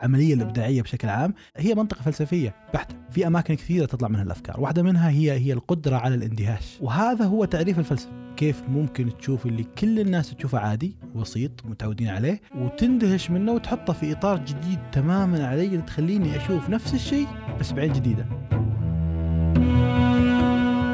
العملية 0.00 0.34
الإبداعية 0.34 0.82
بشكل 0.82 1.08
عام 1.08 1.34
هي 1.56 1.74
منطقة 1.74 2.02
فلسفية 2.02 2.54
بحتة. 2.74 2.94
في 3.10 3.26
أماكن 3.26 3.54
كثيرة 3.54 3.86
تطلع 3.86 4.08
منها 4.08 4.22
الأفكار 4.22 4.60
واحدة 4.60 4.82
منها 4.82 5.10
هي 5.10 5.32
هي 5.32 5.52
القدرة 5.52 5.96
على 5.96 6.14
الاندهاش. 6.14 6.78
وهذا 6.80 7.24
هو 7.24 7.44
تعريف 7.44 7.78
الفلسفة. 7.78 8.10
كيف 8.36 8.62
ممكن 8.68 9.18
تشوف 9.18 9.46
اللي 9.46 9.64
كل 9.78 10.00
الناس 10.00 10.30
تشوفه 10.30 10.58
عادي 10.58 10.96
بسيط 11.16 11.50
متعودين 11.64 12.08
عليه 12.08 12.40
وتندهش 12.54 13.30
منه 13.30 13.52
وتحطه 13.52 13.92
في 13.92 14.12
إطار 14.12 14.38
جديد 14.38 14.78
تماما 14.92 15.46
علي 15.46 15.78
تخليني 15.78 16.36
أشوف 16.36 16.70
نفس 16.70 16.94
الشيء 16.94 17.26
بس 17.60 17.72
بعين 17.72 17.92
جديدة. 17.92 18.26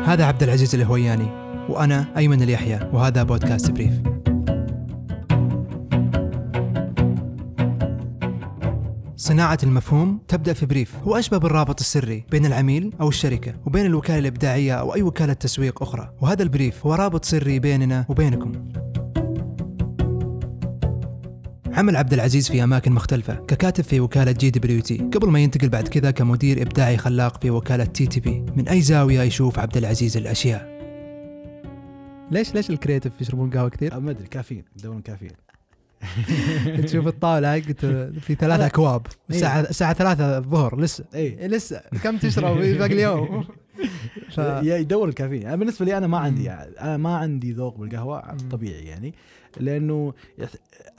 هذا 0.06 0.24
عبد 0.24 0.42
العزيز 0.42 0.74
الهوياني 0.74 1.26
وأنا 1.68 2.06
أيمن 2.16 2.42
اليحيى 2.42 2.90
وهذا 2.92 3.22
بودكاست 3.22 3.70
بريف. 3.70 4.21
صناعة 9.22 9.58
المفهوم 9.62 10.18
تبدأ 10.28 10.52
في 10.52 10.66
brief. 10.66 10.96
هو 10.96 11.16
أشبه 11.16 11.38
بالرابط 11.38 11.80
السري 11.80 12.24
بين 12.30 12.46
العميل 12.46 12.92
أو 13.00 13.08
الشركة 13.08 13.54
وبين 13.66 13.86
الوكالة 13.86 14.18
الإبداعية 14.18 14.74
أو 14.74 14.94
أي 14.94 15.02
وكالة 15.02 15.32
تسويق 15.32 15.82
أخرى. 15.82 16.14
وهذا 16.20 16.42
ال 16.42 16.50
brief 16.50 16.86
هو 16.86 16.94
رابط 16.94 17.24
سري 17.24 17.58
بيننا 17.58 18.06
وبينكم. 18.08 18.52
عمل 21.72 21.96
عبد 21.96 22.12
العزيز 22.12 22.50
في 22.50 22.64
أماكن 22.64 22.92
مختلفة 22.92 23.34
ككاتب 23.34 23.84
في 23.84 24.00
وكالة 24.00 24.32
JWT. 24.32 24.96
قبل 24.96 25.30
ما 25.30 25.40
ينتقل 25.40 25.68
بعد 25.68 25.88
كذا 25.88 26.10
كمدير 26.10 26.62
إبداعي 26.62 26.96
خلاق 26.96 27.42
في 27.42 27.50
وكالة 27.50 27.84
تي 27.84 28.06
تي 28.06 28.20
بي. 28.20 28.44
من 28.56 28.68
أي 28.68 28.80
زاوية 28.80 29.20
يشوف 29.22 29.58
عبد 29.58 29.76
العزيز 29.76 30.16
الأشياء؟ 30.16 30.72
ليش 32.30 32.54
ليش 32.54 32.70
ال 32.70 32.75
creative 32.75 33.12
يشربون 33.20 33.50
قهوة 33.50 33.68
كثير؟ 33.68 34.00
ما 34.00 34.10
أدري 34.10 34.26
كافيين 34.26 34.64
يدورون 34.78 35.02
كافيين. 35.02 35.32
تشوف 36.84 37.06
الطاولة 37.06 37.60
حقت 37.60 37.86
في 38.20 38.34
ثلاث 38.34 38.60
أكواب 38.60 39.06
إيه. 39.06 39.36
الساعة 39.36 39.60
الساعة 39.60 39.94
ثلاثة 39.94 40.38
الظهر 40.38 40.80
لسه. 40.80 41.04
اي 41.14 41.48
لسه. 41.48 41.80
كم 42.02 42.16
تشرب 42.18 42.60
في 42.60 42.74
باقي 42.78 42.92
اليوم؟ 42.92 43.44
ف... 44.30 44.38
يدور 44.62 45.08
الكافيين. 45.08 45.46
أنا 45.46 45.56
بالنسبة 45.56 45.84
لي 45.86 45.96
أنا 45.98 46.06
ما 46.06 46.18
عندي 46.18 46.50
أنا 46.50 46.96
ما 46.96 47.16
عندي 47.16 47.52
ذوق 47.52 47.78
بالقهوة. 47.78 48.36
طبيعي 48.50 48.84
يعني. 48.84 49.14
لأنه 49.60 50.14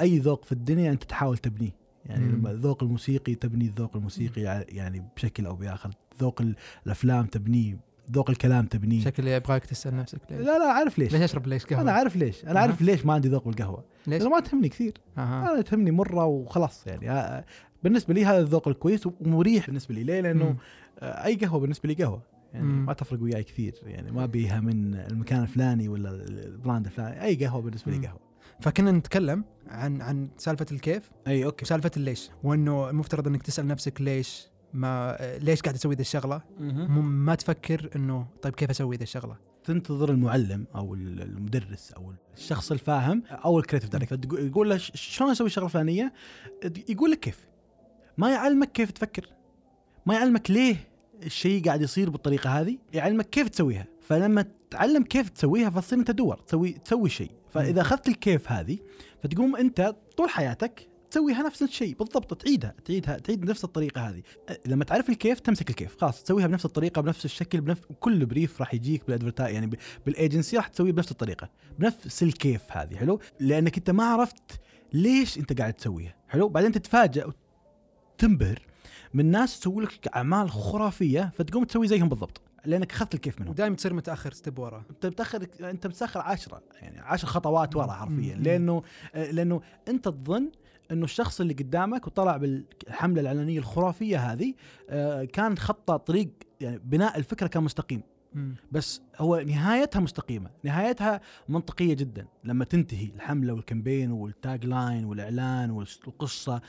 أي 0.02 0.20
ذوق 0.20 0.46
في 0.46 0.52
الدنيا 0.52 0.92
أنت 0.92 1.04
تحاول 1.04 1.38
تبنيه. 1.38 1.72
يعني. 2.06 2.28
لما 2.32 2.52
الذوق 2.52 2.84
الموسيقي 2.84 3.36
تبني 3.36 3.66
الذوق 3.66 3.96
الموسيقي 3.96 4.42
يعني 4.70 5.04
بشكل 5.16 5.46
أو 5.46 5.56
بآخر. 5.56 5.90
ذوق 6.22 6.42
ال- 6.42 6.56
الأفلام 6.86 7.26
تبنيه 7.26 7.78
ذوق 8.12 8.30
الكلام 8.30 8.66
تبنيه 8.66 9.04
شكلي 9.04 9.32
يبغاك 9.32 9.66
تسأل 9.66 9.96
نفسك 9.96 10.20
ليش؟ 10.30 10.40
لا 10.40 10.58
لا 10.60 10.72
عارف 10.72 11.00
ليش 11.00 11.14
ليش 11.14 11.22
أشرب 11.22 11.48
ليش 11.48 11.66
قهوة؟ 11.66 11.82
أنا 11.82 11.92
عارف 11.92 12.16
ليش 12.16 12.46
أنا. 12.46 12.60
عارف 12.60 12.82
ليش 12.82 13.06
ما 13.06 13.14
عندي 13.14 13.28
ذوق 13.28 13.46
بالقهوة 13.46 13.84
ليش؟ 14.08 14.22
لأنه 14.22 14.36
ما 14.36 14.40
تهمني 14.40 14.70
كثير 14.70 14.94
أها. 15.18 15.54
أنا 15.54 15.62
تهمني 15.62 15.92
مرة 15.92 16.26
وخلاص 16.26 16.88
يعني 16.88 17.12
آه، 17.12 17.46
بالنسبة 17.84 18.14
لي 18.14 18.26
هذا 18.26 18.40
الذوق 18.40 18.68
الكويس 18.68 19.08
ومريح 19.22 19.66
بالنسبة 19.68 19.96
لي 19.96 20.04
ليه 20.04 20.22
لأنه 20.22 20.46
مم. 20.46 20.58
آه، 21.00 21.26
أي 21.26 21.36
قهوة 21.36 21.60
بالنسبة 21.60 21.90
لي 21.90 22.04
قهوة 22.04 22.22
يعني 22.54 22.66
مم. 22.66 22.86
ما 22.86 22.94
تفرق 22.94 23.22
وياي 23.22 23.44
كثير 23.44 23.74
يعني 23.84 24.12
ما 24.12 24.26
بيها 24.26 24.60
من 24.60 24.96
المكان 24.96 25.44
الفلاني 25.44 25.88
ولا 25.88 26.10
ال 26.10 26.23
brand 26.23 26.86
الفلاني 26.86 27.24
أي 27.24 27.36
قهوة 27.46 27.62
بالنسبة 27.62 27.92
لي. 27.92 28.08
قهوة 28.08 28.20
فكنا 28.60 28.92
نتكلم 28.92 29.44
عن 29.68 30.02
عن 30.02 30.28
سالفة 30.38 30.66
الكيف 30.72 31.12
أي 31.28 31.46
okay 31.46 31.64
وسالفة 31.66 31.92
الليش 31.98 32.30
وإنه 32.44 32.90
المفترض 32.90 33.28
إنك 33.28 33.42
تسأل 33.44 33.68
نفسك 33.68 34.02
ليش 34.02 34.48
ما 34.74 35.18
ليش 35.42 35.62
قاعد 35.62 35.76
أسوي 35.76 35.96
ذي 35.96 36.02
الشغلة؟ 36.02 36.42
ما 37.00 37.36
تفكر 37.36 37.90
إنه 37.96 38.28
طيب 38.42 38.56
كيف 38.56 38.70
أسوي 38.70 38.96
ذي 38.98 39.04
الشغلة؟ 39.04 39.38
تنتظر 39.64 40.12
المعلم 40.12 40.66
أو 40.76 40.94
ال- 40.94 41.22
المدرس 41.22 41.92
أو 41.92 42.14
الشخص 42.38 42.72
الفاهم 42.72 43.24
أو 43.32 43.60
ال 43.60 43.63
creative 43.63 43.90
director 43.90 44.40
يقول 44.40 44.70
له 44.70 44.78
ش- 44.78 44.92
شلون 44.96 45.32
أسوي 45.32 45.48
الشغله 45.48 45.66
الفلانيه 45.66 46.14
يقول 46.90 47.12
لك 47.12 47.20
كيف. 47.20 47.48
ما 48.18 48.32
يعلمك 48.32 48.72
كيف 48.72 48.92
تفكر. 48.92 49.26
ما 50.06 50.14
يعلمك 50.14 50.52
ليه 50.52 50.76
الشيء 51.24 51.66
قاعد 51.66 51.82
يصير 51.82 52.10
بالطريقة 52.10 52.50
هذه. 52.50 52.78
يعلمك 52.94 53.30
كيف 53.30 53.50
تسويها. 53.50 53.86
فلما 54.02 54.46
تتعلم 54.70 55.04
كيف 55.04 55.30
تسويها 55.30 55.70
فتصير 55.70 56.00
أنت 56.00 56.12
تدور 56.12 56.36
تسوي 56.38 56.72
تسوي 56.72 57.10
شيء. 57.10 57.32
فإذا 57.50 57.82
أخذت 57.82 58.08
الكيف 58.08 58.52
هذه 58.52 58.78
فتقوم 59.24 59.56
أنت 59.56 59.96
طول 60.18 60.30
حياتك 60.30 60.88
تسويها 61.14 61.44
نفس 61.44 61.62
الشيء 61.62 61.96
بالضبط 61.96 62.34
تعيدها 62.34 62.76
تعيدها 62.86 63.18
تعيد 63.18 63.42
بنفس 63.42 63.64
الطريقة 63.64 64.10
هذه. 64.10 64.24
لما 64.66 64.84
تعرف 64.84 65.10
الكيف 65.10 65.40
تمسك 65.40 65.70
الكيف 65.70 65.98
خلاص 66.02 66.24
تسويها 66.24 66.48
بنفس 66.48 66.66
الطريقة 66.66 67.02
بنفس 67.02 67.26
الشكل 67.26 67.62
بنفس 67.62 67.82
كل 68.00 68.26
brief 68.26 68.60
راح 68.60 68.74
يجيك 68.74 69.06
بال 69.06 69.16
adverta 69.16 69.50
يعني 69.50 69.78
بال 70.06 70.19
agency 70.19 70.58
راح 70.58 70.68
تسويه 70.68 70.92
بنفس 70.92 71.12
الطريقة 71.12 71.50
بنفس 71.80 72.24
الكيف 72.24 72.62
هذه 72.72 72.96
حلو؟ 72.96 73.20
لأنك 73.40 73.78
أنت 73.78 73.90
ما 73.90 74.04
عرفت 74.04 74.62
ليش 74.94 75.38
أنت 75.38 75.60
قاعد 75.60 75.74
تسويها 75.74 76.16
حلو؟ 76.28 76.50
بعدين 76.50 76.72
تتفاجئ 76.72 77.28
وتنبهر 78.18 78.60
من 79.14 79.32
ناس 79.32 79.60
تسوي 79.60 79.84
لك 79.84 80.08
أعمال 80.16 80.52
خرافية 80.52 81.32
فتقوم 81.36 81.64
تسوي 81.64 81.88
زيهم 81.88 82.10
بالضبط 82.10 82.42
لأنك 82.66 82.92
أخذت 82.92 83.16
الكيف 83.16 83.40
منهم. 83.40 83.52
ودائما 83.52 83.76
تصير 83.76 83.94
متأخر 83.94 84.34
step 84.34 84.60
ورا. 84.60 84.84
أنت 84.90 85.06
بتاخر 85.06 85.48
أنت 85.62 85.88
بتسخر 85.88 86.20
عشرة 86.20 86.64
يعني 86.82 87.00
عشر 87.00 87.28
خطوات 87.28 87.76
ورا 87.76 87.92
حرفيا. 87.92 88.36
لأنه 88.36 88.84
لأنه 89.16 89.62
أنت 89.88 90.08
تظن 90.08 90.52
إنه 90.92 91.04
الشخص 91.04 91.42
اللي 91.42 91.54
قدامك 91.54 92.08
وطلع 92.08 92.38
بالحملة 92.38 93.22
الإعلانية 93.22 93.60
الخرافية 93.60 94.18
هذه 94.18 94.54
آه، 94.90 95.24
كان 95.24 95.58
خطة 95.58 95.98
طريق 95.98 96.30
يعني 96.62 96.80
بناء 96.86 97.18
الفكرة 97.18 97.48
كان 97.48 97.64
مستقيم. 97.64 98.02
بس 98.72 99.02
هو 99.18 99.40
نهايتها 99.40 100.00
مستقيمة. 100.00 100.50
نهايتها 100.64 101.22
منطقية 101.50 101.94
جدا. 101.94 102.26
لما 102.44 102.66
تنتهي 102.66 103.06
الحملة 103.16 103.54
وال 103.54 103.64
campaign 103.64 104.02
وال 104.02 104.12
tagline 104.12 105.06
والإعلان 105.06 105.72
والقصة 105.72 106.62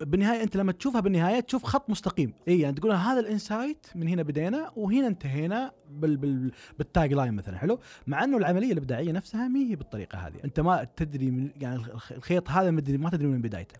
بالنهاية 0.00 0.42
أنت 0.42 0.56
لما 0.56 0.72
تشوفها 0.72 1.00
بالنهاية 1.00 1.40
تشوف 1.40 1.62
خط 1.64 1.90
مستقيم. 1.90 2.32
اي 2.48 2.60
يعني 2.60 2.76
تقول 2.76 2.92
هذا 2.92 3.20
ال 3.20 3.28
insight 3.28 3.86
من 3.94 4.08
هنا 4.08 4.22
بدينا 4.22 4.70
وهنا 4.76 5.06
انتهينا 5.06 5.72
بال 5.90 6.16
بال 6.16 6.52
بال 6.78 7.12
tagline 7.12 7.34
مثلا 7.34 7.58
حلو؟ 7.58 7.78
مع 8.06 8.24
إنه 8.24 8.36
العملية 8.36 8.72
الإبداعية 8.72 9.12
نفسها 9.12 9.48
ما 9.48 9.58
هي 9.60 9.76
بالطريقة 9.76 10.18
هذه. 10.18 10.34
أنت 10.44 10.60
ما 10.60 10.86
تدري 10.96 11.30
من 11.30 11.50
يعني 11.60 11.76
الخ- 11.76 12.12
الخيط 12.12 12.50
هذا 12.50 12.70
مدري 12.70 12.98
ما 12.98 13.10
تدري 13.10 13.26
من 13.26 13.40
بدايته. 13.42 13.74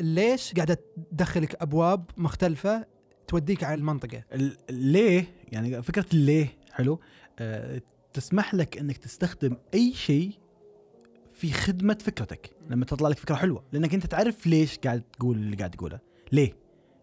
ليش 0.00 0.54
قاعدة 0.54 0.78
تدخلك 1.10 1.62
أبواب 1.62 2.04
مختلفة 2.16 2.86
توديك 3.28 3.64
على 3.64 3.74
المنطقة؟ 3.74 4.22
ال- 4.32 4.56
ليه؟ 4.70 5.24
يعني 5.52 5.82
فكرة 5.82 6.06
الليه 6.14 6.48
حلو؟ 6.72 7.00
آه 7.38 7.82
تسمح 8.12 8.54
لك 8.54 8.78
إنك 8.78 8.96
تستخدم 8.96 9.56
أي 9.74 9.92
شيء 9.94 10.32
في 11.36 11.52
خدمة 11.52 11.98
فكرتك 12.00 12.50
لما 12.70 12.84
تطلع 12.84 13.08
لك 13.08 13.18
فكرة 13.18 13.34
حلوة 13.34 13.64
لأنك 13.72 13.94
أنت 13.94 14.06
تعرف 14.06 14.46
ليش 14.46 14.78
قاعد 14.78 15.02
تقول 15.02 15.36
اللي 15.36 15.56
قاعد 15.56 15.70
تقوله. 15.70 15.98
ليه؟ 16.32 16.52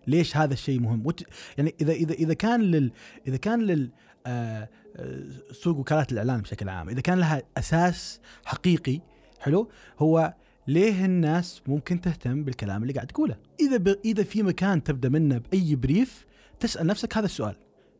ليش 0.08 0.38
هذا 0.38 0.54
الشيء 0.54 0.80
مهم؟ 0.80 1.06
وت... 1.06 1.24
يعني 1.58 1.76
اذا 1.82 1.94
اذا 1.94 2.14
إذا 2.14 2.34
كان 2.34 2.62
لل 2.62 2.92
إذا 3.28 3.38
كان 3.38 3.62
لل 3.62 3.92
آه 4.26 4.70
آه، 4.96 5.24
سوق 5.52 5.78
وكالات 5.78 6.12
الاعلان 6.12 6.42
بشكل 6.42 6.70
عام 6.70 6.90
إذا 6.90 7.02
كان 7.02 7.20
لها 7.20 7.44
أساس 7.58 8.20
حقيقي 8.46 9.02
حلو 9.40 9.70
هو 10.00 10.34
ليه 10.68 11.06
الناس 11.06 11.62
ممكن 11.68 12.02
تهتم 12.02 12.44
بالكلام 12.44 12.82
اللي 12.82 12.94
قاعد 12.94 13.08
تقوله؟ 13.08 13.36
إذا 13.60 13.78
ب... 13.78 13.88
إذا 14.06 14.24
في 14.24 14.44
مكان 14.44 14.84
تبدأ 14.84 15.10
منه 15.10 15.38
بأي 15.38 15.76
بريف 15.76 16.26
تسأل 16.60 16.88
نفسك 16.88 17.18
هذا 17.18 17.26
السؤال. 17.26 17.56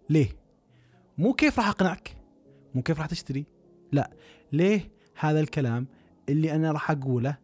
ليه؟ 0.10 0.30
مو 1.18 1.34
كيف 1.34 1.60
راح 1.60 1.68
أقنعك؟ 1.68 2.18
مو 2.76 2.82
كيف 2.82 2.98
راح 3.00 3.06
تشتري؟ 3.06 3.46
لا. 3.92 4.12
ليه 4.52 4.92
هذا 5.20 5.40
الكلام 5.40 5.88
اللي 6.30 6.56
أنا 6.56 6.72
راح 6.72 6.92
أقوله 6.92 7.38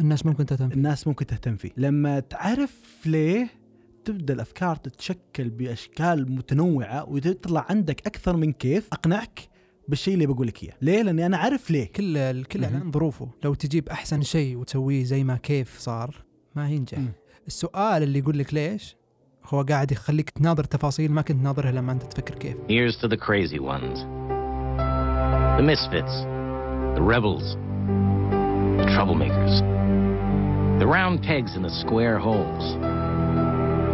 الناس 0.00 0.26
ممكن 0.26 0.46
تهتم 0.46 0.72
الناس 0.72 1.06
ممكن 1.06 1.26
تهتم 1.26 1.56
فيه 1.56 1.70
لما 1.76 2.20
تعرف 2.20 2.80
ليه 3.06 3.48
تبدأ 4.04 4.34
الأفكار 4.34 4.76
تتشكل 4.76 5.50
بأشكال 5.50 6.32
متنوعة 6.32 7.08
وتطلع 7.08 7.66
عندك 7.70 8.06
أكثر 8.06 8.36
من 8.36 8.52
كيف 8.52 8.88
أقنعك 8.92 9.40
بالشيء 9.88 10.14
اللي 10.14 10.26
بقول 10.26 10.46
لك 10.46 10.62
إياه 10.62 10.74
ليه 10.82 11.02
لأني 11.02 11.26
أنا 11.26 11.36
عارف 11.36 11.70
ليه 11.70 11.92
كل 11.92 12.14
مهم. 12.14 12.64
اعلان 12.64 12.92
ظروفه 12.92 13.28
لو 13.44 13.54
تجيب 13.54 13.88
أحسن 13.88 14.22
شيء 14.22 14.56
وتسويه 14.56 15.04
زي 15.04 15.24
ما 15.24 15.36
كيف 15.36 15.78
صار 15.78 16.24
ما 16.56 16.68
ينجح 16.70 16.98
مم. 16.98 17.12
السؤال 17.46 18.02
اللي 18.02 18.18
يقول 18.18 18.38
لك 18.38 18.54
ليش 18.54 18.96
هو 19.44 19.62
قاعد 19.62 19.92
يخليك 19.92 20.30
تناظر 20.30 20.64
تفاصيل 20.64 21.12
ما 21.12 21.22
كنت 21.22 21.42
ناظرها 21.42 21.72
لما 21.72 21.92
أنت 21.92 22.02
تفكر 22.02 22.34
كيف 22.34 22.56
Here's 22.56 22.96
to 23.02 23.08
the 23.08 23.16
crazy 23.16 23.58
ones. 23.60 23.98
The 25.58 25.62
misfits. 25.72 26.14
The 26.96 27.02
rebels. 27.14 27.65
The 28.95 28.95
troublemakers. 28.95 29.59
The 30.79 30.87
round 30.87 31.21
pegs 31.21 31.55
in 31.55 31.61
the 31.61 31.69
square 31.69 32.17
holes. 32.17 32.75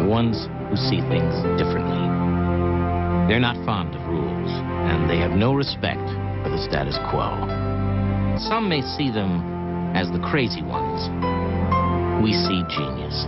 The 0.00 0.06
ones 0.06 0.48
who 0.70 0.76
see 0.76 1.00
things 1.12 1.34
differently. 1.60 2.04
They're 3.28 3.40
not 3.40 3.56
fond 3.66 3.94
of 3.94 4.02
rules, 4.06 4.50
and 4.90 5.10
they 5.10 5.18
have 5.18 5.32
no 5.32 5.52
respect 5.52 6.06
for 6.42 6.48
the 6.48 6.62
status 6.68 6.96
quo. 7.10 7.28
Some 8.38 8.68
may 8.68 8.82
see 8.96 9.10
them 9.10 9.32
as 9.94 10.10
the 10.10 10.20
crazy 10.30 10.62
ones. 10.62 11.00
We 12.24 12.32
see 12.32 12.62
genius. 12.68 13.26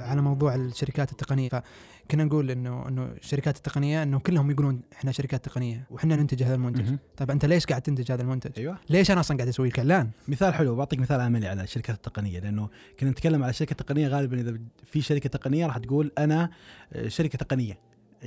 على 0.00 0.22
موضوع 0.22 0.54
الشركات 0.54 1.12
التقنيه 1.12 1.62
كنا 2.11 2.23
نقول 2.23 2.51
انه 2.51 2.87
إنه 2.87 3.03
الشركات 3.05 3.57
التقنية 3.57 4.03
إنه 4.03 4.19
كلهم 4.19 4.51
يقولون 4.51 4.81
إحنا 4.93 5.11
شركات 5.11 5.45
تقنية 5.45 5.87
وإحنا 5.91 6.15
ننتج 6.15 6.43
هذا 6.43 6.55
المنتج. 6.55 6.95
طيب 7.17 7.31
أنت 7.31 7.45
ليش 7.45 7.65
قاعد 7.65 7.81
تنتج 7.81 8.11
هذا 8.11 8.21
المنتج؟ 8.21 8.51
أيوه. 8.57 8.77
ليش 8.89 9.11
أنا 9.11 9.19
أصلا 9.19 9.37
قاعد 9.37 9.47
أسوي 9.49 9.67
لك 9.67 9.79
اعلان 9.79 10.09
مثال 10.27 10.53
حلو 10.53 10.75
بعطيك 10.75 10.99
مثال 10.99 11.21
عملي 11.21 11.47
على 11.47 11.63
الشركات 11.63 11.95
التقنية 11.95 12.39
لأنه 12.39 12.69
كنا 12.99 13.09
نتكلم 13.09 13.43
على 13.43 13.53
شركة 13.53 13.75
تقنية 13.75 14.07
غالبا 14.07 14.39
إذا 14.39 14.57
في 14.85 15.01
شركة 15.01 15.29
تقنية 15.29 15.65
راح 15.67 15.77
تقول 15.77 16.11
أنا 16.17 16.49
آه، 16.93 17.07
شركة 17.07 17.37
تقنية. 17.37 17.79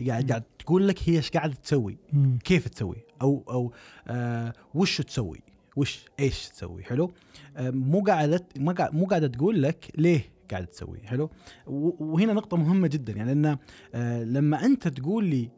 قاعد. 0.08 0.28
قاعد 0.31 0.43
تقول 0.58 0.88
لك 0.88 1.08
هي 1.08 1.17
إيش 1.17 1.31
قاعدة 1.31 1.55
تسوي؟ 1.55 1.99
كيف 2.44 2.69
تسوي؟ 2.69 2.96
أو 3.23 3.44
أو 3.50 3.73
آه 4.08 4.52
وش 4.75 5.00
تسوي؟ 5.00 5.40
وش 5.76 6.05
إيش 6.20 6.49
تسوي؟ 6.49 6.82
حلو؟ 6.84 7.12
آه 7.56 7.70
مو 7.70 8.00
قاعدة 8.05 8.44
قاعد- 8.73 8.94
مو 8.94 9.06
قاعدة 9.06 9.26
تقول 9.26 9.62
لك 9.62 9.87
ليه؟ 9.99 10.35
قاعدة 10.50 10.66
تسوي 10.66 10.98
حلو؟ 11.04 11.31
وهنا 11.66 12.32
نقطة 12.32 12.56
مهمة 12.56 12.88
جدا 12.88 13.12
يعني 13.12 13.34
لأن 13.34 13.58
آه 13.94 14.25
لما 14.25 14.64
أنت 14.64 14.88
تقول 14.88 15.25
لي 15.25 15.50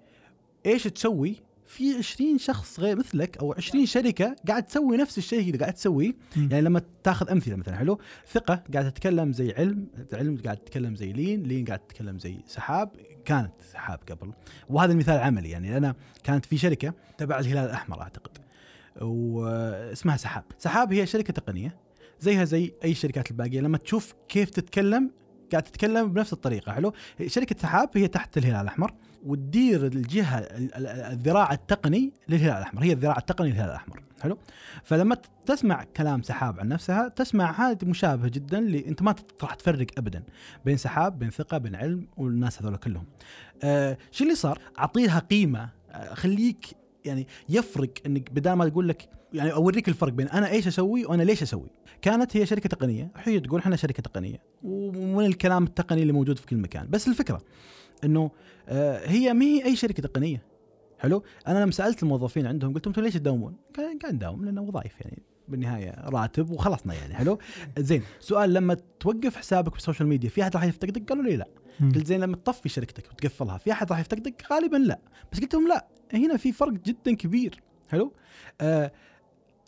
إيش 0.67 0.85
تسوي 0.85 1.37
في 1.67 1.94
20 1.94 2.38
شخص 2.38 2.81
غير 2.81 2.96
مثلك 2.96 3.38
أو 3.38 3.52
20 3.52 3.87
شركة 3.87 4.37
قاعد 4.49 4.62
تسوي 4.62 4.96
نفس 4.96 5.19
الشيء 5.19 5.40
اللي 5.40 5.58
قاعد 5.58 5.73
تسويه. 5.73 6.12
يعني 6.37 6.61
لما 6.61 6.82
تاخذ 7.02 7.31
أمثلة 7.31 7.56
مثلا 7.56 7.76
حلو؟ 7.76 7.99
ثقة 8.32 8.62
قاعد 8.75 8.93
تتكلم 8.93 9.32
زي 9.32 9.52
علم 9.52 9.87
علم 10.12 10.37
قاعد 10.44 10.56
تتكلم 10.56 10.94
زي 10.96 11.12
لين 11.12 11.43
لين 11.43 11.64
قاعد 11.64 11.79
تتكلم 11.79 12.19
زي 12.19 12.37
سحاب. 12.46 12.91
كانت 13.25 13.52
سحاب 13.73 13.99
قبل. 14.11 14.32
وهذا 14.69 14.93
المثال 14.93 15.19
عملي 15.19 15.50
يعني 15.50 15.76
أنا 15.76 15.94
كانت 16.25 16.44
في 16.44 16.58
شركة 16.58 16.94
تبع 17.19 17.38
الهلال 17.38 17.64
الأحمر 17.64 18.00
أعتقد. 18.00 18.38
واسمها 19.00 20.17
سحاب. 20.17 20.44
سحاب 20.58 20.93
هي 20.93 21.06
شركة 21.06 21.32
تقنية. 21.32 21.88
زيها 22.20 22.44
زي 22.44 22.73
أي 22.85 22.91
الشركات 22.91 23.31
الباقية. 23.31 23.61
لما 23.61 23.79
تشوف 23.79 24.15
كيف 24.29 24.50
تتكلم 24.50 25.11
قاعد 25.53 25.62
تتكلم 25.62 26.12
بنفس 26.12 26.32
الطريقة 26.32 26.73
حلو؟ 26.73 26.93
شركة 27.26 27.56
سحاب 27.59 27.91
هي 27.94 28.09
تحت 28.09 28.38
الهلال 28.38 28.61
الأحمر 28.61 28.94
وتدير 29.26 29.87
الجهة 29.87 30.38
ال- 30.38 30.75
ال- 30.75 30.87
الذراع 30.87 31.53
التقني 31.53 32.12
للهلال 32.29 32.56
الأحمر 32.56 32.82
هي 32.85 32.93
الذراع 32.93 33.17
التقني 33.19 33.49
للهلال 33.50 33.70
الأحمر 33.70 34.03
حلو؟ 34.23 34.38
فلما 34.85 35.17
تسمع 35.47 35.85
كلام 35.97 36.23
سحاب 36.23 36.61
عن 36.61 36.69
نفسها 36.69 37.09
تسمع 37.09 37.50
هذا 37.70 37.79
مشابه 37.88 38.29
جدا 38.29 38.59
اللي 38.59 38.87
أنت 38.88 39.03
ما 39.03 39.15
راح 39.43 39.55
تفرق 39.55 39.87
ابدا 39.99 40.23
بين 40.65 40.76
سحاب 40.76 41.19
بين 41.19 41.31
ثقة 41.31 41.59
بين 41.59 41.75
علم 41.75 42.06
والناس 42.17 42.62
هذول 42.62 42.76
كلهم. 42.76 43.05
آه 43.62 43.99
شو 44.11 44.25
اللي 44.25 44.35
صار؟ 44.35 44.61
أعطيها 44.79 45.19
قيمة 45.19 45.69
آه، 45.91 46.15
خليك 46.15 46.67
يعني 47.05 47.26
يفرق 47.49 47.91
إنك 48.06 48.31
بدال 48.32 48.53
ما 48.53 48.69
تقول 48.69 48.88
لك 48.88 49.09
يعني 49.32 49.52
أوريك 49.52 49.88
الفرق 49.88 50.12
بين 50.12 50.28
أنا 50.28 50.50
إيش 50.50 50.66
أسوي 50.66 51.04
وأنا 51.04 51.22
ليش 51.22 51.42
أسوي. 51.42 51.70
كانت 52.02 52.36
هي 52.36 52.46
شركة 52.46 52.69
تقنية. 52.69 53.10
هي 53.16 53.40
تقول 53.40 53.60
إحنا 53.60 53.76
شركة 53.76 54.02
تقنية. 54.02 54.42
ومن 54.62 55.26
الكلام 55.26 55.64
التقني 55.64 56.02
اللي 56.02 56.12
موجود 56.12 56.38
في 56.38 56.46
كل 56.46 56.56
مكان. 56.56 56.90
بس 56.90 57.08
الفكرة 57.08 57.42
إنه 58.04 58.30
آه، 58.69 59.08
هي 59.08 59.32
ما 59.34 59.44
هي 59.44 59.64
أي 59.64 59.76
شركة 59.76 60.02
تقنية. 60.02 60.42
حلو؟ 60.98 61.22
أنا 61.46 61.58
لما 61.58 61.70
سألت 61.70 62.02
الموظفين 62.02 62.46
عندهم 62.46 62.75
قلت 62.75 62.86
لهم 62.86 62.90
أنتم 62.90 63.02
ليش 63.02 63.14
تداومون؟ 63.14 63.56
قاعد 63.76 64.14
نداوم 64.14 64.44
لأنه 64.44 64.62
وظائف 64.62 65.00
يعني 65.00 65.22
بالنهاية 65.48 65.94
راتب 66.04 66.50
وخلصنا 66.50 66.94
يعني. 66.94 67.14
حلو؟ 67.14 67.38
زين 67.78 68.02
سؤال 68.20 68.54
لما 68.54 68.76
توقف 69.00 69.36
حسابك 69.36 69.72
في 69.72 69.78
ال 69.78 69.83
social 69.83 70.08
media 70.08 70.28
في 70.28 70.42
أحد 70.42 70.54
راح 70.54 70.64
يفتقدك؟ 70.64 71.08
قالوا 71.08 71.24
لي 71.24 71.36
لا. 71.36 71.48
قلت 71.81 72.06
زين 72.06 72.20
لما 72.20 72.36
تطفي 72.36 72.69
شركتك 72.69 73.12
وتقفلها 73.12 73.58
في 73.58 73.72
أحد 73.72 73.90
راح 73.90 74.00
يفتقدك؟ 74.00 74.44
غالبا 74.52 74.76
لا. 74.76 74.98
بس 75.32 75.40
قلت 75.40 75.54
لهم 75.54 75.69
لا. 75.69 75.86
هنا 76.12 76.36
في 76.36 76.52
فرق 76.52 76.72
جدا 76.72 77.14
كبير. 77.14 77.62
حلو؟ 77.88 78.12
آه 78.60 78.92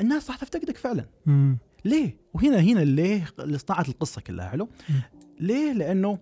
الناس 0.01 0.31
راح 0.31 0.39
تفتقدك 0.39 0.77
فعلا. 0.77 1.05
مم. 1.27 1.59
ليه؟ 1.85 2.17
وهنا 2.35 2.61
هنا 2.61 2.81
ليه 2.81 3.25
صنعت 3.69 3.89
القصة 3.89 4.21
كلها 4.21 4.49
حلو؟ 4.49 4.69
مم. 4.89 4.95
ليه؟ 5.41 5.73
لأنه 5.73 6.19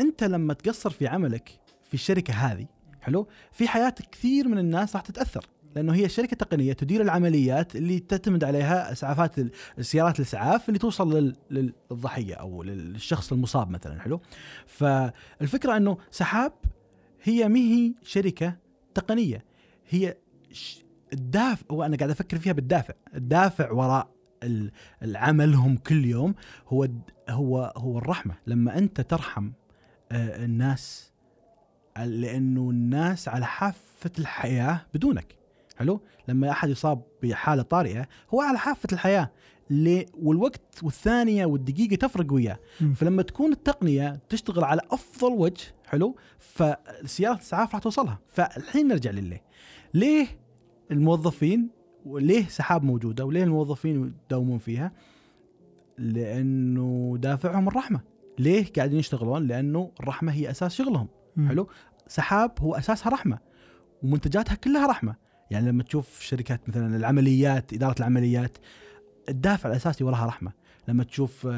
أنت 0.00 0.24
لما 0.24 0.54
تقصر 0.54 0.90
في 0.90 1.06
عملك 1.06 1.60
في 1.88 1.94
الشركة 1.94 2.34
هذه 2.34 2.66
حلو؟ 3.00 3.28
في 3.52 3.68
حياة 3.68 3.94
كثير 4.12 4.48
من 4.48 4.58
الناس 4.58 4.96
راح 4.96 5.02
تتأثر 5.04 5.46
لأنه 5.76 5.94
هي 5.94 6.08
شركة 6.08 6.36
تقنية 6.36 6.72
تدير 6.72 7.00
العمليات 7.02 7.76
اللي 7.76 7.98
تعتمد 8.00 8.44
عليها 8.44 8.92
اسعافات 8.92 9.32
السيارات 9.78 10.16
الاسعاف 10.20 10.68
اللي 10.68 10.78
توصل 10.78 11.16
لل- 11.18 11.36
للضحية 11.50 12.34
أو 12.34 12.62
للشخص 12.62 13.32
المصاب 13.32 13.70
مثلا 13.70 14.00
حلو؟ 14.00 14.20
فالفكرة 14.66 15.76
إنه 15.76 15.98
سحاب 16.10 16.52
هي 17.22 17.48
مهي 17.48 17.94
شركة 18.02 18.56
تقنية. 18.94 19.44
هي 19.88 20.16
الدافع 21.12 21.64
وأنا 21.70 21.96
قاعد 21.96 22.10
أفكر 22.10 22.38
فيها 22.38 22.52
بالدافع. 22.52 22.94
الدافع 23.14 23.70
وراء 23.72 24.08
ال- 24.42 24.70
العملهم 25.02 25.76
كل 25.76 26.04
يوم 26.04 26.34
هو 26.68 26.88
هو 27.28 27.72
هو 27.76 27.98
الرحمة. 27.98 28.34
لما 28.46 28.78
أنت 28.78 29.00
ترحم 29.00 29.50
آه، 30.12 30.44
الناس 30.44 31.12
لأنه 31.96 32.70
الناس 32.70 33.28
على 33.28 33.46
حافة 33.46 34.10
الحياة 34.18 34.86
بدونك. 34.94 35.38
حلو؟ 35.76 36.00
لما 36.28 36.50
أحد 36.50 36.68
يصاب 36.68 37.02
بحالة 37.22 37.62
طارئة 37.62 38.08
هو 38.34 38.40
على 38.40 38.58
حافة 38.58 38.88
الحياة؟ 38.92 39.30
والوقت 40.14 40.82
والثانية 40.82 41.46
والدقيقة 41.46 41.96
تفرق 41.96 42.32
وياه. 42.32 42.58
فلما 42.94 43.22
تكون 43.22 43.52
التقنية 43.52 44.20
تشتغل 44.28 44.64
على 44.64 44.80
أفضل 44.90 45.32
وجه 45.32 45.74
حلو؟ 45.86 46.16
فسيارة 46.38 47.34
الإسعاف 47.34 47.74
راح 47.74 47.82
توصلها. 47.82 48.18
فالحين 48.28 48.88
نرجع 48.88 49.10
لليه. 49.10 49.42
ليه 49.94 50.26
الموظفين 50.90 51.70
وليه 52.06 52.48
سحاب 52.48 52.84
موجوده 52.84 53.24
وليه 53.24 53.44
الموظفين 53.44 54.14
يداومون 54.26 54.58
فيها؟ 54.58 54.92
لأنه 55.98 57.16
دافعهم 57.20 57.68
الرحمة. 57.68 58.00
ليه 58.38 58.72
قاعدين 58.76 58.98
يشتغلون؟ 58.98 59.46
لأنه 59.46 59.92
الرحمة 60.00 60.32
هي 60.32 60.50
أساس 60.50 60.74
شغلهم. 60.74 61.08
مم. 61.36 61.48
حلو؟ 61.48 61.68
سحاب 62.06 62.52
هو 62.60 62.74
أساسها 62.74 63.10
رحمة. 63.10 63.38
ومنتجاتها 64.02 64.54
كلها 64.54 64.86
رحمة. 64.86 65.16
يعني 65.50 65.68
لما 65.68 65.82
تشوف 65.82 66.20
شركات 66.20 66.68
مثلا 66.68 66.96
العمليات 66.96 67.72
إدارة 67.72 67.94
العمليات 67.98 68.58
الدافع 69.28 69.68
الأساسي 69.68 70.04
وراها 70.04 70.26
رحمة. 70.26 70.52
لما 70.88 71.04
تشوف 71.04 71.48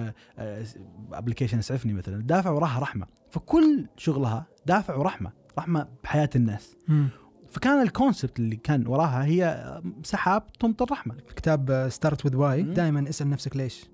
ابلكيشن 1.13 1.59
اسعفني 1.59 1.93
مثلا 1.93 2.17
الدافع 2.17 2.51
وراها 2.51 2.79
رحمة. 2.81 3.07
فكل 3.31 3.87
شغلها 3.97 4.47
دافع 4.67 4.95
ورحمة. 4.95 5.33
رحمة 5.59 5.89
بحياة 6.05 6.31
الناس. 6.37 6.77
مم. 6.89 7.09
فكان 7.51 7.83
ال 7.83 7.90
concept 7.90 8.39
اللي 8.39 8.57
كان 8.57 8.87
وراها 8.87 9.25
هي 9.25 9.65
سحاب 10.03 10.53
تمطر 10.53 10.87
رحمة 10.91 11.15
في 11.29 11.35
كتاب 11.35 11.87
Start 11.89 12.27
With 12.27 12.37
Why. 12.37 12.63
دائما 12.63 13.09
اسأل 13.09 13.31
نفسك 13.31 13.57
ليش 13.57 13.85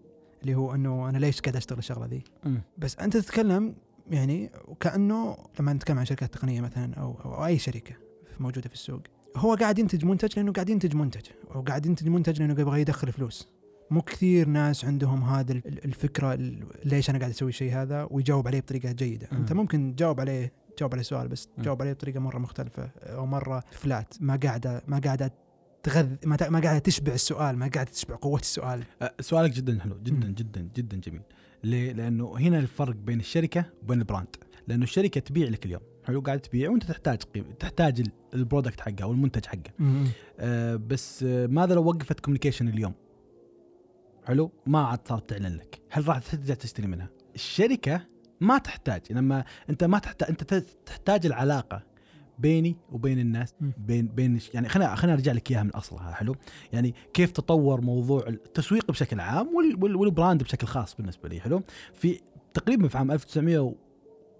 اللي 0.42 0.54
هو 0.54 0.74
إنه 0.74 1.08
أنا 1.08 1.18
ليش 1.18 1.40
قاعد 1.40 1.56
أشتغل 1.56 1.78
الشغلة 1.78 2.06
ذي. 2.06 2.22
بس 2.78 2.96
أنت 2.98 3.16
تتكلم 3.16 3.74
يعني 4.10 4.50
وكانه 4.68 5.36
لما 5.60 5.72
نتكلم 5.72 5.98
عن 5.98 6.04
شركات 6.04 6.34
تقنية 6.34 6.60
مثلا 6.60 6.94
أو 6.94 7.16
أو 7.24 7.46
أي 7.46 7.58
شركة 7.58 7.94
موجودة 8.40 8.68
في 8.68 8.74
السوق 8.74 9.00
هو 9.36 9.54
قاعد 9.54 9.78
ينتج 9.78 10.04
منتج 10.04 10.28
لأنه 10.36 10.52
قاعد 10.52 10.68
ينتج 10.70 10.94
منتج 10.94 11.26
أو 11.54 11.60
قاعد 11.60 11.86
ينتج 11.86 12.08
منتج 12.08 12.42
لأنه 12.42 12.60
يبغى 12.60 12.80
يدخل 12.80 13.12
فلوس 13.12 13.48
مو 13.90 14.02
كثير 14.02 14.48
ناس 14.48 14.84
عندهم 14.84 15.22
هذا 15.24 15.52
ال- 15.52 15.84
الفكرة 15.84 16.34
ال- 16.34 16.64
ليش 16.84 17.10
أنا 17.10 17.18
قاعد 17.18 17.30
أسوي 17.30 17.48
الشيء 17.48 17.72
هذا 17.72 18.08
ويجاوب 18.10 18.46
عليه 18.48 18.60
بطريقة 18.60 18.92
جيدة. 18.92 19.28
أنت 19.32 19.52
ممكن 19.52 19.94
تجاوب 19.96 20.20
عليه 20.20 20.52
تجاوب 20.76 20.92
عليه 20.92 21.02
سؤال 21.02 21.28
بس. 21.28 21.46
تجاوب 21.46 21.82
عليه 21.82 21.92
بطريقة 21.92 22.20
مرة 22.20 22.38
مختلفة 22.38 22.90
أو 23.02 23.26
مرة 23.26 23.64
flat 23.70 24.14
ما 24.20 24.36
قاعدة 24.36 24.82
ما 24.86 24.98
قاعدة 24.98 25.34
تغذي 25.82 26.16
ما 26.24 26.36
ما 26.50 26.60
قاعدة 26.60 26.78
تشبع 26.78 27.12
السؤال 27.12 27.56
ما 27.58 27.70
قاعدة 27.74 27.90
تشبع 27.90 28.14
قوة 28.16 28.40
السؤال. 28.40 28.82
أه، 29.02 29.14
سؤالك 29.20 29.50
جدا 29.50 29.80
حلو 29.80 29.98
جدا. 30.02 30.28
جدا 30.28 30.68
جدا 30.74 30.96
جميل. 30.96 31.22
ليه؟ 31.64 31.92
لأنه 31.92 32.38
هنا 32.38 32.58
الفرق 32.58 32.94
بين 32.94 33.20
الشركة 33.20 33.64
وبين 33.82 33.98
ال 33.98 34.04
brand. 34.04 34.36
لأنه 34.68 34.82
الشركة 34.84 35.20
تبيع 35.20 35.48
لك 35.48 35.66
اليوم. 35.66 35.82
حلو 36.04 36.20
قاعد 36.20 36.40
تبيع 36.40 36.70
وأنت 36.70 36.84
تحتاج 36.84 37.22
قيمة 37.22 37.52
تحتاج 37.52 38.00
ال- 38.00 38.12
ال 38.34 38.40
product 38.40 38.80
حقها 38.80 39.02
أو 39.02 39.12
المنتج 39.12 39.46
حقها 39.46 39.72
أه 40.38 40.76
بس 40.76 41.22
أه 41.22 41.46
ماذا 41.46 41.74
لو 41.74 41.84
وقفت 41.84 42.20
communication 42.20 42.68
اليوم؟ 42.68 42.94
حلو 44.24 44.52
ما 44.66 44.86
عاد 44.86 45.00
صارت 45.08 45.30
تعلن 45.30 45.56
لك. 45.56 45.80
هل 45.90 46.08
راح 46.08 46.18
ترجع 46.18 46.54
تشتري 46.54 46.86
منها؟ 46.86 47.08
الشركة 47.34 48.06
ما 48.40 48.58
تحتاج. 48.58 49.00
لما 49.10 49.44
أنت 49.70 49.84
ما 49.84 49.98
تحتاج 49.98 50.28
أنت 50.30 50.54
تحتاج 50.86 51.26
العلاقة 51.26 51.82
بيني 52.38 52.76
وبين 52.92 53.18
الناس. 53.18 53.54
بين 53.60 54.06
بين 54.06 54.38
يعني 54.54 54.68
خلينا 54.68 54.94
خلينا 54.94 55.14
أرجع 55.14 55.32
لك 55.32 55.50
إياها 55.50 55.62
من 55.62 55.70
اصلها 55.70 56.12
حلو. 56.12 56.36
يعني 56.72 56.94
كيف 57.14 57.30
تطور 57.30 57.80
موضوع 57.80 58.26
التسويق 58.28 58.90
بشكل 58.90 59.20
عام 59.20 59.48
وال- 59.56 59.82
وال- 59.84 59.96
والبراند 59.96 60.42
بشكل 60.42 60.66
خاص 60.66 60.94
بالنسبة 60.96 61.28
لي 61.28 61.40
حلو. 61.40 61.62
في 61.94 62.20
تقريبا 62.54 62.88
في 62.88 62.98
عام 62.98 63.10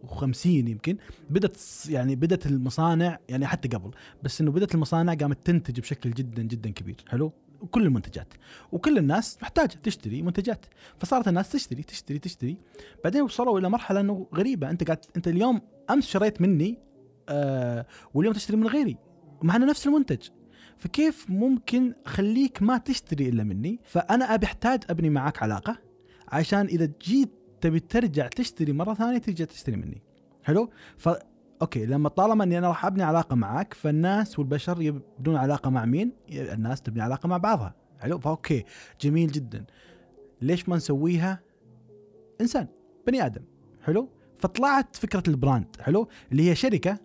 1950 0.04 0.68
يمكن 0.68 0.96
بدأت 1.30 1.56
يعني 1.88 2.16
بدأت 2.16 2.46
المصانع 2.46 3.18
يعني 3.28 3.46
حتى 3.46 3.68
قبل 3.68 3.90
بس 4.22 4.40
إنه 4.40 4.50
بدأت 4.50 4.74
المصانع 4.74 5.14
قامت 5.14 5.46
تنتج 5.46 5.80
بشكل 5.80 6.10
جدا 6.10 6.42
جدا 6.42 6.70
كبير 6.70 6.96
حلو. 7.08 7.32
كل 7.70 7.82
المنتجات. 7.82 8.34
وكل 8.72 8.98
الناس 8.98 9.38
محتاجة 9.42 9.78
تشتري 9.82 10.22
منتجات. 10.22 10.66
فصارت 10.98 11.28
الناس 11.28 11.52
تشتري 11.52 11.82
تشتري 11.82 12.18
تشتري. 12.18 12.56
بعدين 13.04 13.22
وصلوا 13.22 13.58
إلى 13.58 13.68
مرحلة 13.68 14.00
إنه 14.00 14.26
غريبة. 14.34 14.70
أنت 14.70 14.84
قاعد 14.84 15.04
أنت 15.16 15.28
اليوم 15.28 15.60
أمس 15.90 16.06
شريت 16.06 16.40
مني 16.40 16.78
آه 17.28 17.86
واليوم 18.14 18.34
تشتري 18.34 18.56
من 18.56 18.66
غيري. 18.66 18.96
معنا 19.42 19.66
نفس 19.66 19.86
المنتج. 19.86 20.28
فكيف 20.76 21.30
ممكن 21.30 21.94
أخليك 22.06 22.62
ما 22.62 22.78
تشتري 22.78 23.28
إلا 23.28 23.44
مني؟ 23.44 23.80
فأنا 23.84 24.34
أبي 24.34 24.46
أحتاج 24.46 24.84
أبني 24.90 25.10
معك 25.10 25.42
علاقة 25.42 25.78
عشان 26.28 26.66
إذا 26.66 26.88
جيت 27.02 27.30
تبي 27.60 27.80
ترجع 27.80 28.28
تشتري 28.28 28.72
مرة 28.72 28.94
ثانية 28.94 29.18
ترجع 29.18 29.44
تشتري 29.44 29.76
مني. 29.76 30.02
حلو؟ 30.42 30.70
ف 30.96 31.08
okay 31.62 31.86
لما 31.86 32.08
طالما 32.08 32.44
إني 32.44 32.58
أنا 32.58 32.68
راح 32.68 32.86
أبني 32.86 33.02
علاقة 33.02 33.36
معك 33.36 33.74
فالناس 33.74 34.38
والبشر 34.38 34.82
يبنون 34.82 35.36
علاقة 35.36 35.70
مع 35.70 35.84
مين؟ 35.84 36.12
الناس 36.30 36.82
تبني 36.82 37.02
علاقة 37.02 37.26
مع 37.26 37.36
بعضها. 37.36 37.74
حلو؟ 38.00 38.18
ف 38.18 38.28
okay 38.28 38.64
جميل 39.00 39.32
جدا. 39.32 39.64
ليش 40.42 40.68
ما 40.68 40.76
نسويها؟ 40.76 41.40
إنسان 42.40 42.68
بني 43.06 43.26
آدم. 43.26 43.42
حلو؟ 43.82 44.08
فطلعت 44.36 44.96
فكرة 44.96 45.22
ال 45.28 45.34
brand. 45.34 45.66
حلو؟ 45.80 46.08
اللي 46.32 46.50
هي 46.50 46.54
شركة 46.54 46.98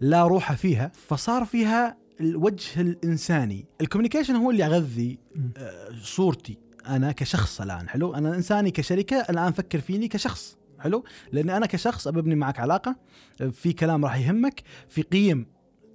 لا 0.00 0.26
روح 0.26 0.52
فيها 0.52 0.92
فصار 0.94 1.44
فيها 1.44 1.96
الوجه 2.20 2.80
الإنساني. 2.80 3.66
ال 3.80 3.84
communication 3.84 4.36
هو 4.36 4.50
اللي 4.50 4.62
يغذي. 4.62 5.18
آه، 5.56 5.88
صورتي 6.02 6.58
أنا 6.86 7.12
كشخص 7.12 7.60
الآن. 7.60 7.88
حلو؟ 7.88 8.14
أنا 8.14 8.36
إنساني 8.36 8.70
كشركة 8.70 9.16
الآن 9.30 9.52
فكر 9.52 9.80
فيني 9.80 10.08
كشخص. 10.08 10.58
حلو؟ 10.80 11.04
لاني 11.32 11.56
أنا 11.56 11.66
كشخص 11.66 12.06
أبني 12.08 12.34
معك 12.34 12.60
علاقة 12.60 12.96
في 13.52 13.72
كلام 13.72 14.04
راح 14.04 14.16
يهمك 14.16 14.62
في 14.88 15.02
قيم 15.02 15.46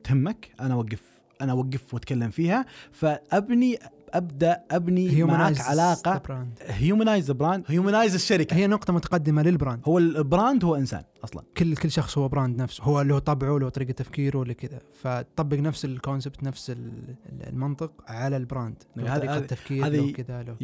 تهمك 0.03 0.51
أنا 0.59 0.73
أوقف 0.73 1.01
أنا 1.41 1.51
أوقف 1.51 1.93
وأتكلم 1.93 2.29
فيها 2.29 2.65
فأبني 2.91 3.79
أبدأ 4.13 4.61
أبني 4.71 5.23
معك 5.23 5.55
Humanize 5.57 5.61
علاقة 5.61 6.17
the 6.19 6.27
brand. 6.29 6.63
humanize 6.71 7.31
brand 7.31 7.63
humanize 7.67 8.13
الشركة. 8.15 8.55
هي 8.55 8.67
نقطة 8.67 8.93
متقدمة 8.93 9.41
لل 9.43 9.53
brand. 9.53 9.81
هو 9.85 9.97
ال 9.97 10.09
brand 10.09 10.65
هو 10.65 10.75
إنسان 10.75 11.03
أصلا. 11.23 11.43
كل 11.57 11.75
كل 11.75 11.91
شخص 11.91 12.17
هو 12.17 12.27
brand 12.27 12.61
نفسه 12.61 12.83
هو 12.83 13.01
له 13.01 13.19
طبعه 13.19 13.57
له 13.59 13.69
طريقة 13.69 13.91
تفكيره 13.91 14.43
له 14.45 14.53
كذا. 14.53 14.79
فتطبق 15.01 15.57
نفس 15.57 15.85
ال 15.85 15.92
concept 15.93 16.43
نفس 16.43 16.69
ال- 16.69 17.15
المنطق 17.47 17.91
على 18.07 18.37
ال 18.37 18.44
brand 18.44 18.75
له 18.95 19.03
هذا- 19.13 19.17
طريقة 19.19 19.37
هذا- 19.37 19.45
تفكير 19.45 19.87
هذه- 19.87 19.95
له 20.05 20.11
كذا 20.11 20.43
له 20.43 20.55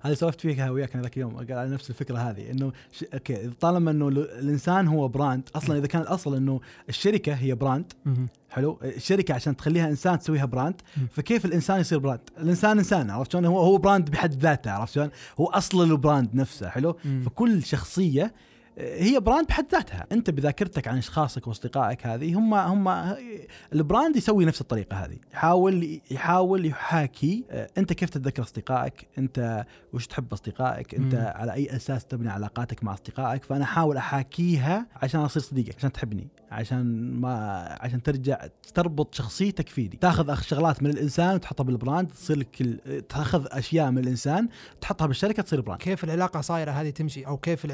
هذا 0.00 0.14
سولفت 0.14 0.40
فيها 0.40 0.70
وياك 0.70 0.94
أنا 0.94 1.02
ذاك 1.02 1.16
اليوم 1.16 1.36
قال 1.36 1.52
على 1.52 1.70
نفس 1.70 1.90
الفكرة 1.90 2.18
هذه 2.18 2.50
إنه 2.50 2.72
ش... 2.92 3.04
okay 3.14 3.50
طالما 3.60 3.90
إنه 3.90 4.08
ال- 4.08 4.30
الإنسان 4.30 4.88
هو 4.88 5.08
brand 5.08 5.48
أصلا 5.54 5.78
إذا 5.78 5.86
كان 5.86 6.02
الاصل 6.02 6.36
إنه 6.36 6.60
الشركة 6.88 7.32
هي 7.34 7.54
brand. 7.54 7.92
حلو 8.50 8.78
الشركة 8.82 9.34
عشان 9.34 9.56
تخليها 9.56 9.88
إنسان 9.88 10.18
تسويها 10.18 10.44
brand. 10.44 10.74
فكيف 11.12 11.44
الإنسان 11.44 11.80
يصير 11.80 11.98
brand 11.98 12.20
الإنسان 12.38 12.78
إنسان 12.78 13.10
عرفت 13.10 13.32
شلون 13.32 13.44
هو 13.44 13.60
هو 13.60 13.78
brand 13.78 14.10
بحد 14.10 14.34
ذاته 14.34 14.70
عرفت 14.70 14.92
شلون 14.94 15.10
هو 15.40 15.46
أصل 15.46 15.90
ال 15.90 15.97
brand 15.97 16.34
نفسه 16.34 16.68
حلو. 16.68 16.96
فكل 17.26 17.62
شخصية 17.62 18.34
هي 18.78 19.20
brand 19.20 19.46
بحد 19.46 19.66
ذاتها. 19.72 20.06
أنت 20.12 20.30
بذاكرتك 20.30 20.88
عن 20.88 20.98
أشخاصك 20.98 21.46
وأصدقائك 21.46 22.06
هذه 22.06 22.38
هم 22.38 22.54
هم 22.54 23.14
ال 23.72 23.79
brand 23.79 24.16
يسوي 24.16 24.44
نفس 24.44 24.60
الطريقة 24.60 24.96
هذه. 24.96 25.16
يحاول 25.32 26.00
يحاول 26.10 26.66
يحاكي 26.66 27.44
آه، 27.50 27.68
أنت 27.78 27.92
كيف 27.92 28.10
تتذكر 28.10 28.42
أصدقائك؟ 28.42 29.08
أنت 29.18 29.64
وش 29.92 30.06
تحب 30.06 30.32
أصدقائك؟ 30.32 30.94
أنت 30.94 31.14
مم. 31.14 31.32
على 31.34 31.52
أي 31.52 31.76
أساس 31.76 32.04
تبني 32.04 32.30
علاقاتك 32.30 32.84
مع 32.84 32.94
أصدقائك؟ 32.94 33.44
فأنا 33.44 33.64
أحاول 33.64 33.96
أحاكيها 33.96 34.86
عشان 35.02 35.20
أصير 35.20 35.42
صديقك 35.42 35.76
عشان 35.76 35.92
تحبني. 35.92 36.28
عشان 36.50 37.12
ما 37.14 37.64
عشان 37.80 38.02
ترجع 38.02 38.46
تربط 38.74 39.14
شخصيتك 39.14 39.68
فيني. 39.68 39.96
تاخذ 40.00 40.36
أخ- 40.36 40.42
شغلات 40.42 40.82
من 40.82 40.90
الإنسان 40.90 41.34
وتحطها 41.34 41.64
بال 41.64 41.77
brand 41.77 42.08
تصير 42.08 42.38
لك 42.38 42.60
ال- 42.60 43.06
تاخذ 43.08 43.46
أشياء 43.50 43.90
من 43.90 43.98
الإنسان 43.98 44.48
تحطها 44.80 45.06
بالشركة 45.06 45.42
تصير 45.42 45.60
brand. 45.60 45.80
كيف 45.80 46.04
العلاقة 46.04 46.40
صايرة 46.40 46.70
هذه 46.70 46.90
تمشي؟ 46.90 47.26
أو 47.26 47.36
كيف. 47.36 47.66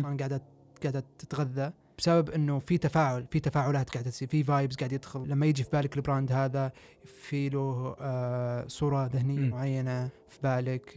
أصلا 0.00 0.16
قاعدة 0.16 0.42
قاعدة 0.82 1.04
تتغذى؟ 1.18 1.72
بسبب 2.00 2.30
إنه 2.30 2.58
في 2.58 2.78
تفاعل 2.78 3.26
في 3.30 3.40
تفاعلات 3.40 3.90
قاعدة 3.90 4.10
تصير 4.10 4.28
في 4.28 4.44
vibes 4.44 4.76
قاعد 4.76 4.92
يدخل. 4.92 5.28
لما 5.28 5.46
يجي 5.46 5.64
في 5.64 5.70
بالك 5.72 5.96
ال 5.96 6.02
brand 6.02 6.32
هذا 6.32 6.72
في 7.04 7.48
له 7.48 7.96
آه 8.00 8.64
صورة 8.68 9.06
ذهنية 9.06 9.38
مم. 9.38 9.50
معينة 9.50 10.08
في 10.28 10.38
بالك 10.42 10.94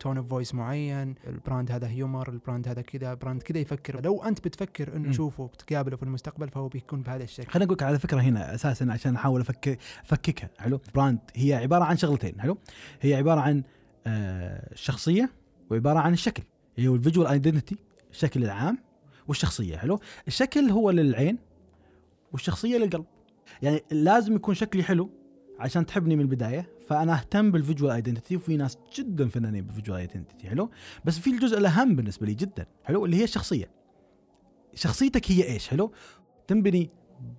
tone 0.00 0.16
of 0.16 0.28
voice 0.28 0.54
معين 0.54 1.14
ال 1.26 1.33
brand 1.33 1.70
هذا 1.70 1.88
humor 1.88 2.28
ال 2.28 2.35
brand 2.35 2.68
هذا 2.68 2.82
كذا 2.82 3.14
brand 3.14 3.42
كذا 3.42 3.58
يفكر. 3.58 4.00
لو 4.04 4.22
أنت 4.22 4.44
بتفكر 4.44 4.96
إنه. 4.96 5.10
تشوفه 5.10 5.46
بتقابله 5.46 5.96
في 5.96 6.02
المستقبل 6.02 6.48
فهو 6.48 6.68
بيكون 6.68 7.02
بهذا 7.02 7.24
الشكل. 7.24 7.50
خليني 7.50 7.72
أقول 7.72 7.84
على 7.86 7.98
فكرة 7.98 8.20
هنا 8.20 8.54
أساسا 8.54 8.84
عشان 8.90 9.14
أحاول 9.14 9.40
افك 9.40 9.78
أفككها. 10.04 10.50
حلو؟ 10.58 10.80
brand 10.94 11.18
هي 11.34 11.54
عبارة 11.54 11.84
عن 11.84 11.96
شغلتين 11.96 12.40
حلو؟ 12.40 12.58
هي 13.00 13.14
عبارة 13.14 13.40
عن 13.40 13.62
آه 14.06 14.74
شخصية 14.74 15.30
وعبارة 15.70 15.98
عن 15.98 16.12
الشكل. 16.12 16.42
هي 16.76 16.88
هو 16.88 16.94
ال 16.94 16.99
visual 16.99 17.26
identity 17.26 17.76
الشكل 18.10 18.44
العام 18.44 18.78
والشخصية 19.28 19.76
حلو؟ 19.76 20.00
الشكل 20.28 20.70
هو 20.70 20.90
للعين 20.90 21.38
والشخصية 22.32 22.78
للقلب. 22.78 23.04
يعني 23.62 23.82
لازم 23.90 24.36
يكون 24.36 24.54
شكلي 24.54 24.82
حلو 24.82 25.10
عشان 25.58 25.86
تحبني 25.86 26.16
من 26.16 26.22
البداية 26.22 26.70
فأنا 26.88 27.14
أهتم 27.14 27.50
بال 27.50 27.60
visual 27.60 27.90
identity 27.90 28.36
وفي 28.36 28.56
ناس 28.56 28.78
جدا 28.96 29.28
فنانين 29.28 29.64
بال 29.64 29.73
visual 29.73 30.00
identity 30.00 30.48
حلو؟ 30.48 30.70
بس 31.04 31.18
في 31.18 31.30
الجزء 31.30 31.58
الأهم 31.58 31.96
بالنسبة 31.96 32.26
لي 32.26 32.34
جدا 32.34 32.66
حلو؟ 32.84 33.04
اللي 33.04 33.16
هي 33.16 33.24
الشخصية. 33.24 33.70
شخصيتك 34.74 35.30
هي 35.32 35.44
إيش 35.44 35.68
حلو؟ 35.68 35.92
تنبني 36.46 36.90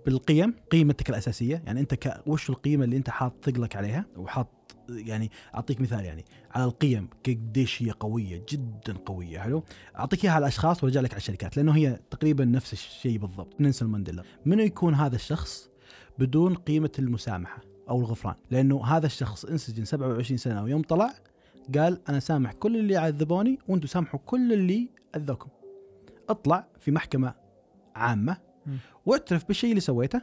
بالقيم 0.05 0.53
قيمتك 0.71 1.09
الأساسية 1.09 1.63
يعني 1.65 1.79
أنت. 1.79 2.21
وش 2.27 2.49
القيمة 2.49 2.83
اللي 2.85 2.97
أنت 2.97 3.09
حاط 3.09 3.33
ثقلك 3.45 3.75
عليها 3.75 4.05
وحاط 4.17 4.47
يعني 4.89 5.31
أعطيك 5.55 5.81
مثال 5.81 6.05
يعني 6.05 6.25
على 6.51 6.63
القيم 6.63 7.09
قديش 7.25 7.83
هي 7.83 7.91
قوية 7.91 8.45
جدا 8.49 8.93
قوية 9.05 9.39
حلو 9.39 9.63
أعطيك 9.99 10.23
إياها 10.23 10.33
على 10.33 10.43
الأشخاص 10.43 10.83
وأرجع 10.83 11.01
لك 11.01 11.11
على 11.11 11.17
الشركات 11.17 11.57
لأنه 11.57 11.75
هي 11.75 11.99
تقريبا 12.09 12.45
نفس 12.45 12.73
الشيء 12.73 13.17
بالضبط 13.17 13.61
نيلسون 13.61 13.89
مانديلا 13.89 14.23
منو 14.45 14.63
يكون 14.63 14.93
هذا 14.93 15.15
الشخص 15.15 15.69
بدون 16.19 16.55
قيمة 16.55 16.91
المسامحة 16.99 17.61
أو 17.89 17.99
الغفران 17.99 18.35
لأنه 18.51 18.85
هذا 18.85 19.05
الشخص 19.05 19.45
انسجن 19.45 19.85
27 19.85 20.37
سنة 20.37 20.63
ويوم 20.63 20.81
طلع 20.81 21.13
قال 21.77 22.01
أنا 22.09 22.19
سامح 22.19 22.51
كل 22.51 22.77
اللي 22.77 22.97
عذبوني 22.97 23.59
وأنتم 23.67 23.87
سامحوا 23.87 24.19
كل 24.25 24.53
اللي 24.53 24.89
أذوكم 25.15 25.49
اطلع 26.29 26.67
في 26.79 26.91
محكمة 26.91 27.33
عامة. 27.95 28.37
واعترف 29.05 29.47
بالشيء 29.47 29.69
اللي 29.69 29.81
سويته 29.81 30.21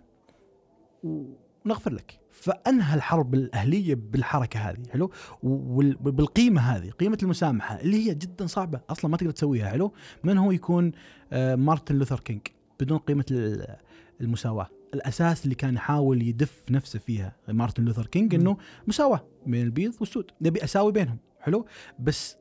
ونغفر 1.03 1.93
لك. 1.93 2.19
فأنهى 2.31 2.95
الحرب 2.95 3.35
الأهلية 3.35 3.95
بالحركة 3.95 4.61
هذه 4.61 4.83
حلو؟ 4.91 5.11
وبالقيمه 5.43 6.61
هذه 6.61 6.91
قيمة 6.91 7.19
المسامحة 7.23 7.81
اللي 7.81 7.97
هي 8.09 8.15
جدا 8.15 8.47
صعبة 8.47 8.81
أصلا 8.91 9.11
ما 9.11 9.17
تقدر 9.17 9.31
تسويها 9.31 9.69
حلو؟ 9.69 9.93
من 10.25 10.39
هو 10.39 10.53
يكون 10.53 10.93
آه، 11.33 11.55
مارتن 11.55 11.95
لوثر 11.99 12.21
كينج 12.21 12.41
بدون 12.81 12.99
قيمة 12.99 13.25
ال- 13.31 13.77
المساواة؟ 14.21 14.69
الأساس 14.95 15.45
اللي 15.45 15.55
كان 15.55 15.75
يحاول 15.75 16.23
يدف 16.23 16.65
نفسه 16.71 16.99
فيها 16.99 17.37
مارتن 17.49 17.85
لوثر 17.85 18.07
كينج. 18.07 18.35
إنه 18.35 18.57
مساواة 18.87 19.21
بين 19.47 19.63
البيض 19.67 19.95
والسود 20.01 20.31
نبي 20.41 20.65
أساوي 20.65 20.93
بينهم 20.93 21.17
حلو؟ 21.41 21.67
بس 21.99 22.37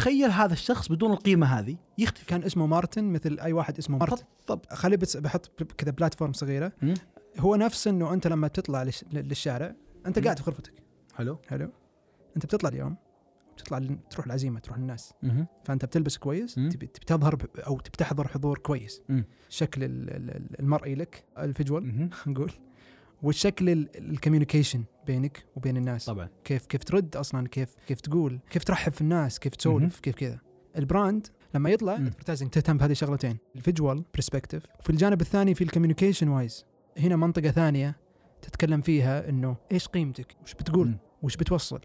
تخيل 0.00 0.30
هذا 0.30 0.52
الشخص 0.52 0.88
بدون 0.88 1.12
القيمة 1.12 1.46
هذه. 1.46 1.76
يختفي. 1.98 2.26
كان 2.26 2.42
اسمه 2.42 2.66
مارتن 2.66 3.04
مثل 3.04 3.38
أي 3.40 3.52
واحد 3.52 3.78
اسمه 3.78 3.98
مارتن. 3.98 4.24
طب 4.46 4.60
خلي 4.72 4.96
بس 4.96 5.16
بحط 5.16 5.62
كذا 5.78 5.90
platform 5.90 6.32
صغيرة. 6.32 6.72
هو 7.38 7.56
نفس 7.56 7.88
إنه 7.88 8.12
أنت 8.14 8.26
لما 8.26 8.48
تطلع 8.48 8.84
للش- 8.84 9.04
للشارع 9.14 9.74
أنت. 10.06 10.18
قاعد 10.18 10.38
في 10.38 10.44
غرفتك. 10.44 10.72
حلو. 11.14 11.38
حلو. 11.48 11.72
أنت 12.36 12.46
بتطلع 12.46 12.68
اليوم 12.70 12.96
بتطلع 13.56 13.80
تروح 14.10 14.26
العزيمة 14.26 14.60
تروح 14.60 14.78
للناس. 14.78 15.12
مهم. 15.22 15.46
فأنت 15.64 15.84
بتلبس 15.84 16.18
كويس. 16.18 16.54
تبي 16.54 16.86
تظهر 16.86 17.34
ب- 17.34 17.46
أو 17.66 17.78
تبي 17.80 17.96
تحضر 17.98 18.28
حضور 18.28 18.58
كويس. 18.58 19.02
ال- 20.10 20.30
ال- 20.30 20.60
المرئي 20.60 20.94
لك 20.94 21.24
ال 21.38 21.47
visual. 21.47 22.08
نقول. 22.26 22.52
والشكل 23.22 23.68
ال 23.96 24.02
communication 24.02 24.84
بينك 25.06 25.44
وبين 25.56 25.76
الناس. 25.76 26.04
طبعا. 26.04 26.28
كيف 26.44 26.66
كيف 26.66 26.84
ترد 26.84 27.16
أصلا 27.16 27.48
كيف 27.48 27.74
كيف 27.86 28.00
تقول 28.00 28.40
كيف 28.50 28.64
ترحب 28.64 28.92
في 28.92 29.00
الناس 29.00 29.38
كيف. 29.38 29.56
تسولف 29.56 30.00
كيف 30.00 30.14
كذا. 30.14 30.38
ال 30.76 30.84
brand 30.84 31.26
لما 31.54 31.70
يطلع 31.70 31.96
مم. 31.96 32.06
advertising 32.06 32.50
تهتم 32.50 32.78
بهذه 32.78 32.92
الشغلتين 32.92 33.38
ال 33.56 33.63
visual 33.63 34.04
perspective 34.14 34.62
وفي 34.80 34.90
الجانب 34.90 35.20
الثاني 35.20 35.54
في 35.54 35.64
ال 35.64 35.69
communication 35.69 36.28
wise 36.28 36.64
هنا 36.98 37.16
منطقة 37.16 37.50
ثانية 37.50 37.96
تتكلم 38.42 38.80
فيها 38.80 39.28
إنه 39.28 39.56
إيش 39.72 39.88
قيمتك؟ 39.88 40.36
وش 40.42 40.54
بتقول؟ 40.54 40.86
مم. 40.86 40.98
وش 41.22 41.36
بتوصل؟ 41.36 41.80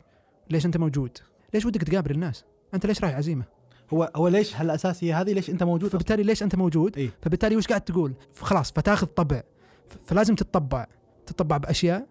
ليش 0.49 0.65
أنت 0.65 0.77
موجود؟ 0.77 1.17
ليش 1.53 1.65
ودك 1.65 1.83
تقابل 1.83 2.11
الناس؟ 2.11 2.45
أنت 2.73 2.85
ليش 2.85 3.01
رايح 3.03 3.15
عزيمة؟ 3.15 3.45
هو 3.93 4.11
هو 4.15 4.27
ليش 4.27 4.55
هالأساسية 4.55 5.21
هذه؟ 5.21 5.33
ليش 5.33 5.49
أنت 5.49 5.63
موجود؟ 5.63 5.89
فبالتالي 5.89 6.23
ليش 6.23 6.43
أنت 6.43 6.55
موجود؟ 6.55 6.97
اي 6.97 7.09
فبالتالي 7.21 7.55
وش 7.55 7.67
قاعد 7.67 7.81
تقول؟ 7.81 8.13
خلاص 8.39 8.71
فتاخذ 8.71 9.07
طبع. 9.07 9.43
فلازم 10.05 10.35
تتطبع. 10.35 10.87
تتطبع 11.25 11.58
بأشياء 11.58 12.08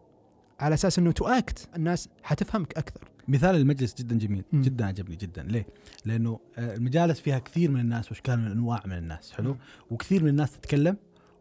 على 0.60 0.74
أساس 0.74 0.98
إنه 0.98 1.12
تؤكت 1.12 1.68
الناس 1.76 2.08
حتفهمك 2.22 2.78
أكثر 2.78 3.00
مثال 3.28 3.56
المجلس 3.56 3.94
جدا 3.94 4.18
جميل 4.18 4.44
مم. 4.52 4.62
جدا 4.62 4.86
عجبني 4.86 5.16
جدا 5.16 5.42
ليه؟ 5.42 5.66
لأنه 6.04 6.40
آه، 6.58 6.74
المجالس 6.74 7.20
فيها 7.20 7.38
كثير 7.38 7.70
من 7.70 7.80
الناس 7.80 8.08
وإشكال 8.08 8.38
من 8.38 8.46
الأنواع 8.46 8.82
من 8.86 8.98
الناس 8.98 9.32
حلو؟ 9.32 9.52
مم. 9.52 9.58
وكثير 9.90 10.22
من 10.22 10.28
الناس 10.28 10.52
تتكلم 10.52 10.96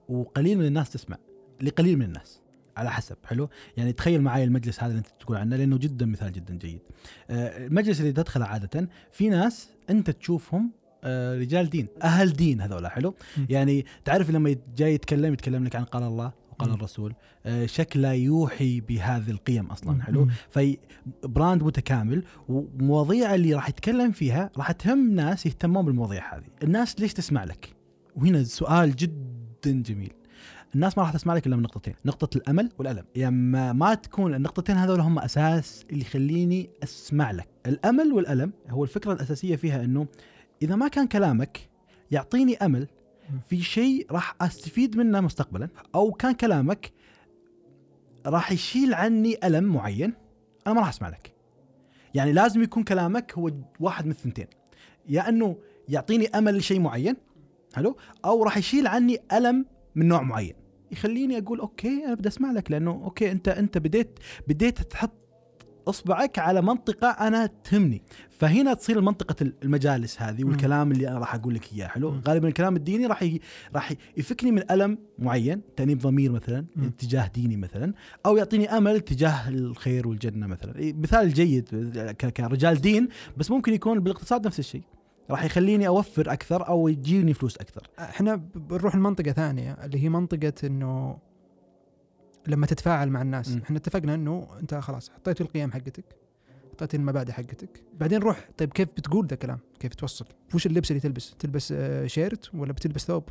وقليل 0.09 0.57
من 0.57 0.65
الناس 0.65 0.89
تسمع 0.89 1.17
لقليل 1.61 1.97
من 1.97 2.05
الناس 2.05 2.41
على 2.77 2.91
حسب 2.91 3.17
حلو 3.25 3.49
يعني 3.77 3.93
تخيل 3.93 4.21
معي 4.21 4.43
المجلس 4.43 4.79
هذا 4.83 4.91
اللي 4.91 4.99
أنت 4.99 5.07
تقول 5.19 5.37
عنه 5.37 5.55
لأنه 5.55 5.77
جدا 5.77 6.05
مثال 6.05 6.31
جدا 6.31 6.57
جيد 6.57 6.79
آه، 7.29 7.67
المجلس 7.67 7.99
اللي 7.99 8.11
تدخله 8.11 8.45
عادة 8.45 8.89
في 9.11 9.29
ناس 9.29 9.69
أنت 9.89 10.09
تشوفهم 10.09 10.71
آه، 11.03 11.37
رجال 11.37 11.69
دين 11.69 11.87
أهل 12.03 12.33
دين 12.33 12.61
هذول 12.61 12.87
حلو. 12.87 13.15
يعني 13.49 13.85
تعرف 14.05 14.29
لما 14.29 14.55
جاي 14.75 14.93
يتكلم 14.93 15.33
يتكلم 15.33 15.63
لك 15.63 15.75
عن 15.75 15.83
قال 15.83 16.03
الله 16.03 16.42
وقال 16.53 16.69
مم. 16.69 16.75
الرسول 16.75 17.13
آه، 17.45 17.65
شكله 17.65 18.13
يوحي 18.13 18.81
بهذه 18.81 19.31
القيم 19.31 19.65
أصلا. 19.65 20.03
حلو؟ 20.03 20.27
في 20.49 20.77
براند 21.23 21.63
متكامل 21.63 22.23
ومواضيع 22.49 23.35
اللي 23.35 23.53
راح 23.53 23.69
يتكلم 23.69 24.11
فيها 24.11 24.49
راح 24.57 24.71
تهم 24.71 25.15
ناس 25.15 25.45
يهتمون 25.45 25.85
بالمواضيع 25.85 26.35
هذه. 26.35 26.43
الناس 26.63 26.99
ليش 26.99 27.13
تسمع 27.13 27.43
لك؟ 27.43 27.75
وهنا 28.15 28.43
سؤال 28.43 28.95
جدا 28.95 29.81
جميل. 29.81 30.13
الناس 30.75 30.97
ما 30.97 31.03
راح 31.03 31.13
تسمع 31.13 31.33
لك 31.33 31.47
إلا 31.47 31.55
من 31.55 31.63
نقطتين 31.63 31.93
نقطة 32.05 32.37
الأمل 32.37 32.69
والألم. 32.77 33.03
يا 33.15 33.27
اما 33.27 33.73
ما 33.73 33.93
تكون 33.93 34.35
النقطتين 34.35 34.77
هذول 34.77 34.99
هم 34.99 35.19
أساس 35.19 35.85
اللي 35.89 36.01
يخليني 36.01 36.69
أسمع 36.83 37.31
لك. 37.31 37.47
الأمل 37.65 38.13
والألم 38.13 38.53
هو 38.69 38.83
الفكرة 38.83 39.13
الأساسية 39.13 39.55
فيها 39.55 39.83
إنه 39.83 40.07
إذا 40.61 40.75
ما 40.75 40.87
كان 40.87 41.07
كلامك 41.07 41.69
يعطيني 42.11 42.57
أمل 42.57 42.87
في 43.49 43.61
شيء 43.61 44.07
راح 44.11 44.35
أستفيد 44.41 44.97
منه 44.97 45.21
مستقبلا 45.21 45.69
أو 45.95 46.11
كان 46.11 46.31
كلامك 46.31 46.91
راح 48.25 48.51
يشيل 48.51 48.93
عني 48.93 49.37
ألم 49.43 49.63
معين 49.63 50.13
أنا 50.67 50.75
ما 50.75 50.81
راح 50.81 50.89
أسمع 50.89 51.09
لك. 51.09 51.33
يعني 52.13 52.33
لازم 52.33 52.63
يكون 52.63 52.83
كلامك 52.83 53.33
هو 53.33 53.51
واحد 53.79 54.05
من 54.05 54.11
الثنتين. 54.11 54.47
يا 55.09 55.29
إنه 55.29 55.57
يعطيني 55.89 56.27
أمل 56.27 56.57
لشيء 56.57 56.79
معين 56.79 57.15
حلو؟ 57.75 57.97
أو 58.25 58.43
راح 58.43 58.57
يشيل 58.57 58.87
عني 58.87 59.19
ألم 59.33 59.65
من 59.95 60.07
نوع 60.07 60.21
معين. 60.21 60.55
يخليني 60.91 61.37
أقول 61.37 61.59
okay 61.59 62.05
أنا 62.05 62.13
بدي 62.13 62.27
أسمع 62.27 62.51
لك 62.51 62.71
لأنه 62.71 62.91
okay 62.91 63.31
أنت 63.31 63.47
أنت 63.47 63.77
بديت 63.77 64.19
بديت 64.47 64.81
تحط 64.81 65.22
أصبعك 65.87 66.39
على 66.39 66.61
منطقة 66.61 67.07
أنا 67.07 67.49
تهمني. 67.63 68.01
فهنا 68.29 68.73
تصير 68.73 69.01
منطقه 69.01 69.51
المجالس 69.63 70.21
هذه 70.21 70.43
والكلام 70.43 70.91
اللي 70.91 71.07
أنا 71.07 71.19
راح 71.19 71.35
أقول 71.35 71.55
لك 71.55 71.73
إياه 71.73 71.87
حلو. 71.87 72.19
غالبا 72.27 72.47
الكلام 72.47 72.75
الديني 72.75 73.05
راح 73.05 73.23
ي... 73.23 73.39
راح 73.75 73.93
يفكني 74.17 74.51
من 74.51 74.71
ألم 74.71 74.97
معين 75.19 75.61
تأنيب 75.77 75.99
ضمير 75.99 76.31
مثلا. 76.31 76.65
اتجاه 76.77 77.27
ديني 77.33 77.57
مثلا 77.57 77.93
أو 78.25 78.37
يعطيني 78.37 78.69
أمل 78.77 78.99
تجاه 79.01 79.49
الخير 79.49 80.07
والجنة 80.07 80.47
مثلا. 80.47 80.73
مثال 80.77 81.33
جيد 81.33 81.69
ك- 82.19 82.29
كرجال 82.33 82.81
دين 82.81 83.07
بس 83.37 83.51
ممكن 83.51 83.73
يكون 83.73 83.99
بالاقتصاد 83.99 84.45
نفس 84.47 84.59
الشيء. 84.59 84.83
راح 85.29 85.43
يخليني 85.43 85.87
أوفر 85.87 86.31
أكثر 86.33 86.67
أو 86.67 86.87
يجيني 86.87 87.33
فلوس 87.33 87.57
أكثر. 87.57 87.87
إحنا 87.99 88.35
بنروح 88.55 88.95
لمنطقة 88.95 89.31
ثانية 89.31 89.71
اللي 89.71 90.03
هي 90.03 90.09
منطقة 90.09 90.53
إنه 90.63 91.17
لما 92.47 92.65
تتفاعل 92.65 93.09
مع 93.09 93.21
الناس. 93.21 93.57
إحنا 93.63 93.77
اتفقنا 93.77 94.15
إنه 94.15 94.47
أنت 94.61 94.75
خلاص 94.75 95.09
حطيت 95.09 95.41
القيم 95.41 95.71
حقتك 95.71 96.05
حطيت 96.71 96.95
المبادئ 96.95 97.31
حقتك. 97.31 97.83
بعدين 97.99 98.19
روح 98.19 98.49
طيب 98.57 98.73
كيف 98.73 98.89
بتقول 98.97 99.27
ذا 99.27 99.33
الكلام 99.33 99.59
كيف 99.79 99.95
توصل؟ 99.95 100.25
وش 100.53 100.65
اللبس 100.65 100.91
اللي 100.91 100.99
تلبس؟ 100.99 101.35
تلبس 101.39 101.71
آه، 101.71 102.07
shirt 102.07 102.55
ولا 102.55 102.73
بتلبس 102.73 103.05
ثوب؟ 103.05 103.23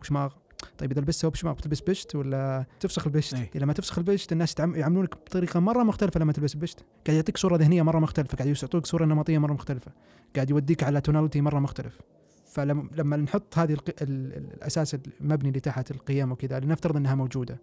وشماغ 0.00 0.32
طيب 0.78 0.92
إذا 0.92 1.00
لبست 1.00 1.22
ثوب 1.22 1.34
شماغ 1.34 1.54
بتلبس 1.54 1.80
بشت 1.80 2.14
ولا 2.14 2.66
تفسخ 2.80 3.06
البشت؟ 3.06 3.34
أي. 3.34 3.50
لما 3.54 3.72
تفسخ 3.72 3.98
البشت 3.98 4.32
الناس 4.32 4.54
يعاملونك 4.58 5.14
بطريقة 5.14 5.60
مرة 5.60 5.82
مختلفة 5.82 6.20
لما 6.20 6.32
تلبس 6.32 6.54
البشت 6.54 6.84
قاعد 7.06 7.16
يعطيك 7.16 7.36
صورة 7.36 7.56
ذهنية 7.56 7.82
مرة 7.82 7.98
مختلفة 7.98 8.36
قاعد 8.36 8.56
يعطوك 8.62 8.86
صورة 8.86 9.04
نمطية 9.04 9.38
مرة 9.38 9.52
مختلفة 9.52 9.92
قاعد 10.34 10.50
يوديك 10.50 10.82
على 10.82 11.00
tonality 11.00 11.40
مرة 11.40 11.58
مختلف. 11.58 12.00
فلما 12.46 12.88
لما 12.96 13.16
نحط 13.16 13.58
هذه 13.58 13.76
الأساس 14.00 14.96
المبني 15.20 15.48
اللي 15.48 15.60
تحت 15.60 15.90
القيم 15.90 16.32
وكذا 16.32 16.60
لنفترض 16.60 16.96
إنها 16.96 17.14
موجودة. 17.14 17.60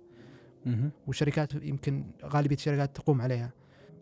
والشركات 1.08 1.54
يمكن 1.54 2.04
غالبية 2.26 2.56
الشركات 2.56 2.96
تقوم 2.96 3.22
عليها. 3.22 3.52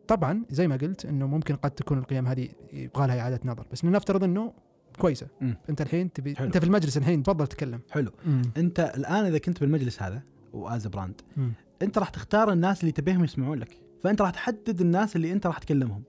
طبعا 0.07 0.43
زي 0.49 0.67
ما 0.67 0.75
قلت 0.75 1.05
إنه 1.05 1.27
ممكن 1.27 1.55
قد 1.55 1.71
تكون 1.71 1.97
القيم 1.97 2.27
هذه 2.27 2.49
يبغى 2.73 3.07
لها 3.07 3.19
إعادة 3.19 3.39
نظر 3.45 3.65
بس 3.71 3.85
نفترض 3.85 4.23
إنه 4.23 4.53
كويسة. 4.99 5.27
مم. 5.41 5.57
أنت 5.69 5.81
الحين 5.81 6.13
تبي 6.13 6.35
حلو. 6.35 6.47
أنت 6.47 6.57
في 6.57 6.65
المجلس 6.65 6.97
الحين 6.97 7.23
تفضل 7.23 7.47
تكلم 7.47 7.79
حلو. 7.91 8.11
أنت 8.57 8.79
الآن 8.97 9.25
إذا 9.25 9.37
كنت 9.37 9.59
بالمجلس 9.61 10.03
هذا 10.03 10.21
و 10.53 10.65
as 10.65 10.87
brand 10.87 11.21
مم. 11.37 11.51
أنت 11.81 11.97
راح 11.97 12.09
تختار 12.09 12.51
الناس 12.51 12.81
اللي 12.81 12.91
تبيهم 12.91 13.23
يسمعون 13.23 13.59
لك 13.59 13.77
فأنت 14.03 14.21
راح 14.21 14.29
تحدد 14.29 14.81
الناس 14.81 15.15
اللي 15.15 15.31
أنت 15.31 15.47
راح 15.47 15.57
تكلمهم. 15.57 16.03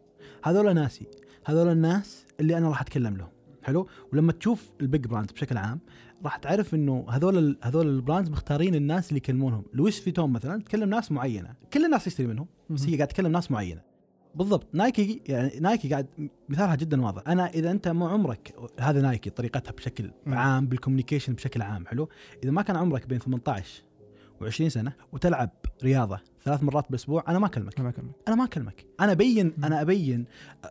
هذول 0.45 0.75
ناسي 0.75 1.07
هذول 1.47 1.69
الناس 1.69 2.27
اللي 2.41 2.59
أنا 2.59 2.69
راح 2.69 2.81
أتكلم 2.81 3.17
لهم. 3.17 3.29
حلو؟ 3.63 3.89
ولما 4.13 4.33
تشوف 4.33 4.71
ال 4.81 4.87
big 4.87 5.07
brands 5.07 5.33
بشكل 5.33 5.57
عام 5.57 5.81
راح 6.25 6.37
تعرف 6.37 6.75
إنه 6.75 7.07
هذول 7.11 7.59
هذول 7.63 7.87
ال 7.87 7.93
brands 7.93 8.31
مختارين 8.31 8.75
الناس 8.75 9.09
اللي 9.09 9.17
يكلمونهم. 9.17 9.65
لويس 9.75 10.01
فيتون 10.01 10.31
مثلا؟ 10.31 10.63
تكلم 10.63 10.89
ناس 10.89 11.13
معينة. 11.13 11.55
كل 11.73 11.85
الناس 11.85 12.07
يشتري 12.07 12.27
منهم. 12.27 12.47
بس 12.71 12.87
هي 12.87 12.97
قاعد 12.97 13.09
تكلم 13.09 13.33
ناس 13.33 13.51
معينة. 13.51 13.83
بالضبط. 14.35 14.67
نايكي 14.73 15.23
يعني 15.27 15.61
نايكي 15.61 15.89
قاعد 15.89 16.07
مثالها 16.49 16.75
جدا 16.75 17.03
واضح. 17.03 17.23
أنا 17.29 17.47
إذا 17.47 17.71
أنت 17.71 17.89
مو 17.89 18.07
عمرك 18.07 18.55
هذا 18.81 19.01
نايكي 19.01 19.31
طريقتها 19.31 19.73
بشكل. 19.73 20.11
عام 20.27 20.67
بال 20.67 20.76
communication 20.76 21.33
بشكل 21.35 21.63
عام 21.63 21.87
حلو؟ 21.87 22.09
إذا 22.45 22.51
ما 22.51 22.63
كان 22.63 22.77
عمرك 22.77 23.07
بين 23.07 23.19
18 23.19 23.83
و20 24.43 24.69
سنة 24.69 24.93
وتلعب 25.13 25.51
رياضة 25.83 26.21
ثلاث 26.45 26.63
مرات 26.63 26.85
بالأسبوع 26.87 27.25
أنا 27.29 27.39
ما 27.39 27.47
أكلمك. 27.47 27.81
ما 27.81 27.89
أكلم. 27.89 28.11
أنا 28.29 28.37
ما 28.37 28.45
أكلمك. 28.45 28.87
أنا 29.01 29.13
ابين. 29.13 29.53
أنا 29.65 29.81
أبين 29.81 30.25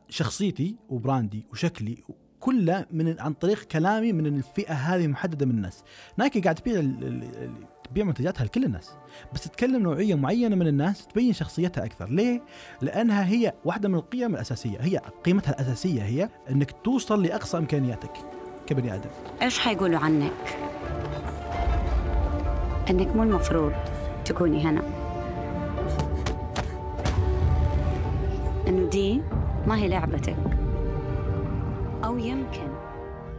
شخصيتي 0.10 0.76
و 0.90 0.98
brand 0.98 1.38
ي 1.38 1.46
وشكلي 1.52 2.04
كله 2.40 2.86
من 2.92 3.20
عن 3.20 3.34
طريق 3.34 3.64
كلامي 3.64 4.14
من 4.14 4.26
الفئة 4.26 4.74
هذه 4.74 5.08
محددة 5.08 5.46
من 5.46 5.52
الناس. 5.52 5.84
نايكي 6.18 6.42
قاعد 6.42 6.56
تبيع 6.56 6.82
تبيع 7.90 8.06
منتجاتها 8.06 8.46
لكل 8.46 8.64
الناس 8.64 8.92
بس 9.34 9.42
تتكلم 9.42 9.84
نوعية 9.84 10.16
معينة 10.16 10.56
من 10.56 10.68
الناس 10.68 11.08
تبين 11.08 11.34
شخصيتها 11.34 11.86
أكثر. 11.86 12.10
ليه؟ 12.10 12.42
لأنها 12.82 13.26
هي 13.26 13.54
واحدة 13.66 13.90
من 13.90 13.96
القيم 13.96 14.36
الأساسية 14.36 14.78
هي 14.80 15.02
قيمتها 15.24 15.52
الأساسية 15.52 16.02
هي 16.04 16.30
إنك 16.52 16.72
توصل 16.84 17.24
لأقصى 17.24 17.58
إمكانياتك 17.58 18.12
كبني 18.68 18.96
آدم. 18.96 19.10
إيش 19.42 19.60
حيقولوا 19.60 20.00
عنك؟ 20.00 20.32
إنك 22.90 23.16
مو 23.16 23.24
المفروض 23.24 23.74
تكوني 24.26 24.62
هنا. 24.62 24.82
انه 28.68 28.90
دي 28.90 29.22
ما 29.68 29.78
هي 29.78 29.88
لعبتك. 29.88 30.57
يمكن. 32.20 32.74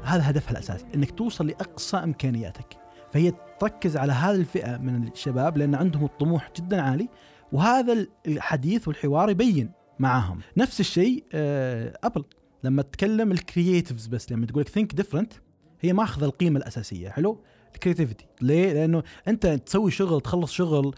هذا 0.03 0.31
هدفها 0.31 0.51
الأساسي 0.51 0.87
إنك 0.95 1.11
توصل 1.11 1.47
لأقصى 1.47 1.97
إمكانياتك. 1.97 2.77
فهي 3.13 3.33
تركز 3.61 3.97
على 3.97 4.13
هذه 4.13 4.35
الفئة 4.35 4.77
من 4.77 5.09
الشباب 5.09 5.59
لأن 5.59 5.75
عندهم 5.75 6.05
الطموح 6.05 6.51
جدا 6.57 6.83
عالي 6.83 7.09
وهذا 7.53 8.07
الحديث 8.27 8.89
والحوار 8.89 9.31
يبين 9.31 9.71
معاهم. 9.99 10.41
نفس 10.57 10.81
الشيء 10.81 11.25
آه، 11.33 11.99
أبل. 12.05 12.25
لما 12.65 12.83
تتكلم 12.83 13.33
ال 13.33 13.40
creatives 13.40 14.07
بس 14.07 14.33
لما 14.33 14.47
تقول 14.47 14.65
think 14.65 14.95
different 14.95 15.33
هي 15.81 15.93
ماخذة 15.93 16.25
القيمة 16.25 16.59
الأساسية 16.59 17.09
حلو؟ 17.09 17.41
ال 17.75 17.80
creativity 17.80 18.27
ليه؟ 18.41 18.73
لأنه 18.73 19.03
أنت 19.29 19.47
تسوي 19.47 19.91
شغل 19.91 20.21
تخلص 20.21 20.53
شغل 20.53 20.95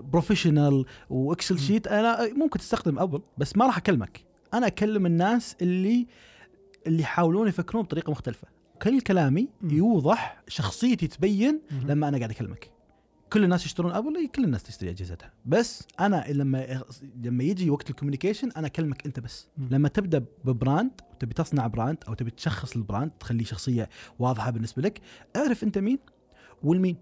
professional 0.00 0.84
و 1.10 1.18
Excel 1.18 1.58
sheet 1.58 1.86
أنا 1.86 2.34
ممكن 2.34 2.58
تستخدم 2.58 2.98
أبل 2.98 3.22
بس 3.38 3.56
ما 3.56 3.66
راح 3.66 3.76
أكلمك. 3.76 4.20
أنا 4.54 4.66
أكلم 4.66 5.06
الناس 5.06 5.56
اللي 5.62 6.06
اللي 6.86 7.02
يحاولون 7.02 7.48
يفكرون 7.48 7.82
بطريقة 7.82 8.10
مختلفة 8.10 8.48
كل 8.82 9.00
كلامي 9.00 9.48
مم. 9.60 9.70
يوضح 9.70 10.42
شخصيتي 10.48 11.06
تبين 11.06 11.60
مم. 11.70 11.86
لما 11.88 12.08
أنا 12.08 12.18
قاعد 12.18 12.30
أكلمك 12.30 12.70
كل 13.32 13.44
الناس 13.44 13.66
يشترون 13.66 13.92
أبل 13.92 14.28
كل 14.34 14.44
الناس 14.44 14.62
تشتري 14.62 14.90
أجهزتها 14.90 15.32
بس 15.46 15.86
أنا 16.00 16.24
لما 16.28 16.82
لما 17.22 17.44
يجي 17.44 17.70
وقت 17.70 17.90
ال 17.90 17.94
communication 17.94 18.50
أنا 18.56 18.66
أكلمك 18.66 19.06
أنت 19.06 19.20
بس. 19.20 19.48
لما 19.70 19.88
تبدأ 19.88 20.24
ب 20.44 20.52
brand 20.52 20.90
وتبي 21.12 21.34
تصنع 21.34 21.66
brand 21.66 21.98
أو 22.08 22.14
تبي 22.14 22.30
تشخص 22.30 22.76
ال 22.76 22.82
brand 22.82 23.10
تخليه 23.10 23.44
شخصية 23.44 23.88
واضحة 24.18 24.50
بالنسبة 24.50 24.82
لك 24.82 25.00
اعرف 25.36 25.64
أنت 25.64 25.78
مين 25.78 25.98
والمين 26.62 26.96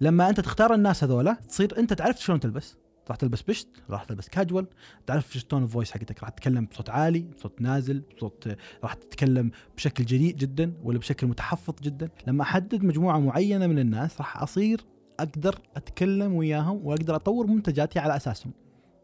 لما 0.00 0.28
أنت 0.28 0.40
تختار 0.40 0.74
الناس 0.74 1.04
هذولا 1.04 1.32
تصير 1.48 1.78
أنت 1.78 1.92
تعرف 1.92 2.20
شلون 2.22 2.40
تلبس 2.40 2.76
راح 3.08 3.16
تلبس 3.16 3.42
بشت 3.42 3.68
راح 3.90 4.04
تلبس 4.04 4.28
كاجوال 4.28 4.66
تعرف 5.06 5.36
إيش 5.36 5.44
تون 5.44 5.62
الفويس 5.62 5.92
حقتك؟ 5.92 6.20
راح 6.20 6.28
تتكلم 6.28 6.64
بصوت 6.66 6.90
عالي 6.90 7.20
بصوت 7.20 7.60
نازل 7.60 8.02
بصوت 8.16 8.56
راح 8.82 8.94
تتكلم 8.94 9.50
بشكل 9.76 10.04
جريء 10.04 10.34
جدا 10.34 10.74
ولا 10.82 10.98
بشكل 10.98 11.26
متحفظ 11.26 11.74
جدا. 11.82 12.08
لما 12.26 12.42
أحدد 12.42 12.84
مجموعة 12.84 13.18
معينة 13.18 13.66
من 13.66 13.78
الناس 13.78 14.18
راح 14.18 14.42
أصير 14.42 14.80
أقدر 15.20 15.58
أتكلم 15.76 16.34
وياهم 16.34 16.86
وأقدر 16.86 17.16
أطور 17.16 17.46
منتجاتي 17.46 17.98
على 17.98 18.16
أساسهم. 18.16 18.52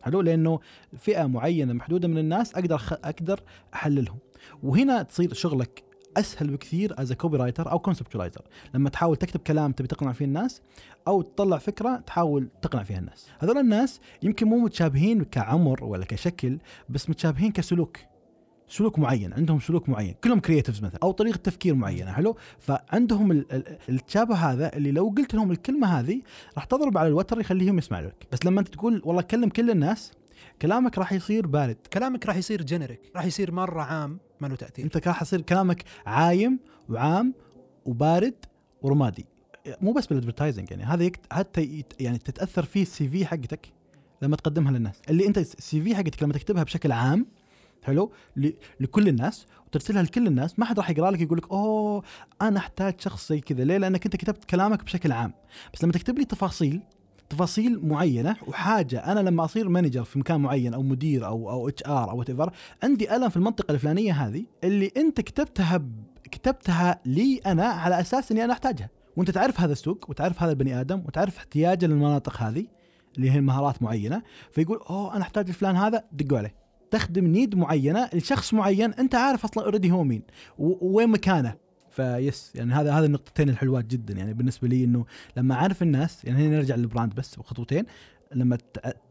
حلو؟ 0.03 0.21
لأنه 0.21 0.61
فئة 0.99 1.27
معينة 1.27 1.73
محدودة 1.73 2.09
من 2.09 2.19
الناس 2.19 2.55
أقدر. 2.55 2.83
أقدر 2.91 3.41
أحللهم. 3.75 4.19
وهنا 4.63 5.03
تصير 5.03 5.35
شغلك 5.35 5.90
أسهل 6.17 6.51
بكثير 6.51 7.01
as 7.01 7.13
copywriter 7.13 7.71
أو 7.71 7.79
conceptualizer 7.79 8.43
لما 8.75 8.91
تحاول 8.91 9.17
تكتب 9.17 9.41
كلام 9.41 9.73
تبي 9.73 9.89
تقنع 9.89 10.13
فيه 10.13 10.25
الناس 10.25 10.63
أو 11.09 11.23
تطلع 11.23 11.59
فكرة 11.59 11.97
تحاول 11.97 12.49
تقنع 12.63 12.83
فيها 12.83 12.99
الناس. 12.99 13.29
هذول 13.39 13.59
الناس 13.59 14.01
يمكن 14.23 14.47
مو 14.47 14.59
متشابهين 14.59 15.25
كعمر 15.25 15.85
ولا 15.85 16.05
كشكل 16.05 16.59
بس 16.89 17.11
متشابهين 17.11 17.53
كسلوك. 17.53 17.97
سلوك 18.69 18.99
معين 18.99 19.33
عندهم 19.33 19.61
سلوك 19.61 19.89
معين. 19.89 20.15
كلهم 20.25 20.41
creatives 20.41 20.83
مثلا 20.83 20.99
أو 21.03 21.11
طريقة 21.11 21.37
تفكير 21.37 21.75
معينة 21.75 22.13
حلو؟ 22.13 22.37
فعندهم 22.59 23.33
ال- 23.33 23.53
ال- 23.53 23.79
التشابه 23.89 24.35
هذا 24.35 24.77
اللي 24.77 24.93
لو 24.93 25.15
قلت 25.17 25.35
لهم 25.35 25.51
الكلمة 25.51 25.87
هذه 26.01 26.23
راح 26.55 26.65
تضرب 26.65 26.99
على 26.99 27.09
الوتر 27.09 27.41
يخليهم 27.41 27.79
يسمعوا 27.79 28.07
لك. 28.07 28.27
بس 28.33 28.39
لما 28.47 28.61
أنت 28.61 28.69
تقول 28.69 29.03
والله 29.05 29.23
كلم 29.23 29.49
كل 29.49 29.71
الناس 29.71 30.13
كلامك 30.63 30.99
راح 30.99 31.13
يصير 31.13 31.47
بارد. 31.47 31.77
كلامك 31.93 32.27
راح 32.27 32.37
يصير 32.37 32.63
generic 32.63 33.01
راح 33.17 33.25
يصير 33.25 33.53
مرة 33.53 33.83
عام. 33.83 34.19
ما 34.41 34.47
له 34.47 34.57
تأثير. 34.57 34.85
انت 34.85 35.09
راح 35.09 35.23
يصير 35.23 35.41
كلامك 35.41 35.85
عايم 36.07 36.61
وعام 36.89 37.35
وبارد 37.85 38.35
ورمادي. 38.83 39.27
مو 39.81 39.93
بس 39.93 40.07
بال 40.07 40.17
advertising 40.17 40.71
يعني 40.71 40.83
هذا 40.85 41.05
يكت... 41.05 41.21
حتى. 41.33 41.85
يعني 42.01 42.19
تتأثر 42.19 42.65
فيه 42.65 42.83
ال 42.83 43.09
CV 43.09 43.27
حقتك 43.27 43.73
لما 44.23 44.37
تقدمها 44.37 44.73
للناس. 44.73 45.03
اللي 45.11 45.27
انت 45.27 45.39
ال 45.39 45.83
CV 45.83 45.97
حقتك 45.97 46.23
لما 46.23 46.33
تكتبها 46.33 46.63
بشكل 46.63 46.93
عام 46.93 47.27
حلو 47.83 48.13
ل- 48.37 48.53
لكل 48.81 49.09
الناس 49.09 49.47
وترسلها 49.67 50.03
لكل 50.03 50.27
الناس 50.27 50.59
ما 50.59 50.65
حد 50.65 50.79
راح 50.79 50.91
يقرأ 50.91 51.11
لك 51.11 51.21
يقول 51.21 51.39
لك 51.39 51.51
oh 51.51 52.03
أنا 52.43 52.59
أحتاج 52.59 53.01
شخص 53.01 53.29
زي 53.29 53.41
كذا. 53.41 53.65
ليه؟ 53.65 53.77
لأنك 53.79 54.05
انت 54.05 54.17
كتبت 54.17 54.45
كلامك 54.45 54.85
بشكل 54.85 55.13
عام. 55.13 55.33
بس 55.75 55.85
لما 55.85 55.93
تكتب 55.93 56.19
لي 56.19 56.25
تفاصيل 56.25 56.81
تفاصيل 57.31 57.81
معينة 57.87 58.37
وحاجة 58.47 58.99
أنا 59.13 59.21
لما 59.21 59.45
أصير 59.45 59.69
manager 59.69 60.05
في 60.05 60.19
مكان 60.19 60.41
معين 60.41 60.75
أو 60.75 60.83
مدير 60.83 61.27
أو 61.27 61.51
أو 61.51 61.69
HR 61.69 62.11
أو 62.11 62.19
what 62.19 62.31
عندي 62.83 63.17
ألم 63.17 63.29
في 63.29 63.37
المنطقة 63.37 63.73
الفلانية 63.73 64.13
هذه 64.13 64.45
اللي 64.65 64.91
أنت 64.97 65.21
كتبتها. 65.21 65.83
كتبتها 66.31 67.01
لي 67.07 67.41
أنا 67.47 67.65
على 67.67 68.01
أساس 68.01 68.33
إني 68.33 68.45
أنا 68.45 68.53
أحتاجها. 68.53 68.89
وأنت 69.17 69.31
تعرف 69.31 69.61
هذا 69.61 69.73
السوق 69.73 70.07
وتعرف 70.11 70.43
هذا 70.43 70.51
البني 70.51 70.81
آدم 70.81 71.03
وتعرف 71.07 71.37
احتياجه 71.39 71.87
للمناطق 71.87 72.43
هذه 72.43 72.67
اللي 73.17 73.31
هي 73.31 73.41
مهارات 73.41 73.83
معينة 73.83 74.23
فيقول 74.53 74.81
oh 74.91 75.15
أنا 75.17 75.23
أحتاج 75.23 75.49
الفلان 75.49 75.77
هذا. 75.77 76.05
دقوا 76.13 76.39
عليه. 76.39 76.55
تخدم 76.91 77.27
need 77.27 77.55
معينة 77.55 78.09
لشخص 78.15 78.55
معين 78.55 78.93
أنت 78.95 79.15
عارف 79.15 79.45
أصلا 79.45 79.65
already 79.65 79.91
هو 79.91 80.05
مين 80.05 80.23
و- 80.59 80.87
ووين 80.87 81.09
مكانه. 81.09 81.55
فيس 81.91 82.53
يعني 82.55 82.75
هذا 82.75 82.93
هذه 82.93 83.05
النقطتين 83.05 83.49
الحلوات 83.49 83.85
جدا. 83.85 84.15
يعني 84.15 84.35
بالنسبة 84.35 84.69
لي 84.69 84.85
إنه 84.85 85.07
لما 85.37 85.55
أعرف 85.55 85.83
الناس 85.83 86.25
يعني 86.25 86.47
هنا 86.47 86.57
نرجع 86.57 86.75
لل 86.75 86.86
brand 86.86 87.15
بس 87.15 87.39
وخطوتين 87.39 87.85
لما 88.35 88.59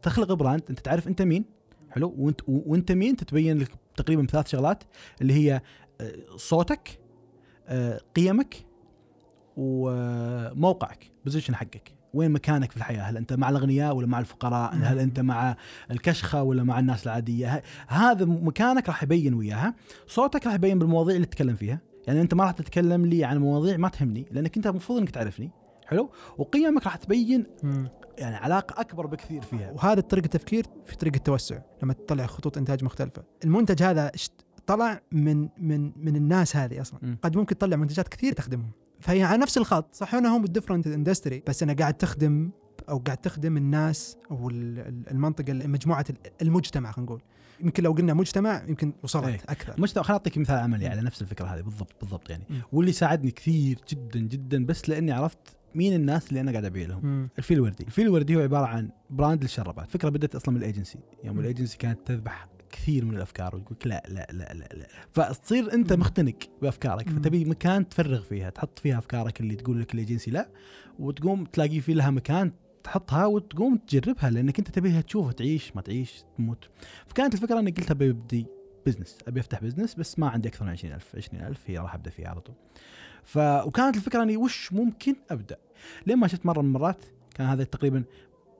تخلق 0.02 0.32
brand 0.32 0.62
أنت 0.70 0.80
تعرف 0.80 1.08
أنت 1.08 1.22
مين 1.22 1.44
حلو؟ 1.90 2.14
وانت 2.18 2.40
وأنت 2.48 2.92
مين 2.92 3.16
تتبين 3.16 3.58
لك 3.58 3.70
تقريبا 3.96 4.26
ثلاث 4.26 4.48
شغلات 4.48 4.84
اللي 5.20 5.32
هي 5.32 5.60
آه، 6.00 6.12
صوتك 6.36 7.00
آه، 7.68 8.00
قيمك 8.16 8.56
وموقعك 9.56 11.10
position 11.24 11.54
حقك. 11.54 12.00
وين 12.14 12.30
مكانك 12.30 12.70
في 12.70 12.76
الحياة؟ 12.76 13.02
هل 13.02 13.16
أنت 13.16 13.32
مع 13.32 13.48
الأغنياء 13.48 13.96
ولا 13.96 14.06
مع 14.06 14.18
الفقراء؟ 14.18 14.74
هل 14.74 14.98
أنت 14.98 15.20
مع 15.20 15.56
الكشخة 15.90 16.42
ولا 16.42 16.62
مع 16.62 16.78
الناس 16.78 17.06
العادية؟ 17.06 17.62
هذا 17.88 18.24
مكانك 18.24 18.88
راح 18.88 19.02
يبين 19.02 19.34
وياها. 19.34 19.74
صوتك 20.06 20.46
راح 20.46 20.54
يبين 20.54 20.78
بالمواضيع 20.78 21.14
اللي 21.16 21.26
تتكلم 21.26 21.56
فيها. 21.56 21.80
يعني 22.06 22.20
أنت 22.20 22.34
ما 22.34 22.44
راح 22.44 22.52
تتكلم 22.52 23.06
لي 23.06 23.24
عن 23.24 23.38
مواضيع 23.38 23.76
ما 23.76 23.88
تهمني 23.88 24.26
لأنك 24.30 24.56
أنت 24.56 24.66
المفروض 24.66 24.98
إنك 24.98 25.10
تعرفني 25.10 25.50
حلو؟ 25.86 26.10
وقيمك 26.38 26.84
راح 26.84 26.96
تبين 26.96 27.46
يعني 28.18 28.36
علاقة 28.36 28.80
أكبر 28.80 29.06
بكثير 29.06 29.42
فيها. 29.42 29.70
وهذا 29.70 30.00
طريقة 30.00 30.24
التفكير 30.24 30.66
في 30.84 30.96
طريقة 30.96 31.16
التوسع 31.16 31.58
لما 31.82 31.92
تطلع 31.92 32.26
خطوط 32.26 32.58
إنتاج 32.58 32.84
مختلفة. 32.84 33.22
المنتج 33.44 33.82
هذا 33.82 34.10
طلع 34.66 35.00
من 35.12 35.48
من 35.58 35.92
من 35.96 36.16
الناس 36.16 36.56
هذه 36.56 36.80
أصلا. 36.80 37.00
مم. 37.02 37.18
قد 37.22 37.36
ممكن 37.36 37.58
تطلع 37.58 37.76
منتجات 37.76 38.08
كثير 38.08 38.32
تخدمهم. 38.32 38.70
فهي 39.00 39.22
على 39.22 39.38
نفس 39.42 39.58
الخط 39.58 39.94
صح 39.94 40.14
انهم 40.14 40.44
different 40.44 40.86
industry 40.86 41.42
بس 41.46 41.62
أنا 41.62 41.72
قاعد 41.72 41.94
تخدم 41.94 42.50
أو 42.88 42.98
قاعد 42.98 43.16
تخدم 43.18 43.56
الناس 43.56 44.16
أو 44.30 44.50
ال- 44.50 44.78
ال- 44.78 45.10
المنطقة 45.10 45.52
مجموعة 45.52 46.04
ال- 46.10 46.16
المجتمع 46.42 46.90
خلينا 46.92 47.06
نقول. 47.06 47.22
يمكن 47.62 47.82
لو 47.82 47.92
قلنا 47.92 48.14
مجتمع 48.14 48.64
يمكن 48.68 48.92
وصلت 49.02 49.24
أي. 49.24 49.34
أكثر 49.48 49.80
مجتمع 49.80 50.02
خليني 50.02 50.18
أعطيك 50.18 50.38
مثال 50.38 50.56
عملي 50.58 50.86
على 50.86 51.00
نفس 51.02 51.22
الفكرة 51.22 51.46
هذه 51.46 51.60
بالضبط 51.60 51.94
بالضبط 52.00 52.30
يعني 52.30 52.44
مم. 52.50 52.60
واللي 52.72 52.92
ساعدني 52.92 53.30
كثير 53.30 53.78
جدا 53.88 54.20
جدا 54.20 54.66
بس 54.66 54.88
لأني 54.88 55.12
عرفت 55.12 55.38
مين 55.74 55.92
الناس 55.94 56.28
اللي 56.28 56.40
أنا 56.40 56.50
قاعد 56.50 56.64
ابيع 56.64 56.86
لهم 56.88 57.06
مم. 57.06 57.28
الفيل 57.38 57.56
الوردي 57.56 57.84
الفيل 57.84 58.06
الوردي 58.06 58.36
هو 58.36 58.40
عبارة 58.40 58.66
عن 58.66 58.90
brand 59.10 59.42
للشربات 59.42 59.90
فكرة 59.90 60.08
بدأت 60.08 60.34
أصلا 60.34 60.54
من 60.54 60.60
الإيجنسي 60.60 60.98
يوم 61.24 61.34
مم. 61.34 61.40
الإيجنسي 61.40 61.78
كانت 61.78 61.98
تذبح 62.06 62.48
كثير 62.72 63.04
من 63.04 63.16
الأفكار 63.16 63.56
وتقول 63.56 63.76
لك 63.80 63.86
لا 63.86 64.02
لا 64.08 64.26
لا 64.32 64.54
لا 64.54 64.68
لا 64.74 64.86
فتصير 65.12 65.72
أنت. 65.74 65.92
مختنق 65.92 66.34
بأفكارك. 66.62 67.08
فتبي 67.08 67.44
مكان 67.44 67.88
تفرغ 67.88 68.22
فيها 68.22 68.50
تحط 68.50 68.78
فيها 68.78 68.98
أفكارك 68.98 69.40
اللي 69.40 69.56
تقول 69.56 69.80
لك 69.80 69.94
الإيجنسي 69.94 70.30
لا 70.30 70.48
وتقوم 70.98 71.44
تلاقي 71.44 71.80
في 71.80 71.94
لها 71.94 72.10
مكان 72.10 72.52
تحطها 72.84 73.26
وتقوم 73.26 73.76
تجربها 73.76 74.30
لأنك 74.30 74.58
أنت 74.58 74.70
تبيها 74.70 75.00
تشوفها 75.00 75.32
تعيش 75.32 75.76
ما 75.76 75.82
تعيش 75.82 76.24
تموت. 76.36 76.68
فكانت 77.06 77.34
الفكرة 77.34 77.58
أني 77.58 77.70
قلت 77.70 77.90
أبدي 77.90 78.46
business 78.86 79.18
أبي 79.28 79.40
أفتح 79.40 79.62
business 79.62 79.94
بس 79.94 80.18
ما 80.18 80.28
عندي 80.28 80.48
أكثر 80.48 80.64
من 80.64 80.70
20000 80.70 81.16
20000 81.16 81.70
هي 81.70 81.78
راح 81.78 81.94
أبدأ 81.94 82.10
فيها 82.10 82.28
على 82.28 82.40
طول. 82.40 82.54
ف 83.24 83.38
وكانت 83.38 83.96
الفكرة 83.96 84.22
أني 84.22 84.36
وش 84.36 84.72
ممكن 84.72 85.16
أبدأ؟ 85.30 85.56
لين 86.06 86.16
ما 86.16 86.26
شفت 86.26 86.46
مرة 86.46 86.60
من 86.60 86.66
المرات 86.68 87.04
كان 87.34 87.46
هذا 87.46 87.64
تقريبا 87.64 88.04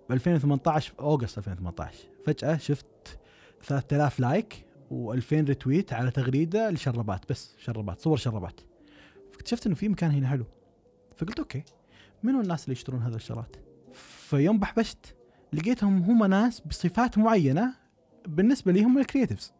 ب 0.08 0.12
2018 0.12 0.92
August 1.00 1.38
2018 1.38 1.98
فجأة 2.26 2.56
شفت 2.56 3.18
3000 3.62 4.20
like 4.20 4.64
و2000 4.90 5.32
retweet 5.32 5.92
على 5.92 6.10
تغريدة 6.10 6.70
لشربات 6.70 7.30
بس 7.30 7.54
شربات 7.58 8.00
صور 8.00 8.16
شربات 8.16 8.60
فاكتشفت 9.32 9.66
إنه 9.66 9.74
في 9.74 9.88
مكان 9.88 10.10
هنا 10.10 10.28
حلو. 10.28 10.44
فقلت 11.16 11.38
okay 11.38 11.64
منو 12.22 12.40
الناس 12.40 12.64
اللي 12.64 12.72
يشترون 12.72 13.02
هذا 13.02 13.16
الشغلات 13.16 13.56
فيوم 14.30 14.58
بحبشت 14.58 15.16
لقيتهم 15.52 16.02
هم 16.02 16.24
ناس 16.24 16.60
بصفات 16.60 17.18
معينة 17.18 17.74
بالنسبة 18.28 18.72
لي 18.72 18.82
هم 18.82 18.98
ال 18.98 19.04
creatives 19.04 19.52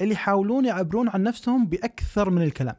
اللي 0.00 0.14
يحاولون 0.14 0.64
يعبرون 0.64 1.08
عن 1.08 1.22
نفسهم 1.22 1.66
بأكثر 1.66 2.30
من 2.30 2.42
الكلام 2.42 2.76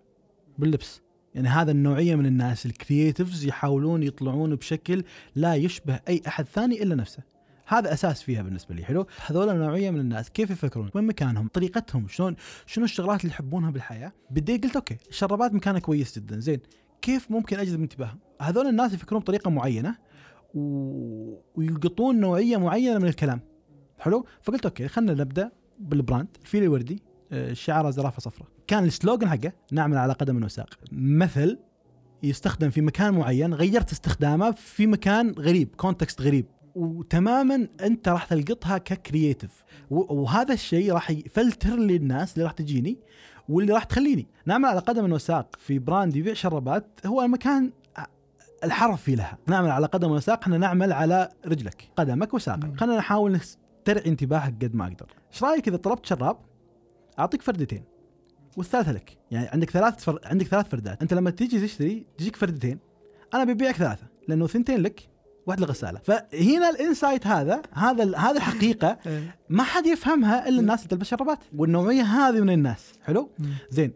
باللبس. 0.58 1.02
يعني 1.36 1.48
هذا 1.48 1.72
النوعية 1.72 2.16
من 2.16 2.26
الناس 2.26 2.66
ال 2.66 2.74
creatives 2.74 3.46
يحاولون 3.46 4.04
يطلعون 4.04 4.56
بشكل 4.56 5.04
لا 5.36 5.56
يشبه 5.56 6.00
أي 6.08 6.22
أحد 6.28 6.46
ثاني 6.46 6.84
إلا 6.84 6.96
نفسه. 6.96 7.24
هذا 7.68 7.94
أساس 7.94 8.22
فيها 8.22 8.42
بالنسبة 8.42 8.76
لي 8.76 8.84
حلو؟ 8.86 9.08
هذول 9.26 9.50
النوعية 9.50 9.92
من 9.92 10.00
الناس. 10.00 10.30
كيف 10.30 10.50
يفكرون؟ 10.50 10.90
وين 10.96 11.08
مكانهم؟ 11.08 11.48
طريقتهم؟ 11.48 12.08
شلون؟ 12.08 12.36
شنو 12.66 12.86
الشغلات 12.86 13.22
اللي 13.22 13.32
يحبونها 13.32 13.72
بالحياة؟ 13.72 14.12
بدي 14.32 14.58
قلت 14.58 14.76
okay 14.76 14.98
الشرابات 15.10 15.54
مكانها 15.54 15.80
كويس 15.80 16.20
جدا 16.20 16.40
زين. 16.40 16.60
كيف 17.02 17.32
ممكن 17.32 17.60
أجذب 17.60 17.82
انتباههم؟ 17.82 18.20
هذول 18.42 18.68
الناس 18.68 18.94
يفكرون 18.94 19.22
بطريقة 19.22 19.52
معينة 19.52 19.96
و... 20.54 20.62
ويلقطون 21.56 22.20
نوعية 22.20 22.58
معينة 22.58 23.00
من 23.00 23.08
الكلام. 23.08 23.40
حلو؟ 24.00 24.26
فقلت 24.42 24.66
okay 24.66 24.88
خلينا 24.88 25.14
نبدأ 25.14 25.52
بال 25.80 25.92
brand. 25.92 26.28
الفيل 26.42 26.64
الوردي 26.64 27.04
آه، 27.32 27.54
شعاره 27.54 27.90
زرافة 27.90 28.20
صفراء. 28.20 28.50
كان 28.68 28.84
ال 28.86 28.92
slogan 28.92 29.28
حقه 29.28 29.52
نعمل 29.72 29.98
على 29.98 30.14
قدم 30.14 30.44
وساق 30.44 30.70
مثل 30.92 31.60
يستخدم 32.24 32.70
في 32.70 32.82
مكان 32.82 33.14
معين 33.14 33.54
غيرت 33.54 33.92
استخدامه 33.92 34.52
في 34.52 34.88
مكان 34.88 35.32
غريب 35.32 35.76
context 35.76 36.22
غريب. 36.22 36.46
وتماما 36.76 37.68
أنت 37.82 38.08
راح 38.08 38.26
تلقطها 38.26 38.78
ك 38.78 38.87
creative 38.87 39.64
وهذا 39.90 40.54
الشيء 40.54 40.94
راح 40.94 41.12
يفلتر 41.12 41.76
لي 41.76 41.96
الناس 41.96 42.34
اللي 42.34 42.44
راح 42.44 42.52
تجيني 42.52 42.98
واللي 43.50 43.74
راح 43.74 43.84
تخليني. 43.84 44.28
نعمل 44.46 44.66
على 44.66 44.80
قدم 44.80 45.12
وساق 45.12 45.56
في 45.60 45.80
brand 45.80 46.16
يبيع 46.16 46.34
شرابات. 46.34 47.00
هو 47.06 47.22
المكان 47.22 47.72
الحرفي 48.64 49.16
لها. 49.16 49.38
نعمل 49.48 49.72
على 49.72 49.88
قدم 49.88 50.12
وساق 50.12 50.42
إحنا 50.42 50.58
نعمل 50.58 50.94
على 50.94 51.30
رجلك. 51.46 51.90
قدمك 51.98 52.34
وساقك. 52.34 52.78
خلينا 52.78 52.98
نحاول 52.98 53.32
نسترعي 53.32 54.06
انتباهك 54.06 54.54
قد 54.64 54.76
ما 54.76 54.84
أقدر. 54.84 55.08
إيش 55.34 55.44
رأيك 55.44 55.68
إذا 55.68 55.78
طلبت 55.78 56.06
شراب؟ 56.06 56.38
أعطيك 57.20 57.42
فردتين. 57.42 57.84
والثالثة 58.58 58.92
لك. 58.92 59.18
يعني 59.32 59.48
عندك 59.48 59.70
ثلاث 59.70 60.04
فر... 60.04 60.20
عندك 60.26 60.46
ثلاث 60.46 60.70
فردات. 60.70 61.02
أنت 61.02 61.14
لما 61.14 61.30
تيجي 61.30 61.62
تشتري 61.62 62.06
تجيك 62.18 62.36
فردتين. 62.36 62.80
أنا 63.34 63.44
ببيعك 63.44 63.76
ثلاثة. 63.76 64.08
لأنه 64.28 64.48
ثنتين 64.48 64.82
لك 64.82 65.10
واحد 65.48 65.60
لغسالة. 65.60 66.00
فهنا 66.00 66.70
ال 66.70 66.77
insight 66.77 67.28
هذا 67.28 67.62
هذا 67.74 68.18
هذه 68.18 68.38
الحقيقة 68.38 68.98
ما 69.50 69.64
حد 69.64 69.86
يفهمها 69.86 70.50
إلا 70.50 70.60
الناس 70.60 70.80
اللي 70.80 70.90
تلبس 70.90 71.08
شرابات 71.08 71.40
والنوعية 71.56 72.04
هذه 72.04 72.42
من 72.42 72.50
الناس. 72.50 72.94
حلو. 73.04 73.30
زين. 73.70 73.94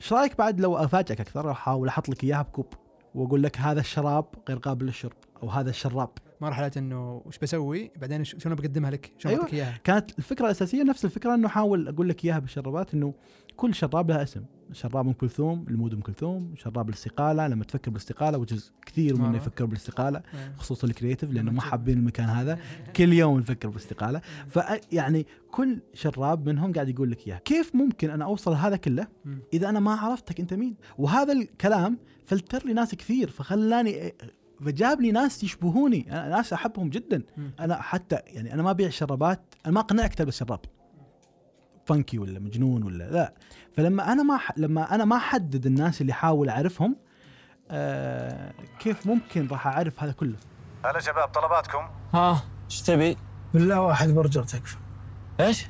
إيش 0.00 0.12
رأيك 0.12 0.38
بعد 0.38 0.60
لو 0.60 0.76
أفاجئك 0.76 1.20
أكثر 1.20 1.50
أحاول 1.50 1.88
أحط 1.88 2.08
لك 2.08 2.24
إياها 2.24 2.42
بكوب؟ 2.42 2.66
وأقول 3.14 3.42
لك 3.42 3.58
هذا 3.58 3.80
الشراب 3.80 4.24
غير 4.48 4.58
قابل 4.58 4.86
للشرب 4.86 5.12
أو 5.42 5.48
هذا 5.48 5.70
الشراب. 5.70 6.10
مرحلة 6.40 6.70
إنه 6.76 7.22
وش 7.26 7.38
بسوي؟ 7.38 7.90
بعدين 7.96 8.24
شلون 8.24 8.54
بقدمها 8.54 8.90
لك؟ 8.90 9.12
شلون 9.18 9.34
أيوة. 9.34 9.48
إياها؟ 9.52 9.78
كانت 9.84 10.18
الفكرة 10.18 10.44
الأساسية 10.44 10.82
نفس 10.82 11.04
الفكرة 11.04 11.34
إنه 11.34 11.46
أحاول 11.46 11.88
أقول 11.88 12.08
لك 12.08 12.24
إياها 12.24 12.38
بالشرابات 12.38 12.94
إنه 12.94 13.14
كل 13.56 13.74
شراب 13.74 14.10
لها 14.10 14.22
اسم 14.22 14.44
شراب 14.72 15.06
ام 15.06 15.12
كلثوم 15.12 15.64
المود 15.68 15.94
ام 15.94 16.00
كلثوم 16.00 16.54
شراب 16.56 16.88
الاستقالة 16.88 17.48
لما 17.48 17.64
تفكر 17.64 17.90
بالاستقالة 17.90 18.38
وجزء 18.38 18.72
كثير 18.86 19.16
منا. 19.16 19.36
يفكر 19.36 19.64
بالاستقالة 19.64 20.22
إيه. 20.34 20.54
خصوصا 20.56 20.86
ال 20.86 20.91
creative 20.91 21.30
لأنه 21.30 21.52
ما. 21.52 21.60
حابين 21.60 21.98
المكان 21.98 22.28
هذا 22.28 22.58
كل 22.96 23.12
يوم 23.12 23.38
نفكر 23.38 23.68
بالاستقالة 23.68 24.20
فيعني 24.48 25.26
كل 25.50 25.80
شراب 25.94 26.48
منهم 26.48 26.72
قاعد 26.72 26.88
يقول 26.88 27.10
لك 27.10 27.28
إياه 27.28 27.38
كيف 27.38 27.74
ممكن 27.74 28.10
أنا 28.10 28.24
أوصل 28.24 28.52
هذا 28.52 28.76
كله. 28.76 29.06
إذا 29.52 29.68
أنا 29.68 29.80
ما 29.80 29.94
عرفتك 29.94 30.40
أنت 30.40 30.54
مين 30.54 30.74
وهذا 30.98 31.32
الكلام 31.32 31.98
فلتر 32.26 32.66
لي 32.66 32.72
ناس 32.72 32.94
كثير 32.94 33.30
فخلاني 33.30 34.12
فجاب 34.60 35.00
لي 35.00 35.12
ناس 35.12 35.44
يشبهوني 35.44 36.12
أنا 36.12 36.28
ناس 36.28 36.52
أحبهم 36.52 36.88
جدا. 36.88 37.22
أنا 37.60 37.82
حتى 37.82 38.16
يعني 38.26 38.54
أنا 38.54 38.62
ما 38.62 38.70
أبيع 38.70 38.88
شرابات 38.88 39.40
أنا 39.66 39.74
ما 39.74 39.80
أقنعك 39.80 40.14
تلبس 40.14 40.38
شراب 40.38 40.60
فانكي 41.86 42.18
ولا 42.18 42.38
مجنون 42.38 42.82
ولا 42.82 43.04
لا. 43.10 43.34
فلما 43.76 44.12
أنا 44.12 44.22
ما 44.22 44.36
ح... 44.36 44.52
لما 44.56 44.94
أنا 44.94 45.04
ما 45.04 45.16
أحدد 45.16 45.66
الناس 45.66 46.00
اللي 46.00 46.12
احاول 46.12 46.48
أعرفهم 46.48 46.96
آه 47.70 48.52
كيف 48.78 49.06
ممكن 49.06 49.46
راح 49.46 49.66
أعرف 49.66 50.02
هذا 50.02 50.12
كله؟ 50.12 50.36
هلا 50.84 51.00
شباب 51.00 51.28
طلباتكم؟ 51.28 51.88
ها 52.14 52.44
إيش 52.70 52.82
تبي؟ 52.82 53.16
بالله 53.54 53.80
واحد 53.80 54.08
برجر 54.08 54.42
تكفى. 54.42 54.76
إيش؟ 55.40 55.66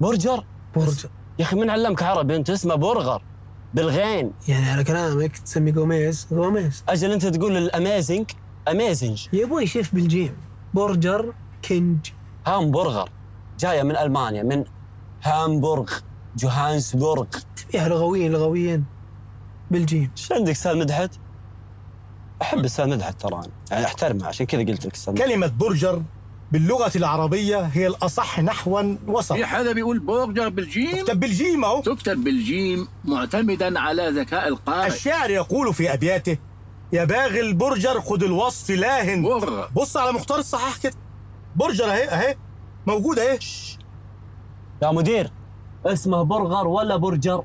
برجر؟ 0.00 0.44
برجر. 0.76 1.10
يا 1.38 1.44
أخي 1.44 1.56
من 1.56 1.70
علمك 1.70 2.02
عربي 2.02 2.36
أنت؟ 2.36 2.50
اسمه 2.50 2.74
برغر. 2.74 3.22
بالغين. 3.74 4.32
يعني 4.48 4.70
على 4.70 4.84
كلامك 4.84 5.38
تسمي 5.38 5.72
قوميز 5.72 6.28
قوميز 6.30 6.84
أجل 6.88 7.12
أنت 7.12 7.26
تقول 7.26 7.56
ال 7.56 7.65
amazing 7.65 8.30
amazing 8.68 9.26
يا 9.32 9.44
أبوي 9.44 9.66
شيف 9.66 9.94
بالجيم. 9.94 10.36
برجر 10.74 11.34
كنج. 11.68 12.10
هامبرغر 12.46 13.10
جاية 13.58 13.82
من 13.82 13.96
ألمانيا 13.96 14.42
من 14.42 14.64
هامبورغ 15.24 15.92
جوهانسبورغ. 16.36 17.26
تبيها 17.56 17.88
لغويين 17.88 18.32
لغويين. 18.32 18.84
بالجيم 19.70 20.10
إيش 20.16 20.32
عندك 20.32 20.50
أستاذ 20.50 20.76
مدحت؟ 20.76 21.10
أحب 22.42 22.64
أستاذ 22.64 22.88
مدحت 22.88 23.20
ترى 23.20 23.34
أنا. 23.34 23.48
يعني 23.70 23.84
احترمه 23.84 24.26
عشان 24.26 24.46
كذا 24.46 24.60
قلت 24.60 24.86
لك 24.86 24.94
أستاذ 24.94 25.12
مدحت. 25.12 25.28
كلمة 25.28 25.46
برجر 25.46 26.02
باللغة 26.52 26.92
العربية 26.96 27.60
هي 27.60 27.86
الأصح 27.86 28.40
نحوا 28.40 28.96
وسط. 29.06 29.32
في 29.32 29.46
حدا 29.46 29.72
بيقول 29.72 29.98
برجر 29.98 30.48
بالجيم 30.48 30.90
تكتب 30.90 31.20
بالجيم 31.20 31.64
أهو. 31.64 31.80
تكتب 31.80 32.24
بالجيم 32.24 32.88
معتمدا 33.04 33.80
على 33.80 34.10
ذكاء 34.10 34.48
القارئ. 34.48 34.86
الشاعر 34.86 35.30
يقول 35.30 35.74
في 35.74 35.92
أبياته 35.92 36.38
يا 36.92 37.04
باغي 37.04 37.40
البرجر 37.40 38.00
خد 38.00 38.22
الوصف 38.22 38.70
لاهن. 38.70 39.22
برجر 39.22 39.68
بص 39.76 39.96
على 39.96 40.12
مختار 40.12 40.38
الصحاح 40.38 40.76
كده. 40.76 40.94
برجر 41.56 41.90
أهي 41.90 42.08
أهي. 42.08 42.36
موجودة 42.86 43.30
أهي. 43.30 43.38
يا 44.82 44.90
مدير. 44.92 45.30
اسمه 45.86 46.22
برغر 46.22 46.68
ولا 46.68 46.96
برجر؟ 46.96 47.44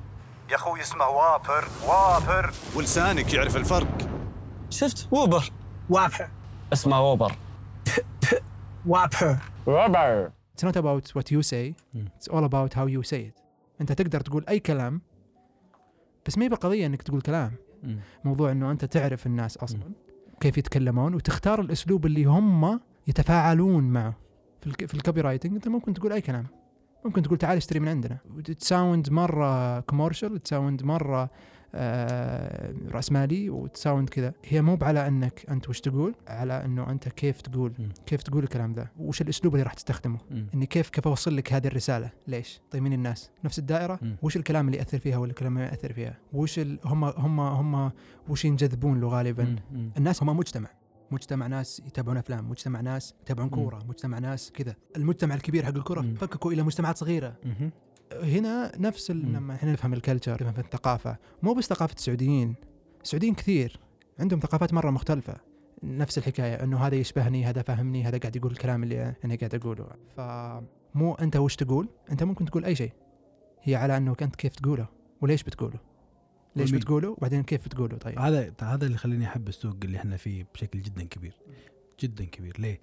يا 0.50 0.56
أخوي 0.56 0.82
اسمه 0.82 1.08
وافر 1.08 1.68
وافر 1.88 2.52
ولسانك 2.76 3.34
يعرف 3.34 3.58
الفرق. 3.58 4.10
شفت؟ 4.70 5.08
ووبر 5.12 5.52
وابحر 5.90 6.30
اسمه 6.74 7.02
ووبر 7.02 7.36
وابحر 8.86 9.38
ووبر 9.68 10.32
It's 10.58 10.64
not 10.64 10.76
about 10.76 11.06
what 11.16 11.32
you 11.32 11.42
say. 11.42 11.76
It's 11.96 12.28
all 12.34 12.44
about 12.44 12.74
how 12.74 12.86
you 12.86 13.04
say 13.04 13.22
it. 13.30 13.42
أنت 13.82 13.92
تقدر 13.92 14.22
تقول 14.22 14.46
أي 14.50 14.60
كلام 14.60 15.02
بس 16.26 16.38
ما 16.38 16.44
هي 16.46 16.50
بالقضية 16.50 16.86
أنك 16.86 17.02
تقول 17.02 17.22
كلام. 17.22 17.52
موضوع 18.24 18.52
أنه 18.52 18.72
أنت 18.72 18.86
تعرف 18.86 19.26
الناس 19.26 19.58
أصلا 19.58 19.92
كيف 20.40 20.58
يتكلمون 20.58 21.14
وتختار 21.14 21.62
الأسلوب 21.62 22.06
اللي 22.06 22.26
هم 22.26 22.80
يتفاعلون 23.08 23.84
معه. 23.84 24.14
في, 24.62 24.68
الك... 24.68 24.86
في 24.86 24.94
ال 24.94 25.22
copywriting 25.22 25.54
أنت 25.54 25.68
ممكن 25.68 25.94
تقول 25.94 26.14
أي 26.14 26.22
كلام. 26.22 26.48
ممكن 27.06 27.22
تقول 27.22 27.38
تعال 27.38 27.58
اشتري 27.58 27.80
من 27.80 27.88
عندنا. 27.88 28.18
ت 28.60 28.68
sound 28.68 29.10
مرة 29.10 29.80
commercial 29.80 30.44
ت 30.44 30.50
sound 30.50 30.84
مرة 30.84 31.30
آه 31.76 32.74
رأسمالي 32.88 33.50
وت 33.50 33.67
sound 33.67 34.10
كذا. 34.10 34.34
هي 34.46 34.62
مو 34.62 34.78
على 34.82 35.08
أنك 35.08 35.46
أنت 35.50 35.70
وش 35.70 35.80
تقول 35.80 36.16
على 36.28 36.66
إنه 36.66 36.90
أنت 36.90 37.10
كيف 37.10 37.42
تقول. 37.42 37.74
كيف 38.06 38.24
تقول 38.24 38.44
الكلام 38.44 38.74
ذا. 38.74 38.88
وش 39.00 39.22
الأسلوب 39.22 39.54
اللي 39.54 39.64
راح 39.64 39.74
تستخدمه. 39.74 40.20
إني 40.54 40.66
كيف 40.66 40.90
كيف 40.90 41.08
أوصل 41.08 41.36
لك 41.36 41.54
هذه 41.54 41.68
الرسالة؟ 41.68 42.10
ليش؟ 42.28 42.62
طيب 42.72 42.84
مين 42.84 42.94
الناس. 42.94 43.32
نفس 43.44 43.60
الدائرة. 43.60 44.00
وش 44.22 44.38
الكلام 44.38 44.68
اللي 44.68 44.78
يأثر 44.78 45.00
فيها 45.00 45.18
ولا 45.18 45.30
الكلام 45.30 45.58
اللي 45.58 45.66
ما 45.66 45.72
يأثر 45.72 45.94
فيها؟ 45.94 46.18
وش. 46.34 46.60
هم 46.60 47.04
هم 47.04 47.40
هم 47.40 47.92
وش 48.30 48.46
ينجذبون 48.46 49.02
له 49.02 49.08
غالبا. 49.08 49.56
الناس 49.98 50.24
هم 50.24 50.38
مجتمع. 50.38 50.70
مجتمع 51.12 51.48
ناس 51.48 51.82
يتابعون 51.86 52.18
أفلام 52.18 52.50
مجتمع 52.50 52.82
ناس 52.82 53.16
يتابعون 53.22 53.50
مم. 53.50 53.56
كورة 53.56 53.84
مجتمع 53.88 54.20
ناس 54.20 54.52
كذا. 54.52 54.76
المجتمع 54.96 55.36
الكبير 55.36 55.66
حق 55.66 55.76
الكرة 55.76 56.02
مم. 56.02 56.16
فككوا 56.16 56.52
إلى 56.52 56.64
مجتمعات 56.64 56.98
صغيرة. 56.98 57.36
مهم. 57.46 57.72
هنا 58.24 58.72
نفس 58.78 59.12
مم. 59.12 59.36
لما 59.36 59.56
إحنا 59.56 59.72
نفهم 59.72 59.94
الكلتشر 59.94 60.34
نفهم 60.34 60.64
الثقافة. 60.66 61.18
مو 61.44 61.54
بس 61.54 61.66
ثقافة 61.66 61.94
السعوديين 61.94 62.56
السعوديين 63.04 63.34
كثير. 63.34 63.80
عندهم 64.20 64.40
ثقافات 64.40 64.74
مرة 64.74 64.92
مختلفة. 64.92 65.36
نفس 65.84 66.18
الحكاية 66.18 66.64
إنه 66.64 66.78
هذا 66.78 66.96
يشبهني 66.96 67.46
هذا 67.46 67.62
فهمني 67.62 68.04
هذا 68.04 68.18
قاعد 68.18 68.36
يقول 68.36 68.52
الكلام 68.52 68.84
اللي 68.84 69.16
أنا 69.26 69.36
قاعد 69.36 69.56
أقوله. 69.56 69.88
فمو 70.18 71.14
أنت 71.14 71.36
وش 71.36 71.56
تقول؟ 71.56 71.90
أنت 72.12 72.24
ممكن 72.24 72.46
تقول 72.46 72.66
أي 72.66 72.76
شيء. 72.76 72.92
هي 73.62 73.76
على 73.76 73.98
انه 73.98 74.16
أنت 74.22 74.36
كيف 74.36 74.56
تقوله 74.56 74.88
وليش 75.22 75.44
بتقوله. 75.44 75.89
ليش؟ 76.56 76.72
بتقوله؟ 76.72 77.10
وبعدين 77.10 77.44
كيف 77.44 77.66
بتقوله؟ 77.66 77.98
طيب. 77.98 78.20
هذا 78.20 78.54
هذا 78.62 78.86
اللي 78.86 78.96
يخليني 78.96 79.26
أحب 79.26 79.48
السوق 79.48 79.76
اللي 79.84 79.98
إحنا 79.98 80.18
فيه 80.18 80.46
بشكل 80.54 80.82
جدا 80.82 81.04
كبير. 81.04 81.34
جدا 82.00 82.26
كبير. 82.26 82.56
ليه؟ 82.60 82.80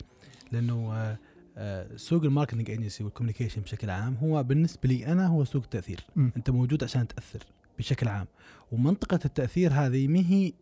لأنه 0.52 0.94
آه، 0.94 1.18
آه، 1.57 1.96
سوق 1.96 2.22
ال 2.24 2.29
marketing 2.29 2.70
agency 2.70 3.05
وال 3.05 3.12
communication 3.12 3.61
بشكل 3.62 3.90
عام 3.90 4.14
هو 4.14 4.42
بالنسبة 4.42 4.88
لي 4.88 5.07
أنا 5.07 5.26
هو 5.26 5.44
سوق 5.44 5.66
تأثير. 5.66 6.00
مم. 6.16 6.33
أنت 6.37 6.50
موجود 6.50 6.85
عشان 6.85 7.09
تأثر 7.09 7.42
بشكل 7.79 8.09
عام. 8.09 8.26
ومنطقة 8.72 9.20
التأثير 9.24 9.72
هذه 9.72 10.09
ما 10.09 10.18
هي 10.18 10.52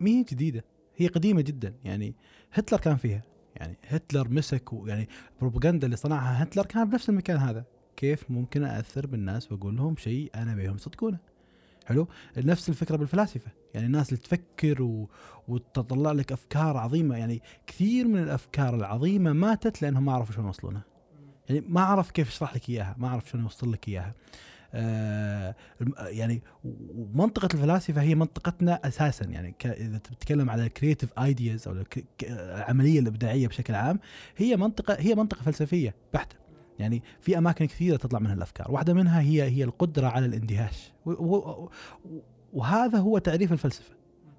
ما 0.00 0.10
هي 0.10 0.22
جديدة. 0.22 0.64
هي 0.96 1.06
قديمة 1.06 1.40
جدا. 1.40 1.74
يعني 1.84 2.14
هتلر 2.52 2.78
كان 2.78 2.96
فيها. 2.96 3.22
يعني 3.56 3.76
هتلر 3.88 4.28
مسك 4.28 4.70
يعني 4.86 5.08
البروباغندا 5.34 5.86
اللي 5.86 5.96
صنعها 5.96 6.42
هتلر 6.42 6.66
كان 6.66 6.90
بنفس 6.90 7.08
المكان 7.08 7.36
هذا. 7.36 7.64
كيف 7.96 8.30
ممكن 8.30 8.64
اثر 8.64 9.06
بالناس 9.06 9.52
وأقول 9.52 9.76
لهم 9.76 9.96
شيء 9.96 10.30
أنا 10.34 10.54
بيهم 10.54 10.74
يصدقونه؟ 10.74 11.18
حلو؟ 11.90 12.08
نفس 12.36 12.68
الفكرة 12.68 12.96
بالفلاسفة. 12.96 13.50
يعني 13.74 13.86
الناس 13.86 14.08
اللي 14.08 14.22
تفكر 14.22 14.82
و... 14.82 15.10
وتطلع 15.48 16.12
لك 16.12 16.32
أفكار 16.32 16.76
عظيمة. 16.76 17.16
يعني 17.16 17.42
كثير 17.66 18.08
من 18.08 18.22
الأفكار 18.22 18.74
العظيمة 18.74 19.32
ماتت 19.32 19.82
لأنهم 19.82 20.04
ما 20.04 20.12
عرفوا 20.12 20.34
شلون 20.34 20.46
يوصلونها. 20.46 20.84
يعني 21.48 21.64
ما 21.68 21.80
عرف 21.80 22.10
كيف 22.10 22.28
يشرح 22.28 22.54
لك 22.54 22.68
إياها 22.68 22.94
ما 22.98 23.10
عرف 23.10 23.30
شلون 23.30 23.44
يوصل 23.44 23.72
لك 23.72 23.88
إياها. 23.88 24.14
آه 24.74 25.54
يعني 25.98 26.42
ومنطقة 26.94 27.48
الفلاسفة 27.54 28.02
هي 28.02 28.14
منطقتنا 28.14 28.80
أساسا. 28.84 29.24
يعني 29.24 29.54
إذا 29.64 29.98
تتكلم 29.98 30.50
على 30.50 30.66
ال 30.66 30.72
creative 30.72 31.18
ideas 31.18 31.68
أو 31.68 31.84
العملية 32.22 33.00
الإبداعية 33.00 33.48
بشكل 33.48 33.74
عام 33.74 34.00
هي 34.36 34.56
منطقة 34.56 34.96
هي 34.98 35.14
منطقة 35.14 35.42
فلسفية 35.42 35.94
بحتة. 36.14 36.36
يعني 36.80 37.02
في 37.20 37.38
أماكن 37.38 37.64
كثيرة 37.64 37.96
تطلع 37.96 38.18
منها 38.18 38.34
الأفكار. 38.34 38.70
واحدة 38.70 38.94
منها 38.94 39.20
هي 39.20 39.42
هي 39.42 39.64
القدرة 39.64 40.06
على 40.06 40.26
الاندهاش. 40.26 40.92
وهذا 42.52 42.98
هو 42.98 43.18
تعريف 43.18 43.52
الفلسفة. 43.52 43.94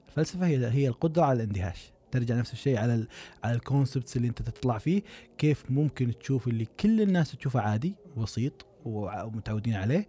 الفلسفة 0.07 0.47
هي 0.47 0.67
هي 0.67 0.87
القدرة 0.87 1.23
على 1.23 1.43
الاندهاش. 1.43 1.91
ترجع 2.11 2.35
نفس 2.35 2.53
الشيء 2.53 2.77
على 2.77 2.95
ال 2.95 3.07
على 3.43 3.55
الكونسبتس 3.55 4.17
اللي 4.17 4.27
انت 4.27 4.41
تطلع 4.41 4.77
فيه. 4.77 5.01
كيف 5.37 5.71
ممكن 5.71 6.19
تشوف 6.19 6.47
اللي 6.47 6.67
كل 6.79 7.01
الناس 7.01 7.31
تشوفه 7.31 7.59
عادي 7.59 7.95
بسيط 8.17 8.65
ومتعودين 8.85 9.73
عليه 9.73 10.07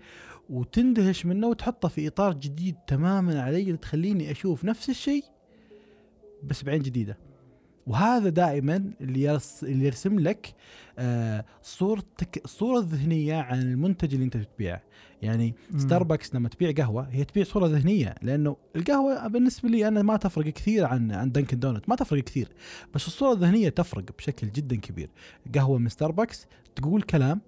وتندهش 0.51 1.27
منه 1.27 1.47
وتحطه 1.47 1.89
في 1.89 2.09
إطار 2.09 2.35
جديد 2.35 2.77
تماما 2.87 3.43
علي 3.43 3.63
اللي 3.63 3.77
تخليني 3.77 4.31
أشوف 4.31 4.65
نفس 4.65 4.91
الشيء 4.91 5.25
بس 6.45 6.63
بعين 6.63 6.83
جديدة. 6.83 7.32
وهذا 7.87 8.29
دائما 8.29 8.91
اللي 9.01 9.39
اللي 9.63 9.87
يرسم 9.87 10.21
لك 10.21 10.55
آه 10.99 11.45
صورتك 11.63 12.45
الصورة 12.45 12.79
الذهنيه 12.79 13.37
عن 13.37 13.61
المنتج 13.63 14.15
اللي 14.15 14.25
انت 14.25 14.37
بتبيعه 14.37 14.83
يعني 15.23 15.55
مم. 15.71 15.79
ستاربكس 15.79 16.35
لما 16.35 16.49
تبيع 16.49 16.71
قهوة 16.71 17.09
هي 17.11 17.25
تبيع 17.25 17.45
صورة 17.45 17.67
ذهنية 17.67 18.15
لأنه 18.23 18.57
القهوة 18.77 19.29
بالنسبة 19.29 19.69
لي 19.69 19.89
أنا 19.89 20.03
ما 20.03 20.17
تفرق 20.17 20.45
كثير 20.47 20.85
عن 20.85 21.13
عن 21.13 21.33
Dunkin' 21.33 21.59
Donuts 21.59 21.89
ما 21.89 21.97
تفرق 21.97 22.25
كثير 22.25 22.49
بس 22.95 23.07
الصورة 23.07 23.33
الذهنية 23.33 23.69
تفرق 23.69 24.05
بشكل 24.19 24.51
جدا 24.51 24.77
كبير 24.77 25.11
قهوة 25.55 25.79
من 25.79 25.89
ستاربكس 25.89 26.47
تقول 26.75 27.03
كلام 27.03 27.41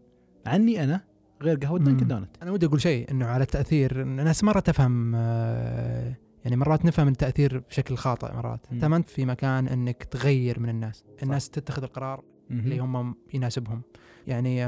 عني 0.47 0.85
أنا 0.85 1.01
غير 1.43 1.57
قهوة. 1.57 1.79
Dunkin' 1.79 2.07
Donuts 2.07 2.29
أنا 2.43 2.51
ودي 2.51 2.67
أقول 2.67 2.81
شيء 2.81 3.11
إنه 3.11 3.27
على 3.27 3.43
التأثير 3.43 4.03
الناس 4.03 4.45
مرة 4.45 4.61
تفهم 4.61 5.13
آه، 5.15 6.15
يعني 6.45 6.57
مرات 6.57 6.85
نفهم 6.85 7.09
التأثير 7.09 7.59
بشكل 7.59 7.97
خاطئ 7.97 8.33
مرات. 8.33 8.61
أنت 8.73 8.85
ما 8.85 8.97
أنت 8.97 9.09
في 9.09 9.25
مكان 9.27 9.69
إنك 9.69 10.05
تغير 10.05 10.61
من 10.61 10.69
الناس. 10.69 11.05
الناس 11.23 11.51
تتخذ 11.51 11.83
القرار 11.83 12.25
اللي. 12.51 12.79
هم 12.79 13.15
يناسبهم. 13.35 13.83
يعني 14.27 14.65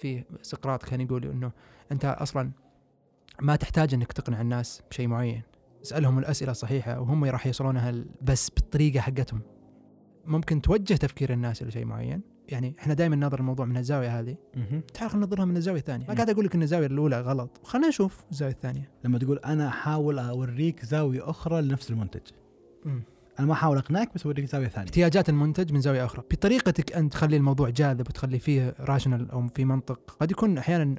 في 0.00 0.24
سقراط 0.42 0.82
كان 0.82 1.00
يقول 1.00 1.24
إنه 1.24 1.52
أنت 1.92 2.04
أصلا 2.04 2.50
ما 3.40 3.56
تحتاج 3.56 3.94
إنك 3.94 4.12
تقنع 4.12 4.40
الناس 4.40 4.82
بشيء 4.90 5.08
معين. 5.08 5.42
اسألهم 5.82 6.18
الأسئلة 6.18 6.50
الصحيحة 6.50 7.00
وهم 7.00 7.24
راح 7.24 7.46
يوصلونها 7.46 7.90
ال- 7.90 8.06
بس 8.22 8.50
بالطريقة 8.50 9.00
حقتهم. 9.00 9.40
ممكن 10.24 10.62
توجه 10.62 10.94
تفكير 10.94 11.32
الناس 11.32 11.62
إلى 11.62 11.70
شيء 11.70 11.84
معين 11.84 12.20
يعني 12.48 12.74
إحنا 12.78 12.94
دائما 12.94 13.16
ننظر 13.16 13.38
الموضوع 13.40 13.66
من 13.66 13.76
الزاوية 13.76 14.20
هذه. 14.20 14.36
تعال 14.94 15.10
خلينا 15.10 15.26
ننظرها 15.26 15.44
من 15.44 15.56
الزاوية 15.56 15.80
الثانية. 15.80 16.06
ما. 16.06 16.14
قاعد 16.14 16.30
أقول 16.30 16.44
لك 16.44 16.54
إن 16.54 16.62
الزاوية 16.62 16.86
الأولى 16.86 17.20
غلط. 17.20 17.60
خلينا 17.62 17.88
نشوف 17.88 18.24
الزاوية 18.30 18.52
الثانية. 18.52 18.90
لما 19.04 19.18
تقول 19.18 19.38
أنا 19.38 19.68
أحاول 19.68 20.18
أوريك 20.18 20.84
زاوية 20.84 21.30
أخرى 21.30 21.62
لنفس 21.62 21.90
المنتج. 21.90 22.20
مم. 22.84 23.02
أنا 23.38 23.46
ما 23.46 23.52
أحاول 23.52 23.78
أقنعك 23.78 24.14
بس 24.14 24.26
أوريك 24.26 24.44
زاوية 24.44 24.68
ثانية. 24.68 24.86
احتياجات 24.86 25.28
المنتج 25.28 25.72
من 25.72 25.80
زاوية 25.80 26.04
أخرى. 26.04 26.22
بطريقتك 26.30 26.92
أنت 26.92 27.12
تخلي 27.12 27.36
الموضوع 27.36 27.68
جاذب 27.70 28.08
وتخلي 28.08 28.38
فيه 28.38 28.74
rational 28.80 29.30
أو 29.30 29.48
في 29.54 29.64
منطق. 29.64 30.16
قد 30.20 30.30
يكون 30.30 30.58
أحيانا 30.58 30.94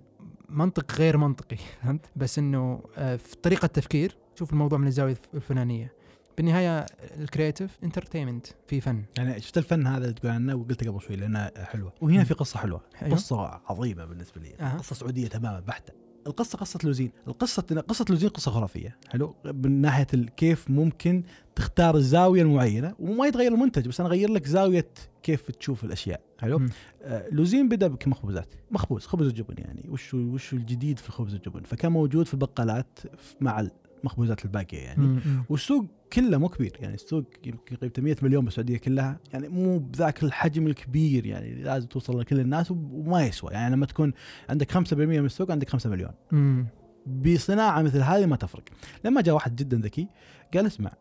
منطق 0.49 0.91
غير 0.91 1.17
منطقي 1.17 1.57
فهمت؟ 1.81 2.05
بس 2.15 2.39
إنه 2.39 2.81
آه، 2.97 3.15
في 3.15 3.36
طريقة 3.36 3.65
تفكير 3.65 4.17
شوف 4.36 4.53
الموضوع 4.53 4.77
من 4.79 4.88
الزاوية 4.88 5.17
الفلانية. 5.33 5.93
بالنهاية 6.38 6.86
ال 7.19 7.26
creative 7.26 7.77
entertainment 7.84 8.47
في 8.67 8.82
فن. 8.82 9.04
يعني 9.17 9.41
شفت 9.41 9.58
الفن 9.58 9.88
هذا 9.88 10.04
اللي 10.04 10.13
تقول 10.13 10.32
عنه 10.32 10.56
وقلته 10.56 10.91
قبل 10.91 11.02
شوي 11.02 11.15
لانها 11.15 11.52
حلوة. 11.65 11.93
وهنا. 12.02 12.23
في 12.23 12.34
قصة 12.34 12.60
حلوة. 12.60 12.82
أيوه. 13.02 13.15
قصة 13.15 13.62
عظيمة 13.65 14.06
بالنسبة 14.06 14.41
لي. 14.41 14.56
أها. 14.60 14.78
قصة 14.78 14.95
سعودية 14.95 15.28
تماما 15.28 15.60
بحتة. 15.60 15.93
القصة 16.28 16.58
قصة 16.58 16.80
لوزين. 16.84 17.12
القصة 17.28 17.62
قصة 17.62 18.06
لوزين 18.10 18.30
قصة 18.30 18.52
خرافية. 18.52 18.97
حلو؟ 19.10 19.36
من 19.45 19.82
ناحية 19.82 20.06
كيف 20.38 20.69
ممكن 20.69 21.23
تختار 21.56 21.95
الزاوية 21.95 22.41
المعينة. 22.41 22.95
وما 23.00 23.28
يتغير 23.28 23.54
المنتج 23.54 23.88
بس 23.88 24.00
أنا 24.00 24.10
أغير 24.10 24.30
لك 24.30 24.47
زاوية 24.47 24.88
كيف 25.23 25.52
تشوف 25.52 25.84
الأشياء. 25.84 26.21
حلو. 26.39 26.62
آه 27.02 27.30
لوزين 27.32 27.69
بدأ 27.69 27.95
كمخبوزات 27.95 28.54
مخبوز 28.71 29.06
خبز 29.06 29.28
الجبن 29.28 29.56
يعني. 29.58 29.86
وش 29.89 30.13
وش 30.13 30.54
الجديد 30.54 31.00
في 31.00 31.10
الخبز 31.10 31.34
الجبن؟ 31.34 31.63
فكان 31.63 31.91
موجود 31.91 32.26
في 32.26 32.34
البقالات 32.34 33.00
مع 33.41 33.67
المخبوزات 33.99 34.45
الباقية 34.45 34.77
يعني 34.77 35.07
مم. 35.07 35.19
والسوق 35.49 35.86
كله 36.13 36.38
مو 36.38 36.49
كبير 36.49 36.77
يعني 36.79 36.93
السوق 36.93 37.23
يمكن 37.45 37.75
قريب 37.75 37.91
100 37.99 38.15
مليون 38.21 38.45
بالسعودية 38.45 38.77
كلها 38.77 39.19
يعني 39.33 39.47
مو 39.47 39.79
بذاك 39.79 40.23
الحجم 40.23 40.67
الكبير 40.67 41.25
يعني 41.25 41.63
لازم 41.63 41.88
توصل 41.88 42.19
لكل 42.19 42.39
الناس 42.39 42.71
وما 42.71 43.25
يسوى 43.25 43.51
يعني 43.51 43.75
لما 43.75 43.86
تكون 43.86 44.13
عندك 44.49 44.71
5% 44.71 44.93
من 44.93 45.25
السوق 45.25 45.51
عندك 45.51 45.69
5 45.69 45.89
مليون 45.89 46.12
مم. 46.31 46.67
بصناعة 47.07 47.81
مثل 47.81 48.01
هذه 48.01 48.25
ما 48.25 48.36
تفرق 48.36 48.63
لما 49.05 49.21
جاء 49.21 49.36
واحد 49.36 49.55
جدا 49.55 49.77
ذكي 49.77 50.07
قال 50.53 50.65
اسمع 50.65 50.91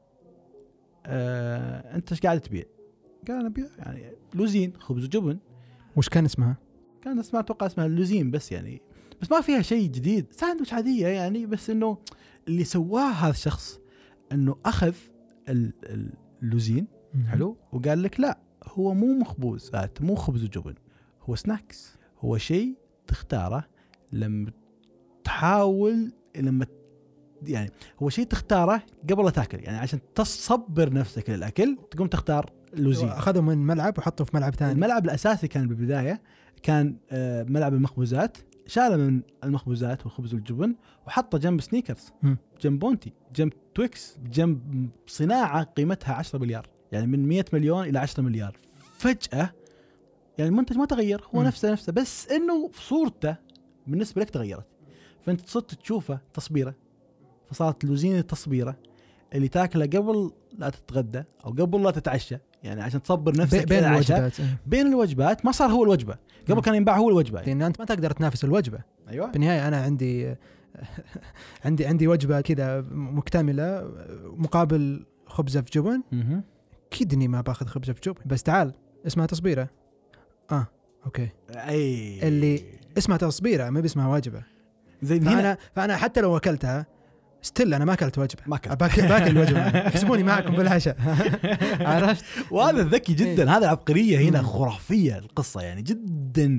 آه 1.07 1.97
أنت 1.97 2.13
إيش 2.13 2.21
قاعد 2.21 2.41
تبيع؟ 2.41 2.65
قال 3.29 3.37
أنا 3.37 3.47
أبيع 3.47 3.67
يعني 3.79 4.13
لوزين 4.35 4.73
خبز 4.79 5.05
وجبن 5.05 5.39
وش 5.97 6.09
كان 6.09 6.25
اسمها؟ 6.25 6.57
كان 7.03 7.19
اسمها 7.19 7.41
أتوقع 7.41 7.67
اسمها 7.67 7.87
اللوزين 7.87 8.31
بس 8.31 8.53
يعني 8.53 8.83
بس 9.23 9.31
ما 9.31 9.41
فيها 9.41 9.63
شيء 9.63 9.91
جديد. 9.91 10.33
ساندويتش 10.33 10.73
عادية 10.73 11.07
يعني 11.07 11.47
بس 11.47 11.71
إنه 11.71 11.99
اللي 12.49 12.65
سواه 12.65 13.11
هذا 13.11 13.31
الشخص 13.31 13.81
إنه 14.33 14.57
أخذ 14.67 14.95
ال- 15.49 15.73
ال- 15.85 16.13
اللوزين. 16.43 16.87
حلو 17.29 17.57
وقال 17.73 18.03
لك 18.03 18.21
لا 18.21 18.39
هو 18.67 18.95
مو 18.95 19.19
مخبوزات 19.19 20.03
مو 20.03 20.15
خبز 20.15 20.45
وجبن 20.45 20.75
هو 21.23 21.35
snacks. 21.35 21.97
هو 22.21 22.39
شيء 22.39 22.75
تختاره 23.07 23.65
لما 24.13 24.51
تحاول 25.25 26.13
لما 26.37 26.67
يعني 27.43 27.71
هو 28.03 28.09
شيء 28.09 28.25
تختاره 28.27 28.83
قبل 29.11 29.25
لا 29.25 29.31
تاكل 29.31 29.59
يعني 29.65 29.77
عشان 29.79 29.99
تصبر 30.15 30.93
نفسك 30.93 31.31
للأكل 31.31 31.77
تقوم 31.91 32.07
تختار 32.07 32.51
اللوزين. 32.75 33.09
اخذوا 33.09 33.43
من 33.43 33.59
ملعب 33.59 33.99
وحطوا 33.99 34.27
في 34.27 34.37
ملعب 34.37 34.55
ثاني. 34.55 34.73
الملعب 34.73 35.05
الأساسي 35.05 35.49
كان 35.49 35.69
بالبداية 35.69 36.23
كان 36.63 36.97
آه، 37.11 37.43
ملعب 37.43 37.75
المخبوزات 37.75 38.37
شاله 38.67 38.97
من 38.97 39.23
المخبوزات 39.45 40.03
والخبز 40.07 40.35
والجبن 40.35 40.75
وحطه 41.07 41.39
جنب 41.39 41.61
سنيكرز. 41.61 42.13
جنب 42.61 42.79
باونتي 42.79 43.13
جنب 43.35 43.53
تويكس 43.75 44.19
جنب 44.31 44.89
صناعة 45.07 45.63
قيمتها 45.65 46.15
10 46.15 46.39
مليار 46.39 46.69
يعني 46.93 47.07
من 47.07 47.29
100 47.29 47.45
مليون 47.53 47.89
إلى 47.89 47.99
10 47.99 48.23
مليار 48.23 48.57
فجأة 48.99 49.51
يعني 50.39 50.51
المنتج 50.51 50.77
ما 50.77 50.87
تغير 50.87 51.25
هو. 51.35 51.43
نفسه 51.43 51.73
نفسه 51.73 51.93
بس 51.93 52.29
إنه 52.29 52.71
صورته 52.75 53.37
بالنسبة 53.87 54.21
لك 54.23 54.31
تغيرت 54.31 54.67
فأنت 55.21 55.49
صرت 55.49 55.75
تشوفه 55.75 56.21
تصبيره 56.35 56.75
فصارت 57.51 57.85
لوزين 57.85 58.19
التصبيره 58.19 58.77
اللي 59.35 59.49
تاكله 59.49 59.87
قبل 59.87 60.31
لا 60.59 60.71
تتغدى 60.71 61.25
أو 61.45 61.51
قبل 61.51 61.83
لا 61.83 61.91
تتعشى 61.91 62.37
يعني 62.67 62.83
عشان 62.83 63.03
تصبر 63.03 63.37
نفسك 63.37 63.59
بي- 63.59 63.65
بين. 63.65 63.85
الوجبات 63.85 64.41
إيه. 64.41 64.59
بين 64.67 64.87
الوجبات 64.87 65.45
ما 65.45 65.53
صار 65.53 65.71
هو 65.71 65.85
الوجبة 65.85 66.17
قبل. 66.49 66.61
كان 66.61 66.75
ينباع 66.75 66.97
هو 66.99 67.09
الوجبة. 67.09 67.43
لأن 67.43 67.63
أنت 67.63 67.81
ما 67.81 67.87
تقدر 67.87 68.11
تنافس 68.11 68.45
الوجبة 68.45 68.79
أيوه 69.09 69.31
بالنهاية 69.31 69.69
أنا 69.69 69.77
عندي 69.83 70.35
عندي 71.65 71.87
عندي 71.87 72.09
وجبة 72.09 72.41
كذا 72.41 72.81
مكتملة 72.91 73.91
مقابل 74.25 75.07
خبزه 75.27 75.61
في 75.61 75.71
جبن. 75.71 76.03
أكيد 76.93 77.13
اني 77.13 77.29
ما 77.29 77.41
باخذ 77.41 77.67
خبزه 77.67 77.93
في 77.93 78.01
جبن 78.01 78.21
بس 78.27 78.43
تعال 78.43 78.73
اسمها 79.07 79.27
تصبيرة 79.27 79.69
آه 80.53 80.67
okay 81.07 81.29
أي 81.51 82.19
اللي 82.29 82.63
اسمها 82.99 83.17
تصبيرة 83.17 83.71
ما 83.71 83.81
باسمها 83.81 84.09
وجبه 84.09 84.43
زي 85.03 85.19
هنا 85.19 85.31
فأنا 85.31 85.59
فأنا 85.75 85.97
حتى 85.97 86.21
لو 86.21 86.37
أكلتها 86.37 86.87
still 87.43 87.75
أنا 87.75 87.85
ما 87.85 87.93
أكلت 87.93 88.19
وجبة. 88.19 88.43
ما 88.47 88.57
أكلت. 88.57 88.81
باكل 88.81 89.03
باكل 89.03 89.31
الوجبة. 89.31 89.61
احسبوني 89.89 90.23
معكم 90.23 90.57
بالعشاء. 90.57 90.97
عرفت؟ 91.91 92.25
وهذا 92.51 92.83
الذكي 92.83 93.15
جدا. 93.15 93.51
هذا 93.51 93.65
العبقريه 93.65 94.29
هنا. 94.29 94.43
خرافية 94.43 95.19
القصة 95.19 95.61
يعني 95.61 95.83
جدا 95.83 96.59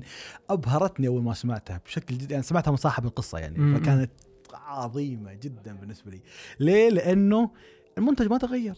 أبهرتني 0.49 1.07
أول 1.07 1.23
ما 1.23 1.33
سمعتها 1.33 1.81
بشكل 1.85 2.17
جدا. 2.17 2.31
يعني 2.31 2.43
سمعتها 2.43 2.71
من 2.71 2.77
صاحب 2.77 3.05
القصة 3.05 3.37
يعني. 3.37 3.79
فكانت 3.79 4.11
عظيمة 4.53 5.33
جدا 5.33 5.73
بالنسبة 5.73 6.11
لي. 6.11 6.21
ليه؟ 6.59 6.89
لأنه 6.89 7.51
المنتج 7.97 8.27
ما 8.27 8.37
تغير. 8.37 8.77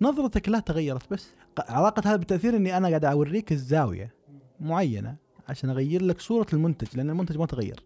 نظرتك 0.00 0.48
له 0.48 0.58
تغيرت 0.58 1.10
بس. 1.10 1.28
علاقة 1.68 2.02
هذا 2.06 2.16
بالتأثير 2.16 2.56
إني 2.56 2.76
أنا 2.76 2.88
قاعد 2.88 3.04
أوريك 3.04 3.52
الزاوية 3.52 4.14
معينة 4.60 5.16
عشان 5.48 5.70
أغير 5.70 6.02
لك 6.02 6.20
صورة 6.20 6.46
المنتج 6.52 6.88
لأن 6.96 7.10
المنتج 7.10 7.36
ما 7.36 7.46
تغير. 7.46 7.84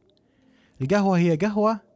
القهوة 0.83 1.19
هي 1.19 1.37
قهوة 1.37 1.92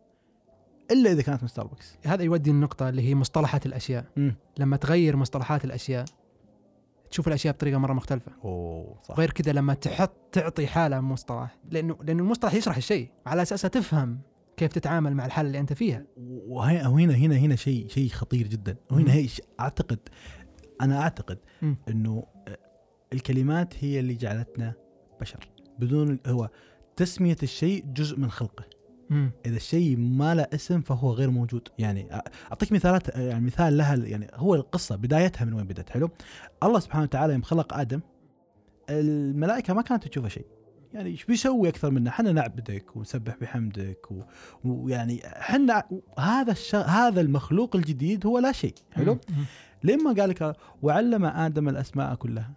إلا 0.91 1.13
إذا 1.13 1.23
كانت 1.23 1.43
من 1.43 1.49
ستاربكس 1.49 1.99
هذا 2.05 2.23
يودي 2.23 2.51
النقطة 2.51 2.89
اللي 2.89 3.03
هي 3.03 3.15
مصطلحات 3.15 3.67
الأشياء. 3.67 4.05
مم. 4.17 4.35
لما 4.59 4.77
تغير 4.77 5.17
مصطلحات 5.17 5.65
الأشياء 5.65 6.05
تشوف 7.11 7.29
الأشياء 7.29 7.55
بطريقة 7.55 7.79
مرة 7.79 7.93
مختلفة. 7.93 8.33
أوه 8.45 9.01
صح. 9.03 9.19
غير 9.19 9.31
كذا 9.31 9.53
لما 9.53 9.75
تحط 9.75 10.13
تعطي 10.33 10.67
حالة 10.67 11.01
مصطلح 11.01 11.59
لأنه 11.71 11.97
لأنه 12.03 12.23
المصطلح 12.23 12.55
يشرح 12.55 12.77
الشيء. 12.77 13.09
على 13.27 13.43
اساسه 13.43 13.69
تفهم 13.69 14.21
كيف 14.57 14.73
تتعامل 14.73 15.15
مع 15.15 15.27
الحالة 15.27 15.47
اللي 15.47 15.59
أنت 15.59 15.73
فيها. 15.73 16.05
وهنا 16.17 17.15
هنا 17.15 17.37
هنا 17.37 17.57
شيء 17.57 17.89
شيء 17.89 18.09
خطير 18.09 18.47
جدا. 18.47 18.77
وهنا. 18.91 19.13
هي 19.13 19.29
أعتقد 19.61 19.99
أنا 20.81 21.01
أعتقد. 21.03 21.39
إنه 21.89 22.27
الكلمات 23.13 23.75
هي 23.85 24.01
اللي 24.01 24.15
جعلتنا 24.15 24.75
بشر. 25.21 25.49
بدون 25.79 26.19
هو 26.27 26.51
تسمية 26.97 27.37
الشيء 27.43 27.85
جزء 27.87 28.19
من 28.19 28.31
خلقه. 28.31 28.65
مم. 29.11 29.31
إذا 29.47 29.57
الشيء 29.57 29.97
ما 29.97 30.35
له 30.35 30.47
اسم 30.55 30.81
فهو 30.81 31.13
غير 31.13 31.31
موجود. 31.31 31.69
يعني 31.79 32.09
أعطيك 32.51 32.73
مثالات 32.73 33.09
يعني 33.09 33.45
مثال 33.47 33.77
لها 33.77 33.95
يعني 33.97 34.27
هو 34.35 34.55
القصة 34.55 34.97
بدايتها 34.97 35.45
من 35.45 35.53
وين 35.53 35.67
بدأت؟ 35.67 35.91
حلو؟ 35.91 36.11
الله 36.63 36.81
سبحانه 36.81 37.03
وتعالى 37.05 37.33
يوم 37.33 37.43
خلق 37.43 37.75
آدم 37.75 38.01
الملائكة 38.91 39.75
ما 39.75 39.83
كانت 39.83 40.09
تشوفه 40.09 40.29
شيء. 40.29 40.47
يعني 40.95 41.11
إيش 41.11 41.25
بيسوي 41.25 41.69
أكثر 41.69 41.91
منا 41.91 42.11
إحنا 42.11 42.33
نعبدك 42.33 42.97
ونسبح 42.97 43.37
بحمدك 43.41 44.11
و- 44.11 44.23
ويعني 44.65 45.27
إحنا 45.27 45.85
هذا 46.19 46.53
الش... 46.53 46.75
هذا 46.75 47.21
المخلوق 47.21 47.77
الجديد 47.77 48.27
هو 48.27 48.39
لا 48.39 48.53
شيء. 48.53 48.75
حلو. 48.93 49.19
لما 49.85 50.13
قال 50.13 50.31
لك 50.31 50.57
وعلم 50.83 51.25
آدم 51.25 51.69
الأسماء 51.69 52.15
كلها. 52.15 52.51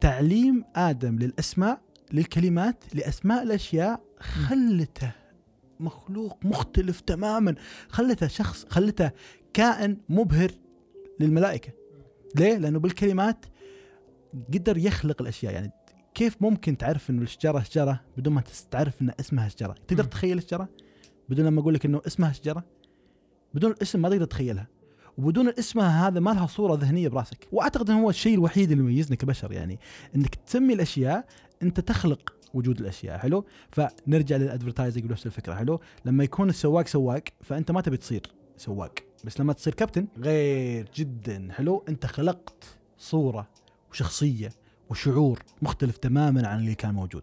تعليم 0.00 0.64
آدم 0.76 1.18
للأسماء 1.18 1.80
للكلمات 2.12 2.84
لأسماء 2.94 3.42
الأشياء 3.42 4.00
خلته 4.20 5.12
مخلوق 5.80 6.38
مختلف 6.44 7.00
تماما. 7.00 7.54
خلته 7.88 8.26
شخص 8.26 8.66
خلته 8.68 9.10
كائن 9.52 9.96
مبهر 10.08 10.50
للملائكة. 11.20 11.72
ليه؟ 12.36 12.56
لأنه 12.56 12.78
بالكلمات 12.78 13.44
قدر 14.54 14.78
يخلق 14.78 15.22
الأشياء. 15.22 15.52
يعني 15.52 15.70
كيف 16.14 16.36
ممكن 16.40 16.76
تعرف 16.76 17.10
إنه 17.10 17.22
الشجرة 17.22 17.62
شجره 17.62 18.00
بدون 18.16 18.34
ما 18.34 18.42
تعرف 18.70 19.02
ان 19.02 19.12
اسمها 19.20 19.48
شجره 19.48 19.74
تقدر. 19.88 20.04
تتخيل 20.04 20.38
الشجرة؟ 20.38 20.68
بدون 21.28 21.46
لما 21.46 21.60
أقول 21.60 21.74
لك 21.74 21.84
إنه 21.84 22.02
اسمها 22.06 22.32
شجره 22.32 22.64
بدون 23.54 23.70
الاسم 23.70 24.02
ما 24.02 24.08
تقدر 24.08 24.24
تتخيلها 24.24 24.66
وبدون 25.18 25.48
الاسم 25.48 25.80
هذا 25.80 26.20
ما 26.20 26.30
لها 26.30 26.46
صورة 26.46 26.74
ذهنية 26.74 27.08
براسك. 27.08 27.48
وأعتقد 27.52 27.90
إنه 27.90 28.02
هو 28.02 28.10
الشيء 28.10 28.34
الوحيد 28.34 28.70
اللي 28.70 28.84
يميزنا 28.84 29.16
كبشر 29.16 29.52
يعني. 29.52 29.78
إنك 30.16 30.34
تسمي 30.34 30.74
الأشياء 30.74 31.26
أنت 31.62 31.80
تخلق 31.80 32.34
وجود 32.54 32.80
الأشياء 32.80 33.18
حلو؟ 33.18 33.46
فنرجع 33.72 34.36
للأدفرتايزنج 34.36 35.04
بنفس 35.04 35.26
الفكرة 35.26 35.54
حلو؟ 35.54 35.80
لما 36.04 36.24
يكون 36.24 36.48
السواق 36.48 36.86
سواق 36.86 37.22
فأنت 37.40 37.70
ما 37.70 37.80
تبي 37.80 37.96
تصير 37.96 38.22
سواق 38.56 38.94
بس 39.24 39.40
لما 39.40 39.52
تصير 39.52 39.74
كابتن 39.74 40.06
غير 40.18 40.90
جدا 40.94 41.48
حلو؟ 41.52 41.84
أنت 41.88 42.06
خلقت 42.06 42.64
صورة 42.98 43.48
وشخصية 43.90 44.50
وشعور 44.90 45.42
مختلف 45.62 45.96
تماما 45.96 46.48
عن 46.48 46.58
اللي 46.58 46.74
كان 46.74 46.94
موجود. 46.94 47.22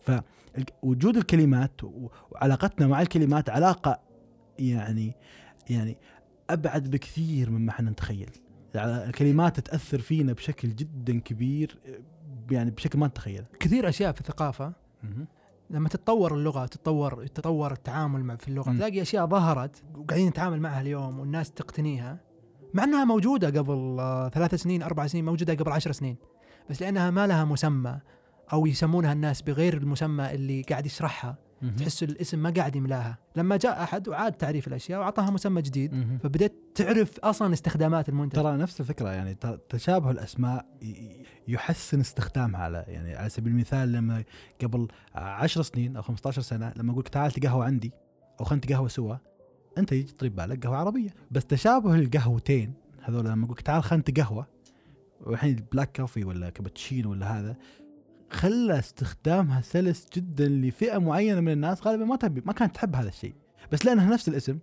فوجود 0.00 1.16
الكلمات 1.16 1.80
وعلاقتنا 2.30 2.86
مع 2.86 3.02
الكلمات 3.02 3.50
علاقة 3.50 4.00
يعني 4.58 5.14
يعني 5.70 5.96
أبعد 6.50 6.90
بكثير 6.90 7.50
مما 7.50 7.70
إحنا 7.70 7.90
نتخيل. 7.90 8.30
الكلمات 8.74 9.60
تاثر 9.60 9.98
فينا 9.98 10.32
بشكل 10.32 10.76
جدا 10.76 11.20
كبير 11.20 11.78
يعني 12.52 12.70
بشكل 12.70 12.98
ما 12.98 13.06
نتخيله. 13.06 13.46
كثير 13.60 13.88
أشياء 13.88 14.12
في 14.12 14.20
الثقافة 14.20 14.72
لما 15.70 15.88
تتطور 15.88 16.34
اللغة 16.34 16.66
تتطور 16.66 17.26
تتطور 17.26 17.72
التعامل 17.72 18.24
مع 18.24 18.36
في 18.36 18.48
اللغة 18.48 18.70
مم. 18.70 18.76
تلاقي 18.76 19.02
أشياء 19.02 19.26
ظهرت 19.26 19.82
وقاعدين 19.94 20.28
نتعامل 20.28 20.60
معها 20.60 20.80
اليوم 20.80 21.20
والناس 21.20 21.50
تقتنيها 21.50 22.18
مع 22.74 22.84
إنها 22.84 23.04
موجودة 23.04 23.60
قبل 23.60 23.96
آه، 24.00 24.28
ثلاث 24.28 24.54
سنين 24.54 24.82
أربع 24.82 25.06
سنين 25.06 25.24
موجودة 25.24 25.54
قبل 25.54 25.72
عشر 25.72 25.92
سنين 25.92 26.16
بس 26.70 26.82
لأنها 26.82 27.10
ما 27.10 27.26
لها 27.26 27.44
مسمى 27.44 27.98
أو 28.52 28.66
يسمونها 28.66 29.12
الناس 29.12 29.42
بغير 29.42 29.76
المسمى 29.76 30.34
اللي 30.34 30.62
قاعد 30.62 30.86
يشرحها. 30.86 31.36
تحس 31.78 32.02
الاسم 32.02 32.38
ما 32.38 32.50
قاعد 32.50 32.76
يملاها. 32.76 33.18
لما 33.36 33.56
جاء 33.56 33.82
أحد 33.82 34.08
وعاد 34.08 34.32
تعريف 34.32 34.68
الأشياء 34.68 35.00
وأعطاها 35.00 35.30
مسمى 35.30 35.62
جديد. 35.62 36.18
فبدأت 36.22 36.52
تعرف 36.74 37.18
أصلا 37.18 37.52
استخدامات 37.52 38.08
المنتج. 38.08 38.36
ترى 38.36 38.56
نفس 38.56 38.80
الفكرة 38.80 39.08
يعني 39.08 39.36
تشابه 39.68 40.10
الأسماء 40.10 40.66
يحسن 41.48 42.00
استخدامها 42.00 42.60
على 42.60 42.84
يعني 42.88 43.14
على 43.14 43.28
سبيل 43.28 43.52
المثال 43.52 43.92
لما 43.92 44.24
قبل 44.62 44.88
10 45.14 45.62
سنين 45.62 45.96
أو 45.96 46.02
15 46.02 46.42
سنة 46.42 46.72
لما 46.76 46.92
أقول 46.92 47.00
لك 47.00 47.08
تعال 47.08 47.32
تقهوى 47.32 47.66
عندي 47.66 47.92
أو 48.40 48.44
خلينا 48.44 48.64
نتقهوى 48.64 48.88
سوا 48.88 49.16
أنت 49.78 49.92
يجي 49.92 50.12
تطيب 50.12 50.34
بالك 50.34 50.66
قهوة 50.66 50.76
عربية. 50.76 51.10
بس 51.30 51.46
تشابه 51.46 51.94
القهوتين 51.94 52.74
هذول 53.02 53.24
لما 53.24 53.44
أقول 53.44 53.56
لك 53.56 53.60
تعال 53.60 53.82
خلينا 53.82 54.04
نتقهوى 54.08 54.46
والحين 55.20 55.64
black 55.72 55.96
coffee 55.96 56.24
ولا 56.24 56.50
كابتشينو 56.50 57.10
ولا 57.10 57.40
هذا 57.40 57.56
خلى 58.30 58.78
استخدامها 58.78 59.60
سلس 59.60 60.06
جدا 60.16 60.48
لفئة 60.48 60.98
معينة 60.98 61.40
من 61.40 61.52
الناس 61.52 61.86
غالبا 61.86 62.04
ما 62.04 62.16
تبي 62.16 62.42
ما 62.46 62.52
كانت 62.52 62.74
تحب 62.74 62.96
هذا 62.96 63.08
الشيء. 63.08 63.34
بس 63.72 63.84
لأنها 63.84 64.10
نفس 64.10 64.28
الاسم 64.28 64.58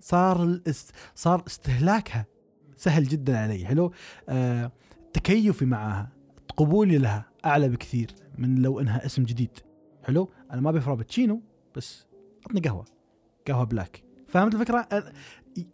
صار 0.00 0.42
الاست... 0.44 0.90
صار 1.14 1.44
استهلاكها 1.46 2.26
سهل 2.76 3.04
جدا 3.04 3.38
علي 3.38 3.66
حلو؟ 3.66 3.92
آه 4.28 4.72
تكيفي 5.12 5.64
معاها 5.64 6.12
قبولي 6.56 6.98
لها 6.98 7.30
أعلى 7.44 7.68
بكثير 7.68 8.10
من 8.38 8.54
لو 8.54 8.80
إنها 8.80 9.06
اسم 9.06 9.24
جديد. 9.24 9.58
حلو؟ 10.04 10.28
أنا 10.50 10.60
ما 10.60 10.70
ابي 10.70 10.80
فرابتشينو 10.80 11.42
بس 11.76 12.06
عطني 12.46 12.60
قهوة. 12.60 12.84
قهوة 13.48 13.64
بلاك. 13.64 14.02
فهمت 14.26 14.54
الفكرة؟ 14.54 14.88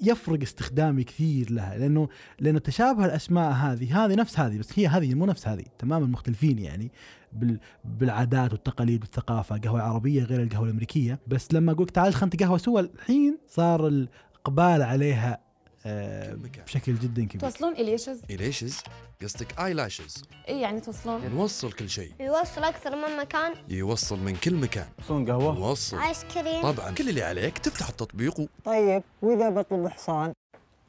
يفرق 0.00 0.42
استخدامي 0.42 1.04
كثير 1.04 1.52
لها 1.52 1.78
لأنه 1.78 2.08
لأنه 2.40 2.58
تشابه 2.58 3.04
الأسماء 3.04 3.52
هذه 3.52 4.04
هذه 4.04 4.14
نفس 4.14 4.40
هذه 4.40 4.58
بس 4.58 4.78
هي 4.78 4.86
هذه 4.86 5.14
مو 5.14 5.26
نفس 5.26 5.48
هذه 5.48 5.64
تماما 5.78 6.06
مختلفين 6.06 6.58
يعني 6.58 6.92
بال 7.32 7.60
بالعادات 7.84 8.52
والتقاليد 8.52 9.00
والثقافة 9.00 9.58
قهوة 9.58 9.82
عربية 9.82 10.22
غير 10.22 10.42
القهوة 10.42 10.64
الأمريكية 10.64 11.18
بس 11.26 11.52
لما 11.52 11.72
لك 11.72 11.90
تعال 11.90 12.14
خلينا 12.14 12.36
نتقهوى 12.36 12.58
سوا 12.58 12.80
الحين 12.80 13.38
صار 13.48 13.88
الإقبال 13.88 14.82
عليها 14.82 15.47
بشكل 15.84 16.94
جدا 16.94 17.24
كبير. 17.24 17.40
توصلون 17.40 17.72
إليشز؟ 17.72 18.22
إليشز؟ 18.30 18.82
قصدك 19.22 19.60
ايلاشز 19.60 20.24
اي 20.48 20.60
يعني 20.60 20.80
توصلون 20.80 21.28
نوصل 21.28 21.72
كل 21.72 21.88
شيء. 21.88 22.12
يوصل 22.20 22.64
أكثر 22.64 22.96
من 22.96 23.16
مكان. 23.16 23.54
يوصل 23.68 24.18
من 24.18 24.36
كل 24.36 24.54
مكان. 24.54 24.88
يوصلون 24.98 25.30
قهوة. 25.30 25.54
نوصل 25.54 25.98
آيس 25.98 26.24
كريم 26.24 26.62
طبعا. 26.62 26.90
كل 26.90 27.08
اللي 27.08 27.22
عليك 27.22 27.58
تفتح 27.58 27.88
التطبيق 27.88 28.40
و... 28.40 28.46
طيب 28.64 29.02
وإذا 29.22 29.50
بطلب 29.50 29.88
حصان؟ 29.88 30.32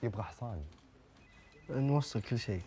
يبغى 0.03 0.23
حصان. 0.23 0.63
نوصل 1.69 2.21
كل 2.21 2.39
شيء. 2.39 2.61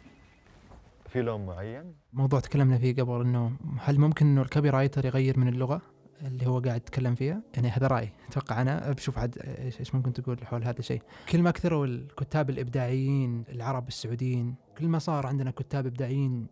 في 1.09 1.23
لون 1.23 1.47
معين؟ 1.47 1.95
موضوع 2.13 2.41
تكلمنا 2.41 2.79
فيه 2.79 2.95
قبل 2.95 3.21
إنه 3.21 3.53
هل 3.79 3.99
ممكن 4.01 4.27
إنه 4.27 4.43
ال 4.43 4.71
copywriter 4.71 5.07
يغير 5.07 5.39
من 5.39 5.49
اللغة؟ 5.49 5.83
اللي 6.23 6.47
هو 6.47 6.61
قاعد 6.61 6.77
يتكلم 6.77 7.15
فيها 7.15 7.43
يعني 7.55 7.69
هذا 7.69 7.87
رأيي. 7.87 8.13
أتوقع 8.29 8.63
أنا 8.63 8.93
بشوف 8.93 9.19
عاد 9.19 9.39
إيش 9.39 9.81
إيش 9.81 9.95
ممكن 9.95 10.13
تقول 10.13 10.47
حول 10.47 10.65
هذا 10.65 10.79
الشيء. 10.79 11.03
كل 11.29 11.43
ما 11.43 11.51
كثروا 11.51 11.87
الكتاب 11.87 12.51
الإبداعيين 12.51 13.45
العرب 13.49 13.89
السعوديين 13.89 14.55
كل 14.79 14.87
ما 14.87 14.99
صار 14.99 15.27
عندنا 15.27 15.51
كتاب 15.51 15.87
إبداعيين 15.87 16.47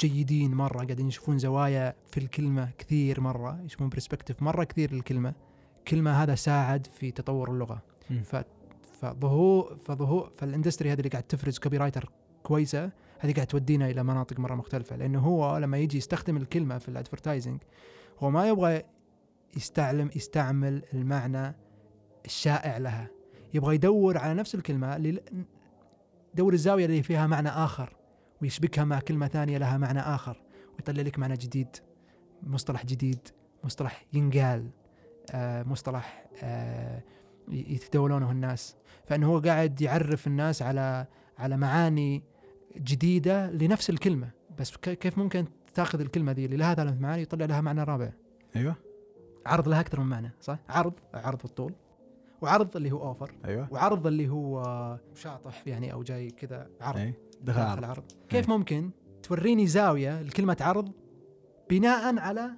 جيدين 0.00 0.54
مرة 0.54 0.84
قاعدين 0.84 1.08
يشوفون 1.08 1.38
زوايا 1.38 1.94
في 2.10 2.20
الكلمة 2.20 2.70
كثير 2.78 3.20
مرة 3.20 3.60
يشوفون 3.64 3.88
perspective 3.88 4.42
مرة 4.42 4.64
كثير 4.64 4.92
للكلمة 4.92 5.34
كل 5.88 6.02
ما 6.02 6.22
هذا 6.22 6.34
ساعد 6.34 6.86
في 6.86 7.10
تطور 7.10 7.50
اللغة. 7.50 7.82
مم. 8.10 8.22
ف 8.22 8.36
فظهور 9.00 9.76
فظهور 9.84 10.30
فال 10.36 10.47
industry 10.47 10.92
هذه 10.92 10.98
اللي 10.98 11.08
قاعد 11.08 11.22
تفرز 11.22 11.58
copywriter 11.58 12.10
كويسة 12.42 12.90
هذه 13.18 13.32
قاعد 13.34 13.46
تودينا 13.46 13.90
إلى 13.90 14.02
مناطق 14.02 14.40
مرة 14.40 14.54
مختلفة. 14.54 14.96
لأنه 14.96 15.20
هو 15.20 15.58
لما 15.58 15.78
يجي 15.78 15.98
يستخدم 15.98 16.36
الكلمة 16.36 16.78
في 16.78 16.88
ال 16.88 16.94
advertising 16.94 17.62
هو 18.18 18.30
ما 18.30 18.48
يبغى 18.48 18.82
يستعلم 19.56 20.10
يستعمل 20.16 20.82
المعنى 20.94 21.56
الشائع 22.24 22.78
لها. 22.78 23.08
يبغى 23.54 23.74
يدور 23.74 24.18
على 24.18 24.34
نفس 24.34 24.54
الكلمة 24.54 24.96
اللي 24.96 25.20
يدور 26.34 26.52
الزاوية 26.52 26.84
اللي 26.86 27.02
فيها 27.02 27.26
معنى 27.26 27.48
آخر 27.48 27.96
ويشبكها 28.42 28.84
مع 28.84 29.00
كلمة 29.00 29.28
ثانية 29.28 29.58
لها 29.58 29.78
معنى 29.78 30.00
آخر 30.00 30.42
ويطلع 30.74 31.02
لك 31.02 31.18
معنى 31.18 31.34
جديد 31.34 31.68
مصطلح 32.42 32.84
جديد 32.84 33.28
مصطلح 33.64 34.04
ينقال 34.12 34.70
آه 35.30 35.62
مصطلح 35.62 36.26
آه 36.42 37.02
يتداولونه 37.48 38.30
الناس. 38.30 38.76
فإنه 39.06 39.26
هو 39.26 39.38
قاعد 39.38 39.80
يعرف 39.80 40.26
الناس 40.26 40.62
على 40.62 41.06
على 41.38 41.56
معاني 41.56 42.22
جديدة 42.76 43.50
لنفس 43.50 43.90
الكلمة. 43.90 44.30
بس 44.58 44.76
كيف 44.76 45.18
ممكن 45.18 45.44
تاخذ 45.74 46.00
الكلمة 46.00 46.32
ذي 46.32 46.44
اللي 46.44 46.56
لها 46.56 46.74
ثلاث 46.74 47.00
معاني 47.00 47.20
ويطلع 47.20 47.46
لها 47.46 47.60
معنى 47.60 47.82
رابع؟ 47.82 48.12
أيوه. 48.56 48.76
عرض 49.46 49.68
لها 49.68 49.80
أكثر 49.80 50.00
من 50.00 50.06
معنى 50.06 50.32
صح 50.40 50.58
عرض 50.68 50.92
عرض 51.14 51.42
بالطول 51.42 51.72
وعرض 52.42 52.76
اللي 52.76 52.92
هو 52.92 53.02
offer 53.02 53.30
أيوه 53.44 53.68
وعرض 53.72 54.06
اللي 54.06 54.28
هو 54.28 54.62
شاطح 55.14 55.62
يعني 55.66 55.92
أو 55.92 56.02
جاي 56.02 56.30
كذا 56.30 56.68
عرض 56.80 56.98
أي. 56.98 57.14
دخل 57.42 57.60
عرض. 57.60 57.84
عرض 57.84 58.04
كيف 58.28 58.48
ممكن 58.48 58.90
توريني 59.22 59.66
زاوية 59.66 60.22
لكلمة 60.22 60.56
عرض 60.60 60.92
بناء 61.70 62.18
على 62.18 62.50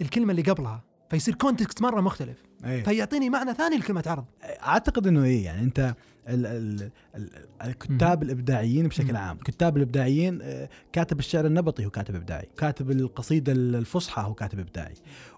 الكلمة 0.00 0.30
اللي 0.30 0.42
قبلها 0.42 0.84
فيصير 1.10 1.34
context 1.34 1.82
مرة 1.82 2.00
مختلف 2.00 2.42
أي. 2.64 2.84
فيعطيني 2.84 3.30
معنى 3.30 3.54
ثاني 3.54 3.76
لكلمة 3.76 4.04
عرض 4.06 4.24
أعتقد 4.42 5.06
إنه 5.06 5.24
إيه 5.24 5.44
يعني 5.44 5.62
أنت 5.62 5.94
ال 6.28 6.46
ال 6.46 6.90
ال 7.16 7.30
الكتاب 7.64 8.22
الإبداعيين 8.22 8.88
بشكل 8.88 9.16
عام 9.16 9.36
الكتاب 9.36 9.76
الإبداعيين 9.76 10.38
آه، 10.42 10.68
كاتب 10.92 11.18
الشعر 11.18 11.46
النبطي 11.46 11.86
هو 11.86 11.90
كاتب 11.90 12.14
إبداعي 12.14 12.48
كاتب 12.56 12.90
القصيدة 12.90 13.52
الفصحى 13.52 14.22
هو 14.22 14.34
كاتب 14.34 14.58
إبداعي 14.58 14.94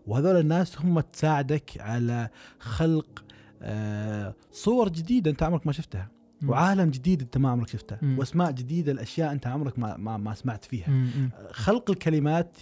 وهذول 0.06 0.36
الناس 0.40 0.80
هم 0.80 1.00
تساعدك 1.00 1.70
على 1.80 2.28
خلق 2.58 3.24
آه، 3.62 4.34
صور 4.52 4.88
جديدة 4.88 5.30
أنت 5.30 5.42
عمرك 5.42 5.66
ما 5.66 5.72
شفتها. 5.72 6.08
وعالم 6.48 6.90
جديد 6.90 7.22
أنت 7.22 7.38
ما 7.38 7.50
عمرك 7.50 7.68
شفته 7.68 7.96
مم. 8.02 8.18
وأسماء 8.18 8.50
جديدة 8.50 8.92
الأشياء 8.92 9.32
أنت 9.32 9.46
عمرك 9.46 9.78
ما 9.78 9.96
ما, 9.96 10.16
ما 10.16 10.34
سمعت 10.34 10.64
فيها 10.64 10.90
مم. 10.90 11.08
مم. 11.16 11.30
خلق 11.50 11.90
الكلمات 11.90 12.56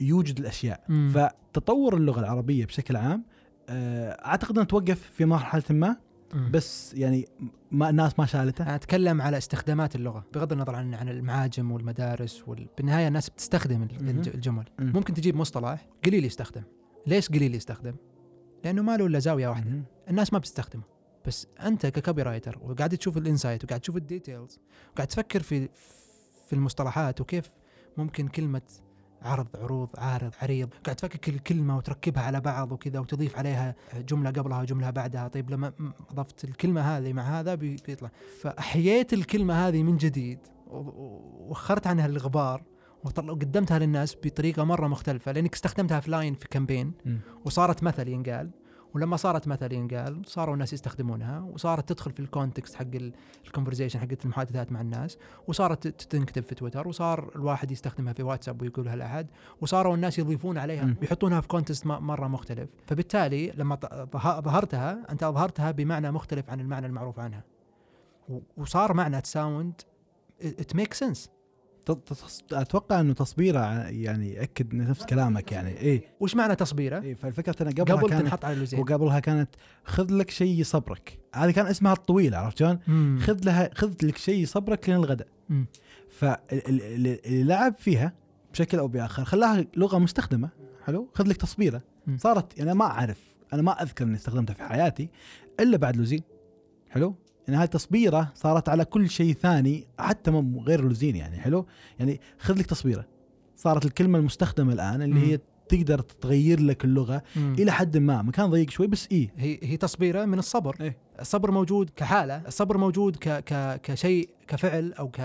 يوجد 0.00 0.38
الأشياء 0.38 0.84
مم. 0.88 1.12
فتطور 1.14 1.96
اللغة 1.96 2.20
العربية 2.20 2.66
بشكل 2.66 2.96
عام 2.96 3.24
آه، 3.68 4.10
أعتقد 4.10 4.50
أنها 4.50 4.64
توقف 4.64 5.10
في 5.14 5.24
مرحلة 5.24 5.62
ما. 5.70 5.96
بس 6.34 6.94
يعني 6.94 7.28
ما 7.70 7.90
الناس 7.90 8.18
ما 8.18 8.26
شالته. 8.26 8.62
أنا 8.62 8.74
أتكلم 8.74 9.22
على 9.22 9.38
استخدامات 9.38 9.96
اللغة 9.96 10.26
بغض 10.34 10.52
النظر 10.52 10.74
عن 10.74 10.94
عن 10.94 11.08
المعاجم 11.08 11.72
والمدارس 11.72 12.42
وال... 12.48 12.66
بالنهاية 12.76 13.08
الناس 13.08 13.30
بتستخدم 13.30 13.82
الجمل. 14.34 14.64
مم. 14.78 14.92
ممكن 14.94 15.14
تجيب 15.14 15.36
مصطلح 15.36 15.86
قليل 16.04 16.24
يستخدم. 16.24 16.62
ليش 17.06 17.28
قليل 17.28 17.54
يستخدم؟ 17.54 17.94
لأنه 18.64 18.82
ما 18.82 18.96
له 18.96 19.06
إلا 19.06 19.18
زاوية 19.18 19.48
واحدة. 19.48 19.82
الناس 20.10 20.32
ما 20.32 20.38
بتستخدمه. 20.38 20.82
بس 21.26 21.46
أنت 21.60 21.86
ك 21.86 22.22
copywriter 22.22 22.58
وقاعد 22.62 22.96
تشوف 22.96 23.16
ال 23.16 23.22
insight 23.22 23.64
وقاعد 23.64 23.80
تشوف 23.80 23.96
ال 23.96 24.04
details 24.04 24.58
وقاعد 24.92 25.08
تفكر 25.08 25.42
في 25.42 25.68
في 26.46 26.52
المصطلحات 26.52 27.20
وكيف 27.20 27.50
ممكن 27.96 28.28
كلمة 28.28 28.62
عرض 29.24 29.46
عروض 29.54 29.88
عارض 29.98 30.32
عريض. 30.42 30.68
قاعد 30.84 30.96
تفكك 30.96 31.28
الكلمة 31.28 31.76
وتركبها 31.76 32.22
على 32.22 32.40
بعض 32.40 32.72
وكذا 32.72 32.98
وتضيف 33.00 33.38
عليها 33.38 33.74
جملة 34.08 34.30
قبلها 34.30 34.60
وجملة 34.60 34.90
بعدها. 34.90 35.28
طيب 35.28 35.50
لما 35.50 35.72
أضفت 36.10 36.44
الكلمة 36.44 36.80
هذه 36.80 37.12
مع 37.12 37.22
هذا 37.40 37.54
بي- 37.54 37.76
بيطلع. 37.86 38.10
فأحييت 38.40 39.12
الكلمة 39.12 39.68
هذه 39.68 39.82
من 39.82 39.96
جديد 39.96 40.38
و- 40.66 40.76
و- 40.76 41.46
وأخرت 41.48 41.86
عنها 41.86 42.06
الغبار 42.06 42.62
وقدمتها 43.04 43.78
للناس 43.78 44.16
بطريقة 44.24 44.64
مرة 44.64 44.88
مختلفة 44.88 45.32
لأنك 45.32 45.54
استخدمتها 45.54 46.00
في 46.00 46.10
line 46.10 46.34
في 46.34 46.48
campaign. 46.48 46.92
وصارت 47.44 47.82
مثل 47.82 48.08
ينقال. 48.08 48.50
ولما 48.94 49.16
صارت 49.16 49.48
مثل 49.48 49.72
ينقال 49.72 50.22
صاروا 50.26 50.54
الناس 50.54 50.72
يستخدمونها 50.72 51.40
وصارت 51.40 51.88
تدخل 51.88 52.12
في 52.12 52.20
ال 52.20 52.27
context 52.27 52.74
حق 52.74 52.86
ال 53.46 53.50
conversation 53.50 54.00
حقت 54.00 54.24
المحادثات 54.24 54.72
مع 54.72 54.80
الناس 54.80 55.18
وصارت 55.46 55.86
تنكتب 55.86 56.42
في 56.42 56.54
تويتر 56.54 56.88
وصار 56.88 57.30
الواحد 57.36 57.70
يستخدمها 57.70 58.12
في 58.12 58.22
واتساب 58.22 58.62
ويقولها 58.62 58.96
لاحد 58.96 59.26
وصاروا 59.60 59.94
الناس 59.94 60.18
يضيفون 60.18 60.58
عليها 60.58 60.84
مم. 60.84 60.96
بيحطونها 61.00 61.40
في 61.40 61.48
context 61.48 61.86
مرة 61.86 62.28
مختلف. 62.28 62.70
فبالتالي 62.86 63.50
لما 63.50 63.78
ظهرتها 64.16 65.06
أنت 65.10 65.22
أظهرتها 65.22 65.70
بمعنى 65.70 66.10
مختلف 66.10 66.50
عن 66.50 66.60
المعنى 66.60 66.86
المعروف 66.86 67.20
عنها. 67.20 67.44
وصار 68.56 68.92
معنى 68.92 69.20
it 69.20 69.37
sound 69.37 69.80
it 70.42 70.76
make 70.76 70.94
sense 70.94 71.30
أتوقع 72.52 73.00
إنه 73.00 73.12
تصبيرة 73.12 73.88
يعني 73.88 74.32
يأكد 74.32 74.74
نفس 74.74 75.04
كلامك 75.04 75.52
يعني. 75.52 75.70
إيه. 75.70 76.02
وش 76.20 76.34
معنى 76.34 76.54
تصبيرة؟ 76.56 77.02
إيه 77.02 77.14
فالفكرة 77.14 77.62
انها 77.62 77.72
قبلها 77.72 77.96
قبل 77.96 78.08
كانت 78.08 78.22
تنحط 78.22 78.44
على 78.44 78.54
اللوزين 78.54 78.80
وقبلها 78.80 79.20
كانت 79.20 79.48
خذ 79.84 80.12
لك 80.12 80.30
شيء 80.30 80.60
يصبرك 80.60 81.18
هذه 81.34 81.50
كان 81.50 81.66
اسمها 81.66 81.92
الطويل 81.92 82.34
عرفت 82.34 82.58
شلون؟ 82.58 82.78
خذ 83.18 83.44
لها 83.44 83.70
خذ 83.74 83.94
لك 84.02 84.16
شيء 84.16 84.42
يصبرك 84.42 84.88
لين 84.88 84.98
الغداء. 84.98 85.28
فاللي 86.08 87.20
لعب 87.44 87.74
فيها 87.78 88.12
بشكل 88.52 88.78
أو 88.78 88.88
بآخر 88.88 89.24
خلاها 89.24 89.64
لغة 89.76 89.98
مستخدمة. 89.98 90.48
حلو؟ 90.84 91.08
خذ 91.14 91.28
لك 91.28 91.36
تصبيرة. 91.36 91.82
مم. 92.06 92.18
صارت 92.18 92.58
يعني 92.58 92.74
ما 92.74 92.84
أعرف 92.84 93.20
أنا 93.52 93.62
ما 93.62 93.82
أذكر 93.82 94.04
إني 94.04 94.16
استخدمتها 94.16 94.54
في 94.54 94.62
حياتي 94.62 95.08
إلا 95.60 95.76
بعد 95.76 95.96
لوزين 95.96 96.22
حلو؟ 96.90 97.14
يعني 97.48 97.60
هاي 97.60 97.66
تصبيرة 97.66 98.32
صارت 98.34 98.68
على 98.68 98.84
كل 98.84 99.10
شيء 99.10 99.32
ثاني 99.34 99.86
حتى 99.98 100.30
مو 100.30 100.62
غير 100.62 100.84
لوزين 100.84 101.16
يعني 101.16 101.40
حلو 101.40 101.66
يعني 101.98 102.20
خذ 102.38 102.58
لك 102.58 102.66
تصبيرة 102.66 103.06
صارت 103.56 103.84
الكلمة 103.84 104.18
المستخدمة 104.18 104.72
الآن 104.72 105.02
اللي 105.02 105.14
مم. 105.14 105.24
هي 105.24 105.38
تقدر 105.68 105.98
تغير 105.98 106.60
لك 106.60 106.84
اللغة 106.84 107.22
مم. 107.36 107.54
إلى 107.58 107.72
حد 107.72 107.96
ما 107.96 108.22
مكان 108.22 108.50
ضيق 108.50 108.70
شوي 108.70 108.86
بس 108.86 109.08
إيه 109.12 109.32
هي 109.36 109.58
هي 109.62 109.76
تصبيرة 109.76 110.24
من 110.24 110.38
الصبر 110.38 110.76
إيه. 110.80 110.96
الصبر 111.20 111.50
موجود 111.50 111.90
كحالة 111.96 112.42
الصبر 112.46 112.78
موجود 112.78 113.16
ك 113.16 113.28
ك 113.28 113.80
كشيء 113.82 114.28
كفعل 114.48 114.92
أو 114.92 115.08
ك 115.08 115.20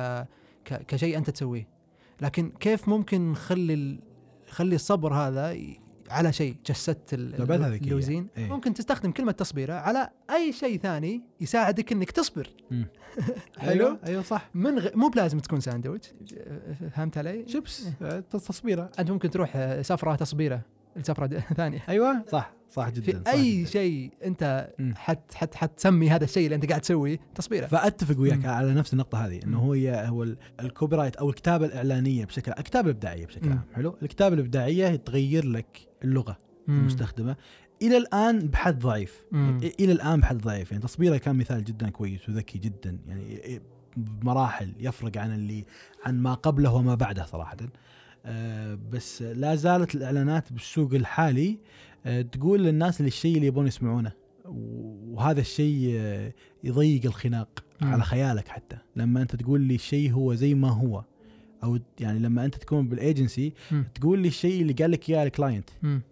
ك 0.65 0.86
كشيء 0.88 1.18
أنت 1.18 1.30
تسويه 1.30 1.68
لكن 2.22 2.49
كيف 2.59 2.89
ممكن 2.89 3.32
نخلي 3.32 3.99
نخلي 4.49 4.76
الصبر 4.76 5.13
هذا 5.13 5.51
على 6.10 6.34
شيء 6.34 6.55
جسدت. 6.66 7.14
اللوزين. 7.14 8.28
إيه. 8.38 8.49
ممكن 8.49 8.74
تستخدم 8.74 9.12
كلمة 9.12 9.32
تصبيرة 9.32 9.74
على 9.74 10.10
أي 10.30 10.53
شيء 10.53 10.80
ثاني 10.80 11.22
يساعدك 11.41 11.91
إنك 11.91 12.12
تصبر. 12.12 12.47
حلو؟ 13.60 13.70
أيوه 13.70 13.99
أيوه 14.08 14.22
صح. 14.24 14.49
من 14.53 14.80
غ... 14.80 14.88
مو 14.95 15.08
بلازم 15.08 15.39
تكون 15.39 15.60
ساندويتش. 15.60 16.14
فهمت 16.95 17.18
علي؟ 17.18 17.43
شيبس 17.47 17.88
آه، 18.01 18.20
تصبيرة. 18.20 18.91
أنت 18.99 19.12
ممكن 19.12 19.30
تروح 19.30 19.51
آه، 19.55 19.82
سفرة 19.82 20.16
تصبيرة 20.16 20.62
لسفرة 20.95 21.28
ثانية. 21.58 21.84
أيوه 21.89 22.26
صح. 22.32 22.51
صح 22.70 22.89
جدا 22.89 23.20
في 23.20 23.24
صح 23.26 23.32
أي 23.32 23.61
جداً. 23.61 23.70
شيء 23.70 24.11
أنت 24.26 24.70
حت 24.95 25.34
حت 25.34 25.55
حتسمي 25.55 26.09
هذا 26.09 26.24
الشيء 26.24 26.45
اللي 26.45 26.55
أنت 26.55 26.65
قاعد 26.65 26.82
تسويه 26.82 27.20
تصبيره 27.36 27.65
فأتفق 27.68 28.20
وياك 28.20 28.38
مم. 28.45 28.49
على 28.49 28.74
نفس 28.74 28.93
النقطة 28.93 29.26
هذه 29.26 29.39
إنه. 29.43 29.59
هو 29.59 29.74
هو 30.05 30.24
ال- 30.24 30.38
الـ 30.60 30.95
copywrite 30.95 31.16
أو 31.15 31.30
الكتابة 31.30 31.65
الإعلانية 31.65 32.26
بشكل 32.26 32.51
الكتابة 32.51 32.89
الإبداعية 32.89 33.26
بشكل. 33.26 33.49
عام 33.49 33.61
حلو 33.76 33.97
الكتابة 34.01 34.36
الإبداعية 34.36 34.95
تغير 34.95 35.45
لك 35.45 35.88
اللغة 36.03 36.38
مم. 36.68 36.80
المستخدمة 36.80 37.36
إلى 37.82 37.97
الآن 37.97 38.39
بحد 38.39 38.80
ضعيف 38.80 39.24
مم. 39.32 39.59
إ- 39.61 39.72
إلى 39.80 39.91
الآن 39.91 40.20
بحد 40.20 40.38
ضعيف 40.38 40.72
يعني 40.72 40.84
تصبيره 40.84 41.18
كان 41.18 41.36
مثال 41.36 41.63
جدا 41.63 41.89
كويس 41.89 42.30
وذكي 42.30 42.59
جدا 42.59 42.99
يعني 43.07 43.61
بمراحل 43.97 44.74
يفرق 44.80 45.18
عن 45.18 45.34
اللي 45.36 45.65
عن 46.05 46.20
ما 46.20 46.34
قبله 46.34 46.74
وما 46.74 46.95
بعده 46.95 47.26
صراحة 47.26 47.57
آه، 48.26 48.80
بس 48.91 49.22
لا 49.22 49.55
زالت 49.55 49.95
الإعلانات 49.95 50.53
بالسوق 50.53 50.93
الحالي 50.93 51.49
آه، 51.51 51.57
تقول 52.32 52.64
للناس 52.64 52.99
اللي 52.99 53.08
الشيء 53.08 53.36
اللي 53.36 53.47
يبون 53.47 53.68
يسمعونه. 53.68 54.12
وهذا 54.45 55.41
الشيء 55.41 55.91
آه، 55.99 56.34
يضيق 56.64 57.05
الخناق 57.05 57.64
مم. 57.82 57.88
على 57.88 58.03
خيالك 58.03 58.47
حتى. 58.47 58.78
لما 58.95 59.22
أنت 59.22 59.36
تقول 59.36 59.62
لي 59.62 59.76
الشيء 59.76 60.12
هو 60.12 60.34
زي 60.34 60.53
ما 60.53 60.70
هو 60.70 61.03
أو 61.64 61.80
يعني 61.99 62.20
لما 62.20 62.45
أنت 62.45 62.55
تكون 62.55 62.89
بالايجنسي. 62.89 63.53
تقول 63.95 64.20
لي 64.20 64.28
الشيء 64.28 64.62
اللي 64.62 64.74
قال 64.74 64.91
لك 64.91 65.10
إياه 65.10 65.24
ال 65.24 65.29
client. 65.29 65.70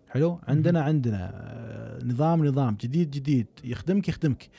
حلو؟ 0.10 0.40
عندنا 0.48 0.82
عندنا 0.82 1.32
آه، 1.34 2.06
نظام 2.06 2.46
نظام 2.46 2.78
جديد 2.82 3.12
جديد 3.12 3.48
يخدمك 3.64 4.10
يخدمك. 4.10 4.50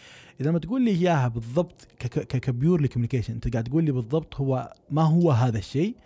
إذا 0.41 0.51
ما 0.51 0.59
تقول 0.59 0.83
لي 0.83 0.91
إياها 0.91 1.29
بالضبط 1.29 1.89
ك 2.29 2.37
purely 2.37 2.89
communication 2.89 3.33
أنت 3.35 3.53
قاعد 3.53 3.65
تقول 3.65 3.85
لي 3.85 3.93
بالضبط 3.93 4.35
هو 4.35 4.73
ما 4.91 5.03
هو 5.03 5.31
هذا 5.31 5.59
الشيء 5.59 5.97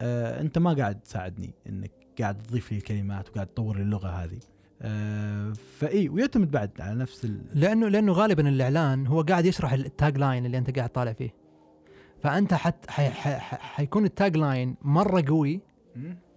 آه 0.00 0.40
أنت 0.40 0.58
ما 0.58 0.72
قاعد 0.72 1.00
تساعدني 1.00 1.54
إنك 1.68 1.90
قاعد 2.20 2.42
تضيف 2.42 2.72
لي 2.72 2.78
الكلمات 2.78 3.28
وقاعد 3.28 3.46
تطور 3.46 3.76
لي 3.76 3.82
اللغة 3.82 4.08
هذه. 4.08 4.38
آه 4.82 5.52
فاي 5.78 6.08
ويعتمد 6.08 6.50
بعد 6.50 6.70
على 6.80 6.98
نفس 6.98 7.24
ال... 7.24 7.40
لأنه 7.54 7.88
لأنه 7.88 8.12
غالبا 8.12 8.48
الإعلان 8.48 9.06
هو 9.06 9.20
قاعد 9.22 9.46
يشرح 9.46 9.72
ال 9.72 10.18
tagline 10.18 10.46
اللي 10.46 10.58
أنت 10.58 10.78
قاعد 10.78 10.88
طالع 10.88 11.12
فيه. 11.12 11.34
فأنت 12.22 12.54
حت 12.54 12.90
حي 12.90 13.10
حي 13.10 13.34
حي 13.34 13.56
حيكون 13.56 14.04
ال 14.04 14.36
tagline 14.36 14.76
مرة 14.82 15.24
قوي 15.28 15.60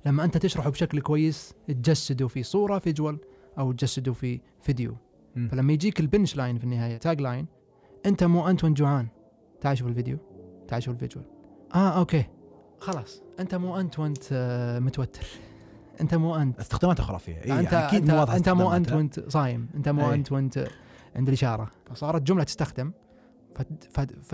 لما 0.05 0.23
أنت 0.23 0.37
تشرحه 0.37 0.69
بشكل 0.69 0.99
كويس 0.99 1.53
تجسده 1.67 2.27
في 2.27 2.43
صورة 2.43 2.79
visual 2.79 3.17
أو 3.57 3.71
تجسده 3.71 4.13
في 4.13 4.39
فيديو. 4.61 4.95
فلما 5.51 5.73
يجيك 5.73 5.99
ال 5.99 6.35
punchline 6.35 6.57
في 6.57 6.63
النهاية 6.63 6.97
tagline 6.97 7.45
أنت 8.05 8.23
مو 8.23 8.47
انت 8.49 8.63
وانت 8.63 8.77
جوعان 8.77 9.07
تعال 9.61 9.77
شوف 9.77 9.87
الفيديو. 9.87 10.17
تعال 10.67 10.83
شوف 10.83 10.93
ال 10.93 10.97
visual. 10.97 11.25
آه 11.75 11.99
أوكي. 11.99 12.25
خلاص. 12.79 13.23
أنت 13.39 13.55
مو 13.55 13.79
انت 13.79 13.99
وانت 13.99 14.23
آه، 14.31 14.79
متوتر. 14.79 15.25
انت 16.01 16.15
مو 16.15 16.35
انت. 16.35 16.59
استخداماتها 16.59 17.03
خرافيه 17.03 17.33
إيه 17.35 17.59
انت 17.59 17.71
يعني 17.73 17.87
أكيد 17.87 18.09
انت, 18.09 18.29
انت 18.29 18.49
مو 18.49 18.71
انت. 18.73 18.91
وانت 18.91 19.29
صايم. 19.29 19.69
انت 19.75 19.89
مو 19.89 20.09
أي. 20.11 20.15
انت 20.15 20.31
وانت 20.31 20.67
عند 21.15 21.27
الإشارة. 21.27 21.71
فصارت 21.89 22.21
جملة 22.21 22.43
تستخدم 22.43 22.91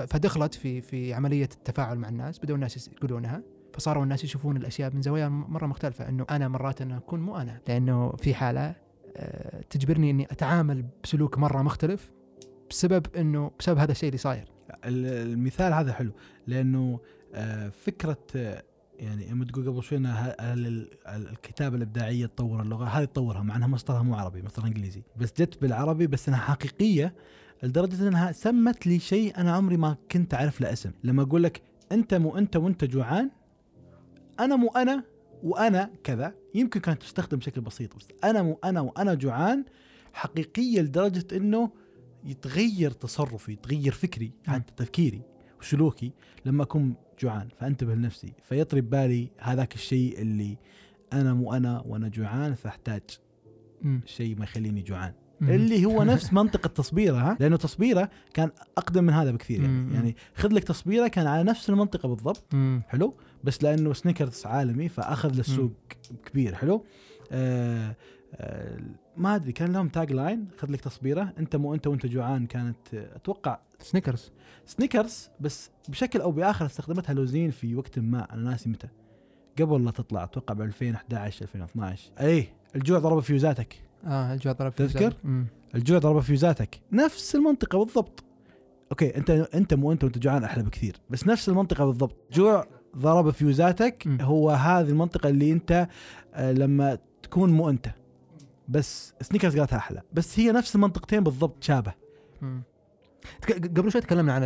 فدخلت 0.07 0.53
في 0.53 0.81
في 0.81 1.13
عملية 1.13 1.49
التفاعل 1.53 1.97
مع 1.97 2.09
الناس 2.09 2.39
بدأوا 2.39 2.55
الناس 2.55 2.87
يقولونها 2.87 3.41
فصاروا 3.73 4.03
الناس 4.03 4.23
يشوفون 4.23 4.57
الأشياء 4.57 4.93
من 4.95 5.01
زوايا 5.01 5.27
مرة 5.29 5.65
مختلفة. 5.65 6.09
إنه 6.09 6.25
أنا 6.29 6.47
مرات 6.47 6.81
أنا 6.81 6.97
أكون 6.97 7.19
مو 7.19 7.37
أنا 7.37 7.59
لأنه 7.67 8.11
في 8.11 8.33
حالة 8.33 8.75
آه، 9.17 9.61
تجبرني 9.69 10.09
إني 10.09 10.23
أتعامل 10.31 10.85
بسلوك 11.03 11.37
مرة 11.37 11.61
مختلف 11.61 12.11
بسبب 12.69 13.05
انه 13.17 13.51
بسبب 13.59 13.77
هذا 13.77 13.91
الشيء 13.91 14.09
اللي 14.09 14.17
صاير. 14.17 14.45
ال- 14.85 15.31
المثال 15.31 15.73
هذا 15.73 15.93
حلو 15.93 16.11
لأنه 16.47 16.99
آه، 17.33 17.69
فكرة 17.69 18.17
آه، 18.35 18.63
يعني 18.99 19.29
لما 19.29 19.45
تقول 19.45 19.69
قبل 19.69 19.83
شوي 19.83 19.97
ال- 19.97 20.87
الكتابة 21.07 21.75
الإبداعية 21.75 22.25
تطور 22.25 22.61
اللغة 22.61 22.85
هذه 22.85 23.05
تطورها 23.05 23.41
مع 23.43 23.55
إنها 23.55 23.67
مصدرها 23.67 24.01
مو 24.03 24.15
عربي 24.15 24.41
مصدرها 24.41 24.67
إنجليزي 24.67 25.03
بس 25.17 25.33
جت 25.39 25.61
بالعربي 25.61 26.07
بس 26.07 26.27
إنها 26.29 26.39
حقيقية 26.39 27.13
لدرجة 27.63 28.07
إنها 28.07 28.31
سمت 28.31 28.87
لي 28.87 28.99
شيء 28.99 29.37
أنا 29.37 29.51
عمري 29.51 29.77
ما 29.77 29.97
كنت 30.11 30.33
أعرف 30.33 30.61
له 30.61 30.73
اسم. 30.73 30.91
لما 31.03 31.21
أقول 31.23 31.43
لك 31.43 31.61
أنت 31.91 32.13
مو 32.13 32.37
أنت 32.37 32.55
وأنت 32.55 32.83
جوعان 32.83 33.29
أنا 34.39 34.55
مو 34.55 34.67
أنا 34.69 35.03
وأنا 35.43 35.89
كذا 36.03 36.33
يمكن 36.55 36.79
كانت 36.79 37.01
تستخدم 37.01 37.37
بشكل 37.37 37.61
بسيط 37.61 37.95
بس 37.95 38.07
أنا 38.23 38.41
مو 38.41 38.59
أنا 38.63 38.81
وأنا 38.81 39.13
جوعان 39.13 39.65
حقيقية 40.13 40.81
لدرجة 40.81 41.37
إنه 41.37 41.69
يتغير 42.23 42.91
تصرفي 42.91 43.51
يتغير 43.51 43.91
فكري 43.91 44.31
حتى 44.47 44.73
تفكيري 44.77 45.21
وسلوكي. 45.61 46.11
لما 46.45 46.63
أكون 46.63 46.93
جوعان 47.19 47.47
فأنتبه 47.59 47.95
لنفسي. 47.95 48.33
فيطري 48.43 48.81
ببالي 48.81 49.29
هذاك 49.39 49.75
الشيء 49.75 50.21
اللي 50.21 50.57
أنا 51.13 51.33
مو 51.33 51.53
أنا 51.53 51.83
وأنا 51.85 52.07
جوعان 52.07 52.53
فأحتاج. 52.55 53.01
شيء 54.05 54.37
ما 54.37 54.43
يخليني 54.43 54.81
جوعان. 54.81 55.13
اللي 55.41 55.85
هو 55.85 56.03
نفس 56.13 56.33
منطقة 56.33 56.67
تصبيره 56.67 57.17
ها؟ 57.17 57.37
لأنه 57.39 57.57
تصبيره 57.57 58.09
كان 58.33 58.51
أقدم 58.77 59.03
من 59.03 59.13
هذا 59.13 59.31
بكثير 59.31 59.61
يعني. 59.61 59.93
يعني 59.93 60.15
خذ 60.35 60.53
لك 60.53 60.63
تصبيره 60.63 61.07
كان 61.07 61.27
على 61.27 61.43
نفس 61.43 61.69
المنطقة 61.69 62.09
بالضبط. 62.09 62.55
حلو؟ 62.87 63.13
بس 63.43 63.63
لأنه 63.63 63.93
سنيكرز 63.93 64.45
عالمي 64.45 64.89
فأخذ 64.89 65.35
للسوق 65.35 65.71
كبير. 66.25 66.55
حلو؟ 66.55 66.85
آه 67.31 67.95
آه 68.35 68.79
ما 69.19 69.35
أدري 69.35 69.51
كان 69.51 69.73
لهم 69.73 69.87
tagline 69.87 70.47
خذ 70.57 70.71
لك 70.71 70.81
تصبيرة 70.81 71.33
أنت 71.39 71.55
مو 71.55 71.73
أنت 71.73 71.87
وأنت 71.87 72.05
جوعان 72.05 72.45
كانت 72.45 72.93
أتوقع 72.93 73.59
سنيكرز 73.79 74.31
سنيكرز 74.65 75.29
بس 75.39 75.69
بشكل 75.89 76.21
أو 76.21 76.31
بآخر 76.31 76.65
استخدمتها 76.65 77.13
لوزين 77.13 77.51
في 77.51 77.75
وقت 77.75 77.99
ما 77.99 78.33
أنا 78.33 78.49
ناسي 78.49 78.69
متى. 78.69 78.87
قبل 79.61 79.85
لا 79.85 79.91
تطلع 79.91 80.23
أتوقع 80.23 80.53
ب 80.53 80.61
2011 80.61 81.41
2012 81.45 82.11
اي 82.19 82.47
الجوع 82.75 82.99
ضرب 82.99 83.19
فيوزاتك 83.19 83.81
آه 84.05 84.33
الجوع 84.33 84.53
ضرب 84.53 84.71
في 84.71 84.77
تذكر؟ 84.87 85.13
مم. 85.23 85.45
الجوع 85.75 85.99
ضرب 85.99 86.19
فيوزاتك 86.19 86.79
نفس 86.91 87.35
المنطقة 87.35 87.83
بالضبط. 87.83 88.23
okay 88.91 89.17
أنت 89.17 89.29
أنت 89.29 89.73
مو 89.73 89.91
أنت 89.91 90.03
وأنت 90.03 90.17
جوعان 90.17 90.43
أحلى 90.43 90.63
بكثير. 90.63 90.95
بس 91.09 91.27
نفس 91.27 91.49
المنطقة 91.49 91.85
بالضبط. 91.85 92.15
جوع 92.33 92.67
ضرب 92.97 93.29
فيوزاتك. 93.29 94.07
هو 94.21 94.49
هذه 94.49 94.89
المنطقة 94.89 95.29
اللي 95.29 95.51
أنت 95.51 95.87
آه، 96.33 96.51
لما 96.51 96.97
تكون 97.23 97.49
مو 97.49 97.69
أنت. 97.69 97.87
بس 98.69 99.13
سنيكرز 99.21 99.57
قالتها 99.57 99.77
أحلى. 99.77 100.01
بس 100.13 100.39
هي 100.39 100.51
نفس 100.51 100.75
المنطقتين 100.75 101.23
بالضبط 101.23 101.63
شابة. 101.63 101.93
مم. 102.41 102.63
قبل 103.49 103.91
شوي 103.91 104.01
تكلمنا 104.01 104.33
عن 104.33 104.43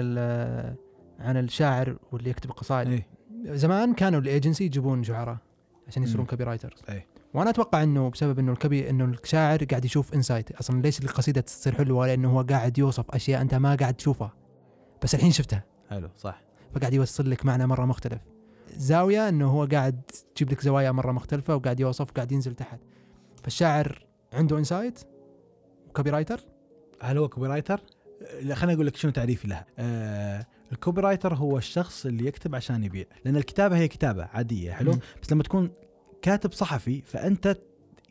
عن 1.19 1.37
الشاعر 1.37 1.97
واللي 2.11 2.29
يكتب 2.29 2.51
قصائد 2.51 2.87
اي 2.87 3.05
زمان 3.45 3.93
كانوا 3.93 4.19
الايجنسي 4.19 4.63
يجيبون 4.63 5.03
شعراء 5.03 5.37
عشان 5.87 6.03
يصيرون. 6.03 6.25
copywriters 6.25 6.81
اي 6.89 7.07
وأنا 7.33 7.49
أتوقع 7.49 7.83
إنه 7.83 8.09
بسبب 8.09 8.39
إنه 8.39 8.51
ال 8.51 8.59
copy 8.59 8.89
إنه 8.89 9.05
الشاعر 9.05 9.63
قاعد 9.63 9.85
يشوف 9.85 10.13
insight 10.13 10.51
أصلا 10.51 10.81
ليش 10.81 10.99
القصيدة 10.99 11.41
تصير 11.41 11.75
حلوة؟ 11.75 12.07
لأنه 12.07 12.31
هو 12.31 12.41
قاعد 12.41 12.77
يوصف 12.77 13.11
أشياء 13.11 13.41
أنت 13.41 13.55
ما 13.55 13.75
قاعد 13.75 13.93
تشوفها. 13.93 14.33
بس 15.03 15.15
الحين 15.15 15.31
شفتها. 15.31 15.63
حلو 15.89 16.09
صح. 16.17 16.41
فقاعد 16.75 16.93
يوصل 16.93 17.29
لك 17.29 17.45
معنى 17.45 17.67
مرة 17.67 17.85
مختلف. 17.85 18.21
زاوية 18.75 19.29
إنه 19.29 19.47
هو 19.47 19.65
قاعد 19.65 20.01
تجيب 20.35 20.51
لك 20.51 20.61
زوايا 20.61 20.91
مرة 20.91 21.11
مختلفة 21.11 21.55
وقاعد 21.55 21.79
يوصف 21.79 22.09
وقاعد 22.11 22.31
ينزل 22.31 22.55
تحت. 22.55 22.79
فالشاعر 23.43 24.05
عنده 24.33 24.57
insight 24.57 24.99
و 25.89 26.09
copywriter 26.09 26.39
هل 27.01 27.17
هو 27.17 27.29
copywriter؟ 27.29 27.81
خليني 28.53 28.73
أقول 28.73 28.87
لك 28.87 28.95
شنو 28.95 29.11
تعريفي 29.11 29.47
لها. 29.47 29.65
آه 29.79 30.45
ال 30.71 31.01
copywriter 31.01 31.33
هو 31.35 31.57
الشخص 31.57 32.05
اللي 32.05 32.27
يكتب 32.27 32.55
عشان 32.55 32.83
يبيع، 32.83 33.05
لأن 33.25 33.35
الكتابة 33.35 33.77
هي 33.77 33.87
كتابة 33.87 34.25
عادية 34.33 34.71
حلو؟ 34.71 34.91
مم. 34.91 34.99
بس 35.21 35.31
لما 35.31 35.43
تكون 35.43 35.71
كاتب 36.21 36.51
صحفي 36.51 37.01
فأنت 37.01 37.57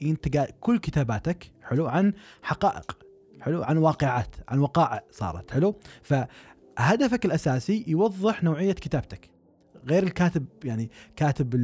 أنت 0.03 0.49
كل 0.61 0.79
كتاباتك 0.79 1.51
حلو 1.63 1.87
عن 1.87 2.13
حقائق 2.43 2.99
حلو 3.41 3.63
عن 3.63 3.77
واقعات 3.77 4.37
عن 4.49 4.59
وقائع 4.59 5.05
صارت 5.11 5.51
حلو؟ 5.51 5.75
فهدفك 6.03 7.25
الأساسي 7.25 7.85
يوضح 7.89 8.45
نوعية 8.45 8.73
كتابتك. 8.73 9.31
غير 9.87 10.03
الكاتب 10.03 10.47
يعني 10.65 10.91
كاتب 11.17 11.55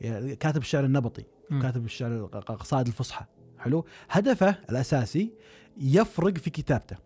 يعني 0.00 0.36
كاتب 0.36 0.60
الشعر 0.62 0.84
النبطي 0.84 1.24
مم. 1.50 1.62
كاتب 1.62 1.84
الشعر 1.84 2.12
القصائد 2.34 2.86
الفصحى 2.86 3.24
حلو. 3.62 3.84
هدفه 4.10 4.56
الأساسي 4.70 5.32
يفرق 5.76 6.38
في 6.38 6.50
كتابته. 6.50 6.96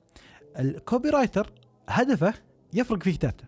الكوبي 0.58 1.10
رايتر 1.10 1.52
هدفه 1.88 2.34
يفرق 2.74 3.02
في 3.02 3.12
كتابته. 3.12 3.44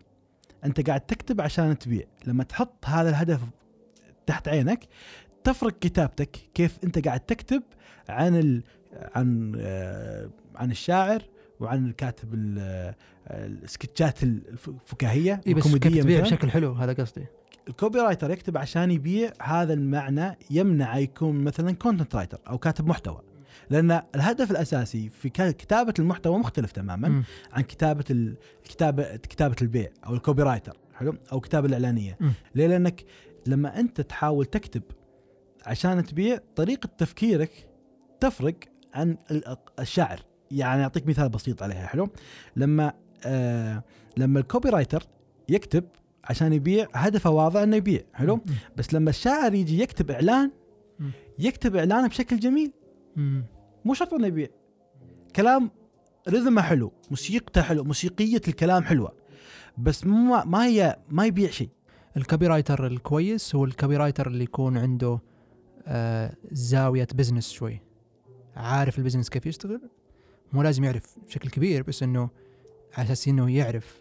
أنت 0.64 0.86
قاعد 0.86 1.00
تكتب 1.00 1.40
عشان 1.40 1.78
تبيع. 1.78 2.06
لما 2.26 2.44
تحط 2.44 2.86
هذا 2.86 3.08
الهدف 3.10 3.40
تحت 4.26 4.48
عينك 4.48 4.84
تفرق 5.44 5.78
كتابتك 5.78 6.36
كيف 6.54 6.78
أنت 6.84 7.06
قاعد 7.06 7.20
تكتب 7.20 7.62
عن 8.08 8.36
ال... 8.36 8.62
عن 9.14 9.56
آه، 9.60 10.30
عن 10.56 10.70
الشاعر 10.70 11.22
وعن 11.60 11.86
الكاتب 11.86 12.34
ال- 12.34 12.58
آه، 12.58 12.94
السكتشات 13.46 14.22
الفكاهية 14.22 15.40
اي 15.46 15.54
بس 15.54 15.76
كيف 15.76 16.02
تبيع. 16.02 16.20
بشكل 16.20 16.50
حلو 16.50 16.72
هذا 16.72 16.92
قصدي. 16.92 17.26
ال 17.68 17.98
copywriter 17.98 18.30
يكتب 18.30 18.56
عشان 18.58 18.90
يبيع 18.90 19.32
هذا 19.42 19.72
المعنى 19.74 20.38
يمنع 20.50 20.98
يكون 20.98 21.44
مثلا 21.44 21.72
content 21.72 22.14
writer 22.16 22.38
أو 22.48 22.58
كاتب 22.58 22.86
محتوى. 22.86 23.20
لأن 23.70 24.02
الهدف 24.14 24.50
الأساسي 24.50 25.08
في 25.08 25.28
كتابة 25.28 25.94
المحتوى 25.98 26.38
مختلف 26.38 26.72
تماما 26.72 27.08
مم. 27.08 27.24
عن 27.52 27.62
كتابة 27.62 28.04
ال- 28.10 28.36
الكتابه 28.64 29.16
كتابة 29.16 29.56
البيع 29.62 29.88
أو 30.06 30.14
ال 30.14 30.42
copywriter 30.42 30.76
حلو؟ 30.94 31.14
أو 31.32 31.36
الكتابه 31.36 31.66
الإعلانية. 31.66 32.16
مم. 32.20 32.32
ليه؟ 32.54 32.66
لأنك 32.66 33.04
لما 33.46 33.80
أنت 33.80 34.00
تحاول 34.00 34.44
تكتب 34.46 34.82
عشان 35.66 36.04
تبيع 36.04 36.38
طريقة 36.56 36.88
تفكيرك 36.98 37.68
تفرق 38.20 38.54
عن 38.94 39.16
ال- 39.30 39.56
الشاعر. 39.80 40.20
يعني 40.50 40.82
أعطيك 40.82 41.06
مثال 41.06 41.28
بسيط 41.28 41.62
عليها 41.62 41.86
حلو؟ 41.86 42.08
لما 42.56 42.92
آه 43.24 43.82
لما 44.16 44.40
الكوبي 44.40 44.68
رايتر 44.68 45.02
يكتب 45.48 45.84
عشان 46.28 46.52
يبيع 46.52 46.88
هدفه 46.92 47.30
واضح 47.30 47.60
إنه 47.60 47.76
يبيع 47.76 48.02
حلو؟ 48.14 48.40
بس 48.76 48.94
لما 48.94 49.10
الشاعر 49.10 49.54
يجي 49.54 49.82
يكتب 49.82 50.10
إعلان. 50.10 50.50
يكتب 51.38 51.76
إعلانه 51.76 52.08
بشكل 52.08 52.38
جميل. 52.38 52.72
مو 53.84 53.94
شرط 53.94 54.14
إنه 54.14 54.26
يبيع. 54.26 54.48
كلام 55.36 55.70
رذمه 56.28 56.62
حلو 56.62 56.92
موسيقته 57.10 57.62
حلو 57.62 57.84
موسيقية 57.84 58.40
الكلام 58.48 58.82
حلوة 58.82 59.12
بس 59.78 60.06
ما 60.06 60.44
ما 60.44 60.66
هي 60.66 60.98
ما 61.08 61.26
يبيع 61.26 61.50
شيء. 61.50 61.68
ال 62.16 62.46
copywriter 62.46 62.86
الكويس 62.86 63.54
هو 63.54 63.64
ال 63.64 63.96
copywriter 63.96 64.26
اللي 64.26 64.44
يكون 64.44 64.78
عنده 64.78 65.20
آه 65.86 66.36
زاوية 66.50 67.08
business 67.14 67.50
شوي. 67.50 67.80
عارف 68.56 68.98
ال 68.98 69.01
business 69.01 69.28
كيف 69.30 69.46
يشتغل؟ 69.46 69.80
مو 70.52 70.62
لازم 70.62 70.84
يعرف 70.84 71.18
بشكل 71.26 71.50
كبير 71.50 71.82
بس 71.82 72.02
إنه 72.02 72.30
على 72.94 73.06
أساس 73.06 73.28
إنه 73.28 73.50
يعرف 73.50 74.00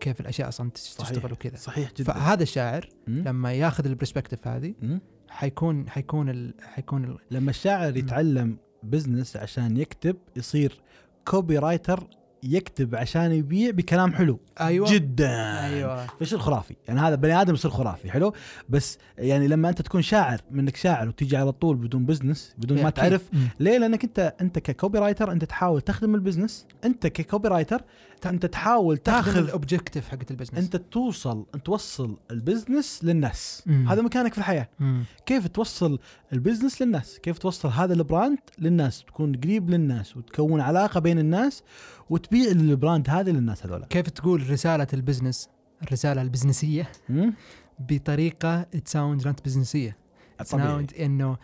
كيف 0.00 0.20
الأشياء 0.20 0.48
أصلا 0.48 0.70
تشتغل 0.70 1.32
وكذا 1.32 1.56
صحيح 1.56 1.92
جدا 1.92 2.12
فهذا 2.12 2.42
الشاعر. 2.42 2.88
لما 3.06 3.52
ياخذ 3.52 3.86
ال 3.86 3.91
perspective 3.91 4.48
هذه. 4.48 4.74
حيكون 5.28 5.88
حيكون 5.88 6.28
ال... 6.28 6.54
حيكون 6.62 7.04
ال... 7.04 7.18
لما 7.30 7.50
الشاعر 7.50 7.96
يتعلم 7.96 8.56
business 8.82 9.36
عشان 9.36 9.76
يكتب 9.76 10.16
يصير 10.36 10.80
copywriter 11.28 12.06
يكتب 12.42 12.94
عشان 12.94 13.32
يبيع 13.32 13.70
بكلام 13.70 14.12
حلو 14.12 14.40
أيوه. 14.60 14.92
جدا. 14.92 15.64
أيوه. 15.66 16.06
فيصير 16.06 16.38
خرافي 16.38 16.76
يعني 16.88 17.00
هذا 17.00 17.14
بني 17.14 17.40
آدم 17.40 17.54
يصير 17.54 17.70
خرافي 17.70 18.10
حلو؟ 18.10 18.34
بس 18.68 18.98
يعني 19.18 19.48
لما 19.48 19.68
أنت 19.68 19.82
تكون 19.82 20.02
شاعر 20.02 20.40
منك 20.50 20.76
شاعر 20.76 21.08
وتيجي 21.08 21.36
على 21.36 21.52
طول 21.52 21.76
بدون 21.76 22.06
business 22.06 22.54
بدون 22.58 22.82
ما. 22.82 22.90
تعرف. 22.90 23.30
ليه؟ 23.60 23.78
لأنك 23.78 24.04
أنت 24.04 24.34
أنت 24.40 24.58
ك 24.58 24.98
copywriter 24.98 25.32
أنت 25.32 25.44
تحاول 25.44 25.80
تخدم 25.80 26.14
ال 26.14 26.20
business 26.20 26.66
أنت 26.84 27.06
ك 27.06 27.48
copywriter 27.48 27.82
أنت 28.26 28.46
تحاول 28.46 28.98
تاخذ 28.98 29.36
ال 29.36 29.43
objective 29.43 30.08
حقت 30.08 30.30
ال 30.30 30.33
business 30.33 30.58
أنت 30.58 30.76
توصل 30.76 31.46
أنت 31.54 31.66
توصل 31.66 32.16
ال 32.30 32.38
business 32.38 33.00
للناس. 33.04 33.62
مم. 33.66 33.88
هذا 33.88 34.02
مكانك 34.02 34.32
في 34.32 34.38
الحياة. 34.38 34.68
مم. 34.80 35.04
كيف 35.26 35.46
توصل 35.46 35.98
ال 36.32 36.38
business 36.38 36.82
للناس؟ 36.82 37.18
كيف 37.18 37.38
توصل 37.38 37.68
هذا 37.68 37.94
ال 37.94 38.01
brand 38.01 38.38
للناس؟ 38.58 39.04
تكون 39.04 39.36
قريب 39.36 39.70
للناس 39.70 40.16
وتكون 40.16 40.60
علاقة 40.60 41.00
بين 41.00 41.18
الناس 41.18 41.62
وتبيع 42.10 42.50
ال 42.50 42.60
brand 42.60 43.10
هذا 43.10 43.32
للناس 43.32 43.66
هذول 43.66 43.84
كيف 43.84 44.08
تقول 44.08 44.50
رسالة 44.50 44.86
ال 44.94 44.99
business؟ 44.99 45.48
الرسالة 45.82 46.22
البزنسية. 46.22 46.88
مم؟ 47.08 47.34
بطريقة 47.78 48.62
ت 48.62 48.73
sound 48.73 49.26
not 49.26 49.44
بزنسية 49.44 49.96
طبيعي. 50.50 50.66
ت 50.66 50.71
sound 50.71 50.94
إنه 50.94 51.36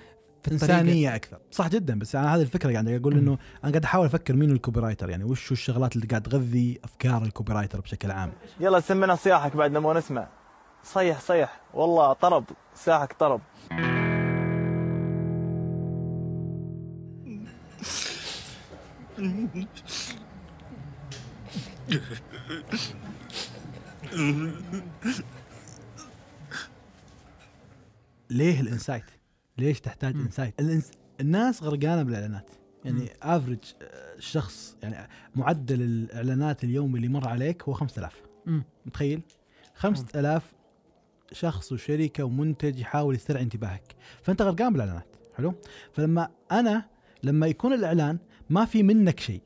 في 0.42 0.52
إنسانية 0.52 1.14
أكثر. 1.14 1.38
صح 1.50 1.68
جدا 1.68 1.98
بس 1.98 2.16
أنا 2.16 2.34
هذه 2.34 2.42
الفكرة 2.42 2.72
قاعد 2.72 2.88
أقول 2.88 3.14
مم. 3.14 3.20
إنه 3.20 3.38
أنا 3.64 3.70
قاعد 3.72 3.84
أحاول 3.84 4.06
أفكر 4.06 4.34
مين 4.34 4.50
ال 4.50 4.80
copywriter 4.80 5.10
يعني 5.10 5.24
وش 5.24 5.52
الشغلات 5.52 5.96
اللي 5.96 6.06
قاعد 6.06 6.22
تغذي 6.22 6.80
أفكار 6.84 7.22
ال 7.22 7.52
copywriter 7.52 7.80
بشكل 7.80 8.10
عام؟ 8.10 8.32
يلا 8.60 8.80
سمنا 8.80 9.14
صياحك 9.14 9.56
بعد 9.56 9.72
لما 9.72 9.94
نسمع. 9.94 10.28
صيح 10.84 11.20
صيح. 11.20 11.60
والله 11.74 12.12
طرب. 12.12 12.44
صياحك 12.74 13.12
طرب. 13.12 13.40
ليه 28.30 28.60
ال 28.60 28.65
insight؟ 28.65 29.04
ليش 29.58 29.80
تحتاج. 29.80 30.14
insight؟ 30.14 30.60
الإنس... 30.60 30.90
الناس 31.20 31.62
غرقانة 31.62 32.02
بالإعلانات 32.02 32.50
يعني 32.84 33.10
average 33.22 33.58
الشخص 34.16 34.76
يعني 34.82 35.08
معدل 35.34 35.82
الإعلانات 35.82 36.64
اليومي 36.64 36.96
اللي 36.96 37.08
مر 37.08 37.28
عليك 37.28 37.62
هو 37.62 37.72
5000 37.72 38.22
مم. 38.46 38.64
متخيل؟ 38.86 39.20
5000 39.74 40.52
شخص 41.32 41.72
وشركة 41.72 42.24
ومنتج 42.24 42.78
يحاول 42.78 43.14
يسترعي 43.14 43.42
انتباهك 43.42 43.96
فأنت 44.22 44.42
غرقان 44.42 44.72
بالإعلانات 44.72 45.16
حلو؟ 45.36 45.54
فلما 45.92 46.28
أنا 46.52 46.84
لما 47.22 47.46
يكون 47.46 47.72
الإعلان 47.72 48.18
ما 48.50 48.64
في 48.64 48.82
منك 48.82 49.20
شيء 49.20 49.42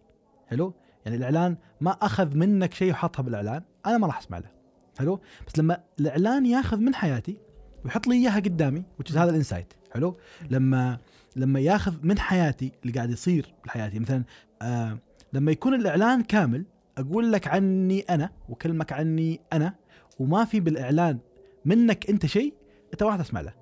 حلو؟ 0.47 0.75
يعني 1.07 1.17
الإعلان 1.17 1.57
ما 1.81 1.91
أخذ 1.91 2.37
منك 2.37 2.75
شيء 2.75 2.91
وحطها 2.91 3.23
بالإعلان. 3.23 3.63
أنا 3.87 3.99
ما 3.99 4.07
راح 4.07 4.19
أسمع 4.19 4.39
له. 4.39 4.51
حلو؟ 4.99 5.21
بس 5.47 5.59
لما 5.59 5.81
الإعلان 6.01 6.47
ياخذ 6.47 6.77
من 6.77 6.95
حياتي 6.95 7.37
ويحط 7.85 8.07
لي 8.07 8.15
إياها 8.15 8.37
قدامي 8.37 8.83
وتش 8.99 9.17
هذا 9.17 9.31
الإنسايت. 9.31 9.73
حلو؟ 9.95 10.17
لما 10.51 10.99
لما 11.37 11.61
ياخذ 11.61 11.95
من 12.03 12.19
حياتي 12.19 12.73
اللي 12.83 12.93
قاعد 12.93 13.11
يصير 13.11 13.55
بحياتي. 13.65 13.99
مثلا 13.99 14.25
آه 14.63 14.99
لما 15.33 15.53
يكون 15.53 15.75
الإعلان 15.75 16.23
كامل 16.23 16.65
أقول 16.99 17.33
لك 17.33 17.49
عني 17.49 18.01
أنا 18.01 18.31
واكلمك 18.49 18.93
عني 18.93 19.41
أنا 19.53 19.75
وما 20.19 20.45
في 20.45 20.61
بالإعلان 20.61 21.19
منك 21.65 22.11
أنت 22.11 22.27
شيء 22.27 22.55
أنت 22.93 23.03
ما 23.03 23.17
تسمع 23.17 23.41
له. 23.41 23.53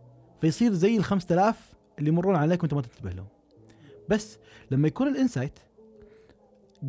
فيصير 0.41 0.73
زي 0.73 0.97
ال 0.97 1.05
5000 1.05 1.75
اللي 1.99 2.11
يمرون 2.11 2.37
عليك 2.37 2.63
وأنت 2.63 2.75
ما 2.75 2.83
تنتبه 2.83 3.11
لهم. 3.11 3.27
بس 4.09 4.39
لما 4.71 4.89
يكون 4.89 5.09
ال 5.09 5.15
insight 5.15 5.59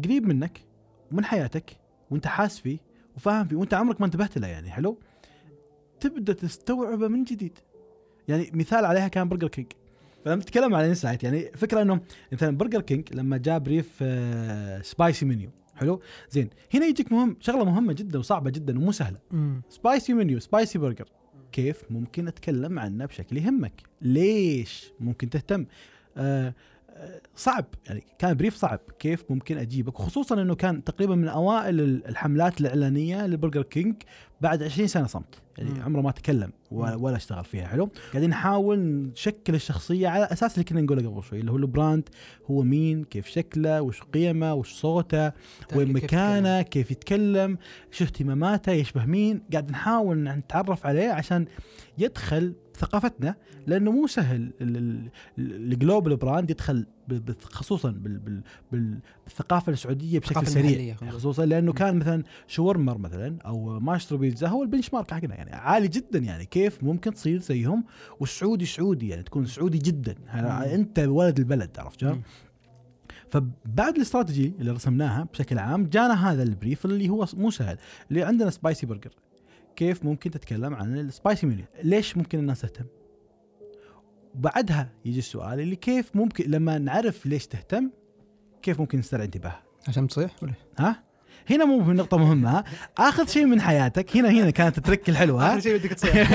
قريب 0.03 0.27
منك 0.27 0.59
ومن 1.11 1.25
حياتك 1.25 1.77
وانت 2.11 2.27
حاس 2.27 2.59
فيه 2.59 2.77
وفاهم 3.17 3.47
فيه 3.47 3.55
وانت 3.55 3.73
عمرك 3.73 3.99
ما 4.01 4.05
انتبهت 4.05 4.37
له 4.37 4.47
يعني 4.47 4.71
حلو؟ 4.71 4.99
تبدأ 5.99 6.33
تستوعبه 6.33 7.07
من 7.07 7.23
جديد. 7.23 7.57
يعني 8.27 8.49
مثال 8.53 8.85
عليها 8.85 9.07
كان 9.07 9.29
برجر 9.29 9.47
كينج 9.47 9.67
فلما 10.25 10.41
تتكلم 10.41 10.75
عن 10.75 10.85
insight 10.85 11.23
يعني 11.23 11.51
فكرة 11.55 11.81
إنه 11.81 12.01
مثلا 12.31 12.57
برجر 12.57 12.81
كينج 12.81 13.13
لما 13.13 13.37
جا 13.37 13.67
brief 13.67 13.97
آه، 14.01 14.81
spicy 14.81 15.25
menu 15.25 15.49
حلو؟ 15.75 16.01
زين 16.29 16.49
هنا 16.73 16.85
يجيك 16.85 17.11
مهم 17.11 17.37
شغلة 17.39 17.63
مهمة 17.65 17.93
جدا 17.93 18.19
وصعبة 18.19 18.49
جدا 18.49 18.77
ومو 18.79 18.91
سهلة. 18.91 19.17
spicy 19.69 20.13
menu 20.13 20.39
spicy 20.39 20.79
burger 20.79 21.05
كيف؟ 21.51 21.83
ممكن 21.91 22.27
أتكلم 22.27 22.79
عنه 22.79 23.05
بشكل 23.05 23.37
يهمك. 23.37 23.83
ليش 24.01 24.91
ممكن 24.99 25.29
تهتم؟ 25.29 25.65
آه، 26.17 26.53
صعب 27.35 27.65
يعني 27.87 28.03
كان 28.19 28.37
brief 28.37 28.55
صعب 28.55 28.79
كيف 28.99 29.23
ممكن 29.29 29.57
أجيبك 29.57 29.99
وخصوصا 29.99 30.41
إنه 30.41 30.55
كان 30.55 30.83
تقريبا 30.83 31.15
من 31.15 31.27
أوائل 31.27 31.79
ال- 31.81 32.07
الحملات 32.07 32.61
الإعلانية 32.61 33.27
لبرجر 33.27 33.61
كينج 33.63 33.95
بعد 34.41 34.63
20 34.63 34.87
سنة 34.87 35.07
صمت 35.07 35.35
يعني. 35.57 35.81
عمره 35.81 36.01
ما 36.01 36.11
تكلم 36.11 36.51
ولا, 36.71 36.95
ولا 36.95 37.15
اشتغل 37.15 37.45
فيها 37.45 37.67
حلو؟ 37.67 37.89
قاعدين 38.11 38.29
نحاول 38.29 38.79
نشكل 38.79 39.55
الشخصية 39.55 40.07
على 40.07 40.23
أساس 40.23 40.53
اللي 40.53 40.63
كنا 40.63 40.81
نقوله 40.81 41.09
قبل 41.09 41.23
شوي 41.23 41.39
اللي 41.39 41.51
هو 41.51 41.57
ال 41.57 41.66
brand 41.66 42.09
هو 42.51 42.61
مين 42.63 43.03
كيف 43.03 43.27
شكله 43.27 43.81
وش 43.81 44.01
قيمه 44.01 44.53
وش 44.53 44.73
صوته 44.73 45.31
وين 45.75 45.93
مكانه 45.93 46.61
كيف 46.61 46.91
يتكلم 46.91 47.57
شو 47.91 48.03
اهتماماته 48.03 48.71
يشبه 48.71 49.05
مين 49.05 49.41
قاعد 49.51 49.71
نحاول 49.71 50.23
نتعرف 50.23 50.85
عليه 50.85 51.09
عشان 51.09 51.45
يدخل 51.97 52.53
ثقافتنا 52.79 53.35
لأنه 53.67 53.91
مو 53.91 54.07
سهل 54.07 54.51
ال- 54.61 54.77
ال- 54.77 55.09
ال- 55.39 55.73
ال 55.73 55.79
global 55.79 56.15
brand 56.17 56.49
يدخل 56.51 56.85
خصوصا 57.43 57.91
بال- 57.91 58.19
بال- 58.19 58.41
بال- 58.71 58.99
بالثقافة 59.25 59.71
السعودية 59.71 60.19
بشكل 60.19 60.33
سريع. 60.47 60.95
خصوصا 61.11 61.45
لأنه 61.45 61.73
كان 61.73 61.99
مثلا 61.99 62.23
شاورمر 62.47 62.97
مثلا 62.97 63.37
أو 63.45 63.79
مايسترو 63.79 64.17
بيتزا 64.17 64.47
هو 64.47 64.63
ال 64.63 64.93
benchmark 64.93 65.11
حقنا 65.13 65.35
يعني 65.35 65.51
عالي 65.55 65.87
جدا 65.87 66.19
يعني 66.19 66.45
كيف 66.45 66.83
ممكن 66.83 67.13
تصير 67.13 67.39
زيهم؟ 67.41 67.83
والسعودي 68.19 68.65
سعودي 68.65 69.09
يعني 69.09 69.23
تكون 69.23 69.45
سعودي 69.45 69.77
جدا. 69.77 70.15
ها- 70.27 70.75
أنت 70.75 70.99
ولد 70.99 71.39
البلد 71.39 71.79
عرفت 71.79 71.99
شلون؟ 72.01 72.21
فبعد 73.29 73.95
الاستراتيجي 73.95 74.53
اللي 74.59 74.71
رسمناها 74.71 75.23
بشكل 75.33 75.59
عام 75.59 75.85
جانا 75.85 76.31
هذا 76.31 76.43
ال 76.43 76.50
brief 76.50 76.85
اللي 76.85 77.09
هو 77.09 77.25
مو 77.33 77.51
سهل 77.51 77.77
اللي 78.09 78.23
عندنا 78.23 78.49
spicy 78.49 78.85
burger 78.85 79.11
كيف 79.79 80.05
ممكن 80.05 80.31
تتكلم 80.31 80.75
عن 80.75 80.97
ال 80.97 81.06
spicy 81.06 81.47
menu 81.47 81.65
ليش 81.83 82.17
ممكن 82.17 82.39
الناس 82.39 82.61
تهتم؟ 82.61 82.85
بعدها 84.35 84.89
يجي 85.05 85.19
السؤال 85.19 85.59
اللي 85.59 85.75
كيف 85.75 86.15
ممكن 86.15 86.51
لما 86.51 86.77
نعرف 86.77 87.25
ليش 87.25 87.47
تهتم 87.47 87.89
كيف 88.61 88.79
ممكن 88.79 88.99
نسترعي 88.99 89.25
انتباهها؟ 89.25 89.63
عشان 89.87 90.07
تصيح 90.07 90.31
ولا؟ 90.41 90.53
ها؟ 90.77 91.03
هنا 91.49 91.65
مو 91.65 91.93
نقطة 91.93 92.17
مهمة. 92.17 92.63
اخذ 92.97 93.27
شيء 93.27 93.45
من 93.45 93.61
حياتك 93.61 94.17
هنا 94.17 94.29
هنا 94.29 94.49
كانت 94.49 94.77
ال 94.77 94.83
trick 94.83 95.09
الحلوة. 95.09 95.45
ها؟ 95.45 95.51
آخر 95.51 95.59
شيء 95.59 95.77
بدك 95.77 95.93
تصيح. 95.93 96.15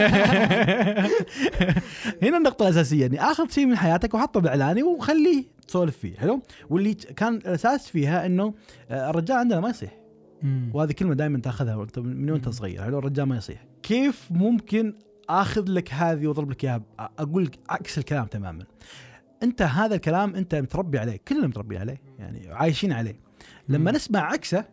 هنا 2.25 2.37
النقطة 2.37 2.63
الأساسية 2.63 3.07
إني 3.07 3.21
آخذ 3.23 3.51
شيء 3.51 3.67
من 3.67 3.77
حياتك 3.77 4.15
وحطه 4.15 4.41
بإعلاني 4.41 4.83
وخليه 4.83 5.45
تسولف 5.69 5.97
فيه 5.97 6.17
حلو؟ 6.17 6.43
واللي 6.71 6.95
كان 6.95 7.35
الأساس 7.35 7.89
فيها 7.89 8.27
إنه 8.27 8.55
آه، 8.91 9.11
الرجال 9.11 9.37
عندنا 9.37 9.61
ما 9.61 9.69
يصيح. 9.69 10.04
مم. 10.45 10.71
وهذه 10.75 10.93
كلمة 10.93 11.15
دائما 11.15 11.39
تأخذها 11.39 11.77
وانت 11.77 11.99
من 11.99 12.31
وأنت 12.31 12.49
صغير. 12.49 12.83
حلو 12.83 12.99
الرجال 12.99 13.27
ما 13.27 13.37
يصيح. 13.37 13.65
كيف 13.83 14.29
ممكن 14.31 14.95
آخذ 15.29 15.65
لك 15.69 15.95
هذه 15.95 16.27
وأضرب 16.27 16.51
لك 16.51 16.65
إياها؟ 16.65 16.83
أقول 16.99 17.45
لك 17.45 17.59
عكس 17.69 17.99
الكلام 17.99 18.27
تماما. 18.27 18.65
أنت 19.43 19.63
هذا 19.63 19.95
الكلام 19.95 20.35
أنت 20.35 20.55
متربي 20.55 20.99
عليه. 20.99 21.17
كلنا 21.29 21.47
متربي 21.47 21.79
عليه. 21.79 22.03
يعني 22.19 22.49
عايشين 22.53 22.93
عليه. 22.93 23.21
لما 23.69 23.91
مم. 23.91 23.97
نسمع 23.97 24.21
عكسه 24.21 24.65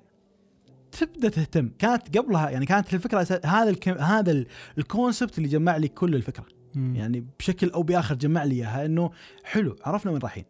تبدأ 0.92 1.30
تهتم. 1.30 1.70
كانت 1.80 2.18
قبلها 2.18 2.50
يعني 2.50 2.66
كانت 2.66 2.94
الفكرة 2.94 3.40
هذا 3.46 3.70
الكم 3.70 3.92
هذا 3.92 4.32
ال- 4.32 4.48
الكونسبت 4.78 5.38
اللي 5.38 5.50
جمع 5.50 5.78
لي 5.78 5.88
كل 5.88 6.16
الفكرة. 6.16 6.46
مم. 6.76 6.96
يعني 6.96 7.26
بشكل 7.40 7.70
أو 7.70 7.84
بآخر 7.84 8.16
جمع 8.16 8.44
لي 8.44 8.56
إياها 8.56 8.86
إنه 8.86 9.12
حلو 9.44 9.76
عرفنا 9.86 10.12
وين 10.12 10.22
رايحين. 10.22 10.46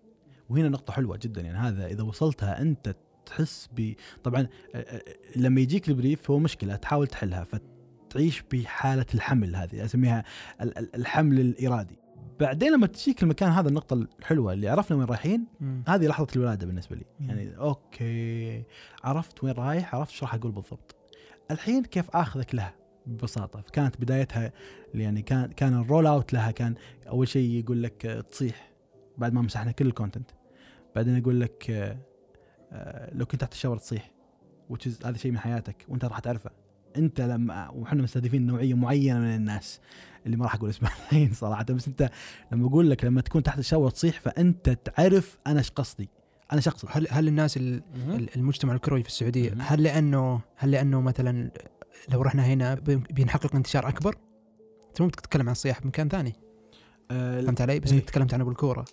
وهنا 0.49 0.69
نقطة 0.69 0.93
حلوة 0.93 1.19
جدا. 1.21 1.41
يعني 1.41 1.57
هذا 1.57 1.87
إذا 1.87 2.03
وصلتها 2.03 2.61
أنت 2.61 2.95
تحس 3.31 3.69
ب 3.77 3.93
طبعا 4.23 4.47
لما 5.35 5.61
يجيك 5.61 5.89
البريف 5.89 6.31
هو 6.31 6.39
مشكلة 6.39 6.75
تحاول 6.75 7.07
تحلها 7.07 7.43
فتعيش 7.43 8.43
بحالة 8.51 9.05
الحمل 9.13 9.55
هذه 9.55 9.85
أسميها 9.85 10.23
ال- 10.61 10.77
ال- 10.77 10.95
الحمل 10.95 11.39
الإرادي. 11.39 11.99
بعدين 12.39 12.71
لما 12.73 12.87
تجيك 12.87 13.23
المكان 13.23 13.51
هذا 13.51 13.69
النقطة 13.69 13.93
الحلوة 13.93 14.53
اللي 14.53 14.69
عرفنا 14.69 14.97
وين 14.97 15.05
رايحين. 15.07 15.45
هذه 15.87 16.07
لحظة 16.07 16.27
الولادة 16.35 16.65
بالنسبة 16.67 16.95
لي. 16.95 17.05
مم. 17.19 17.29
يعني 17.29 17.57
okay 17.57 18.63
عرفت 19.03 19.43
وين 19.43 19.53
رايح 19.53 19.95
عرفت 19.95 20.11
إيش 20.11 20.23
راح 20.23 20.33
أقول 20.33 20.51
بالضبط. 20.51 20.95
الحين 21.51 21.83
كيف 21.83 22.09
آخذك 22.09 22.55
لها؟ 22.55 22.75
ببساطة 23.05 23.61
كانت 23.73 24.01
بدايتها 24.01 24.51
يعني 24.93 25.21
كان 25.21 25.51
كان 25.51 25.73
ال 25.81 25.86
roll 25.86 26.05
out 26.07 26.33
لها 26.33 26.51
كان 26.51 26.75
أول 27.07 27.27
شيء 27.27 27.49
يقول 27.49 27.83
لك 27.83 28.25
تصيح 28.31 28.71
بعد 29.17 29.33
ما 29.33 29.41
مسحنا 29.41 29.71
كل 29.71 29.87
ال 29.87 29.93
content 29.93 30.31
بعدين 30.95 31.17
يقول 31.17 31.39
لك 31.41 31.71
لو 33.11 33.25
كنت 33.25 33.41
تحت 33.41 33.53
ال 33.53 33.57
shower 33.57 33.77
تصيح 33.77 34.11
is 34.73 35.05
هذا 35.05 35.17
شيء 35.17 35.31
من 35.31 35.37
حياتك 35.39 35.85
وانت 35.89 36.05
راح 36.05 36.19
تعرفه. 36.19 36.51
انت 36.97 37.21
لما 37.21 37.69
وحنا 37.69 38.03
مستهدفين 38.03 38.45
نوعية 38.45 38.73
معينة 38.73 39.19
من 39.19 39.35
الناس 39.35 39.79
اللي 40.25 40.37
ما 40.37 40.43
راح 40.43 40.55
أقول 40.55 40.69
اسمها 40.69 40.91
الحين 40.91 41.33
صراحة 41.33 41.63
بس 41.63 41.87
انت 41.87 42.09
لما 42.51 42.67
أقول 42.67 42.89
لك 42.89 43.05
لما 43.05 43.21
تكون 43.21 43.43
تحت 43.43 43.59
الشاور 43.59 43.89
تصيح 43.89 44.19
فأنت 44.19 44.69
تعرف 44.69 45.37
أنا 45.47 45.59
إيش 45.59 45.69
قصدي. 45.71 46.09
أنا 46.51 46.61
اقصد 46.67 46.87
هل 46.91 47.07
هل 47.11 47.27
الناس 47.27 47.57
ال- 47.57 47.81
ال- 48.09 48.35
المجتمع 48.35 48.73
الكروي 48.73 49.03
في 49.03 49.09
السعودية 49.09 49.53
هل 49.59 49.83
لأنه 49.83 50.41
هل 50.55 50.71
لأنه 50.71 51.01
مثلا 51.01 51.51
لو 52.09 52.21
رحنا 52.21 52.45
هنا 52.45 52.73
بي- 52.75 52.95
بينحقق 52.95 53.55
انتشار 53.55 53.87
أكبر؟ 53.87 54.15
أنت 54.89 55.01
مو 55.01 55.07
بتتكلم 55.07 55.45
عن 55.45 55.51
الصياح 55.51 55.81
بمكان 55.81 56.09
ثاني. 56.09 56.33
آه، 57.11 57.41
فهمت 57.41 57.61
علي؟ 57.61 57.79
بس 57.79 57.91
إيه. 57.91 57.97
انك 57.99 58.09
تكلمت 58.09 58.33
عنه 58.33 58.43
بالكوره 58.43 58.85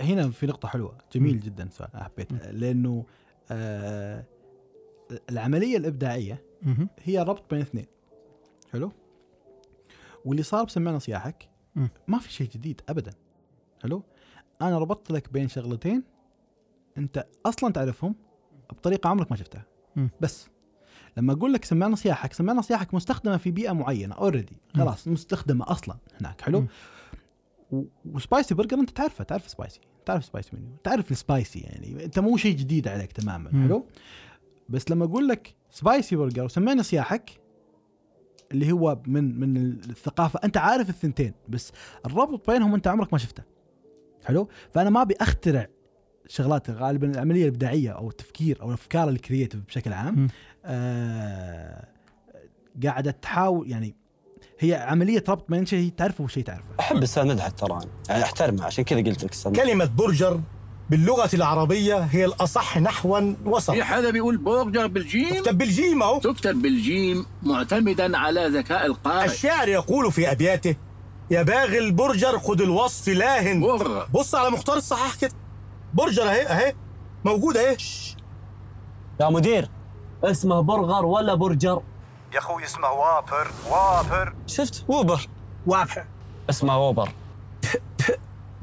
هنا 0.00 0.30
في 0.30 0.46
نقطة 0.46 0.68
حلوة. 0.68 0.98
جميل. 1.14 1.40
جدا 1.40 1.68
سؤال 1.72 1.88
حبيت 1.94 2.32
لأنه 2.32 3.04
آه 3.50 4.24
العملية 5.30 5.76
الإبداعية 5.76 6.42
مهم. 6.62 6.88
هي 7.02 7.22
ربط 7.22 7.50
بين 7.50 7.60
اثنين. 7.60 7.86
حلو؟ 8.72 8.92
واللي 10.24 10.42
صار 10.42 10.64
بسمعنا 10.64 10.98
صياحك. 10.98 11.48
ما 12.08 12.18
في 12.18 12.32
شيء 12.32 12.48
جديد 12.48 12.80
أبدا. 12.88 13.14
حلو؟ 13.82 14.02
أنا 14.62 14.78
ربطت 14.78 15.10
لك 15.10 15.32
بين 15.32 15.48
شغلتين 15.48 16.02
أنت 16.98 17.26
أصلا 17.46 17.72
تعرفهم 17.72 18.14
بطريقة 18.70 19.08
عمرك 19.08 19.30
ما 19.30 19.36
شفتها. 19.36 19.64
بس 20.20 20.48
لما 21.16 21.32
أقول 21.32 21.52
لك 21.52 21.64
سمعنا 21.64 21.96
صياحك 21.96 22.32
سمعنا 22.32 22.62
صياحك 22.62 22.94
مستخدمة 22.94 23.36
في 23.36 23.50
بيئة 23.50 23.72
معينة 23.72 24.14
already. 24.14 24.56
خلاص 24.74 25.08
مستخدمة 25.08 25.70
أصلا 25.70 25.96
هناك. 26.20 26.40
حلو؟ 26.40 26.66
و 28.04 28.12
spicy 28.12 28.54
برجر 28.54 28.78
انت 28.78 28.90
تعرفه 28.90 29.24
تعرف 29.24 29.48
spicy 29.48 29.80
تعرف 30.06 30.24
spicy 30.24 30.50
menu 30.52 30.76
تعرف 30.84 31.10
ال 31.10 31.18
spicy 31.18 31.58
يعني 31.58 32.04
انت 32.04 32.18
مو 32.18 32.36
شيء 32.36 32.56
جديد 32.56 32.88
عليك 32.88 33.12
تماما. 33.12 33.50
حلو 33.50 33.86
بس 34.68 34.90
لما 34.90 35.04
أقول 35.04 35.28
لك 35.28 35.54
spicy 35.70 36.16
برجر 36.16 36.44
وسمعنا 36.44 36.82
صياحك 36.82 37.30
اللي 38.52 38.72
هو 38.72 39.02
من 39.06 39.40
من 39.40 39.56
الثقافة 39.56 40.40
أنت 40.44 40.56
عارف 40.56 40.88
الثنتين 40.90 41.32
بس 41.48 41.72
الربط 42.06 42.50
بينهم 42.50 42.74
أنت 42.74 42.86
عمرك 42.86 43.12
ما 43.12 43.18
شفته 43.18 43.42
حلو 44.24 44.48
فأنا 44.70 44.90
ما 44.90 45.02
أبي 45.02 45.14
أخترع 45.20 45.66
شغلات 46.28 46.70
غالبا 46.70 47.10
العملية 47.10 47.42
الإبداعية 47.42 47.90
أو 47.90 48.08
التفكير 48.10 48.62
أو 48.62 48.68
الأفكار 48.68 49.08
ال 49.08 49.14
creative 49.14 49.60
بشكل 49.60 49.92
عام. 49.92 50.28
آه 50.64 51.88
قاعدة 52.84 53.10
تحاول 53.10 53.70
يعني 53.70 53.96
هي 54.58 54.74
عملية 54.74 55.24
ربط 55.28 55.44
بين 55.48 55.66
شيء 55.66 55.92
تعرفه 55.96 56.24
وشيء 56.24 56.44
تعرفه. 56.44 56.64
أحب 56.80 57.02
اساندها 57.02 57.48
ترى 57.48 57.72
أنا. 57.72 57.86
يعني 58.08 58.22
أحترمها 58.22 58.66
عشان 58.66 58.84
كذا 58.84 58.98
قلت 58.98 59.24
لك 59.24 59.56
كلمة 59.56 59.84
برجر 59.84 60.40
باللغة 60.90 61.30
العربية 61.34 61.98
هي 61.98 62.24
الأصح 62.24 62.78
نحوا 62.78 63.34
وسط. 63.44 63.70
في 63.70 63.84
حدا 63.84 64.10
بيقول 64.10 64.36
برجر 64.36 64.86
بالجيم؟ 64.86 65.34
تكتب 65.34 65.58
بالجيم 65.58 66.02
أهو. 66.02 66.18
تكتب 66.18 66.62
بالجيم 66.62 67.26
معتمدا 67.42 68.18
على 68.18 68.46
ذكاء 68.46 68.86
القارئ. 68.86 69.24
الشاعر 69.24 69.68
يقول 69.68 70.12
في 70.12 70.30
أبياته 70.30 70.76
يا 71.30 71.42
باغي 71.42 71.78
البرجر 71.78 72.38
خذ 72.38 72.62
الوصف 72.62 73.08
لاهن. 73.08 73.60
بر 73.60 74.06
بص 74.14 74.34
على 74.34 74.50
مختار 74.50 74.76
الصحاح 74.76 75.14
كده. 75.14 75.32
برجر 75.94 76.28
أهي 76.28 76.46
أهي. 76.46 76.74
موجودة 77.24 77.68
أهي. 77.68 77.76
يا 79.20 79.30
مدير 79.30 79.68
اسمه 80.24 80.60
برغر 80.60 81.06
ولا 81.06 81.34
برجر؟ 81.34 81.82
يا 82.36 82.40
أخوي 82.40 82.64
اسمه 82.64 82.90
وابر. 82.90 83.48
وابر. 83.70 84.34
شفت؟ 84.46 84.84
وابر 84.88 85.28
وابر. 85.66 86.04
اسمه 86.50 86.78
وابر 86.78 87.08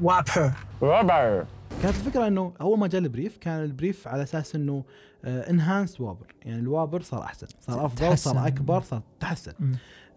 وابر. 0.00 0.52
وابر 0.80 1.46
كانت 1.82 1.96
الفكرة 1.96 2.26
إنه 2.26 2.52
اول 2.60 2.78
ما 2.78 2.86
جاء 2.86 3.00
ال 3.00 3.06
brief 3.06 3.36
كان 3.36 3.64
ال 3.64 3.71
brief 3.71 4.08
على 4.08 4.22
أساس 4.22 4.54
إنه 4.54 4.84
enhanced 5.24 6.00
وابر. 6.00 6.34
يعني 6.42 6.60
الوابر 6.60 7.02
صار 7.02 7.22
أحسن. 7.22 7.46
صار 7.60 7.86
أفضل 7.86 8.08
تحسن. 8.08 8.32
صار 8.32 8.46
أكبر 8.46 8.82
صار 8.82 9.02
تحسن. 9.20 9.52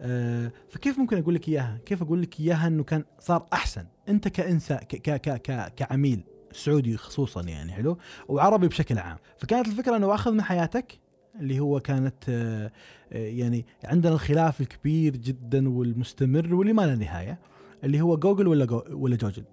آه 0.00 0.52
فكيف 0.70 0.98
ممكن 0.98 1.18
أقول 1.18 1.34
لك 1.34 1.48
إياها؟ 1.48 1.78
كيف 1.86 2.02
أقول 2.02 2.22
لك 2.22 2.40
إياها 2.40 2.66
إنه 2.66 2.84
كان 2.84 3.04
صار 3.20 3.46
أحسن؟ 3.52 3.86
أنت 4.08 4.28
كانسان 4.28 4.78
ك 4.78 4.96
ك 4.96 5.20
ك 5.20 5.42
ك 5.42 5.72
كعميل 5.76 6.24
سعودي 6.52 6.96
خصوصا 6.96 7.42
يعني 7.42 7.72
حلو؟ 7.72 7.98
وعربي 8.28 8.68
بشكل 8.68 8.98
عام. 8.98 9.18
فكانت 9.38 9.68
الفكرة 9.68 9.96
إنه 9.96 10.14
أخذ 10.14 10.32
من 10.32 10.42
حياتك 10.42 10.98
اللي 11.40 11.60
هو 11.60 11.80
كانت 11.80 12.14
آه 12.28 12.70
آه، 13.12 13.28
يعني 13.28 13.66
عندنا 13.84 14.12
الخلاف 14.14 14.60
الكبير 14.60 15.16
جدا 15.16 15.68
والمستمر 15.68 16.54
واللي 16.54 16.72
ما 16.72 16.82
له 16.82 16.94
نهاية 16.94 17.38
اللي 17.84 18.00
هو 18.00 18.16
جوجل 18.16 18.46
ولا 18.48 18.64
جو 18.64 18.82
ولا 18.90 19.16
جوجل. 19.16 19.44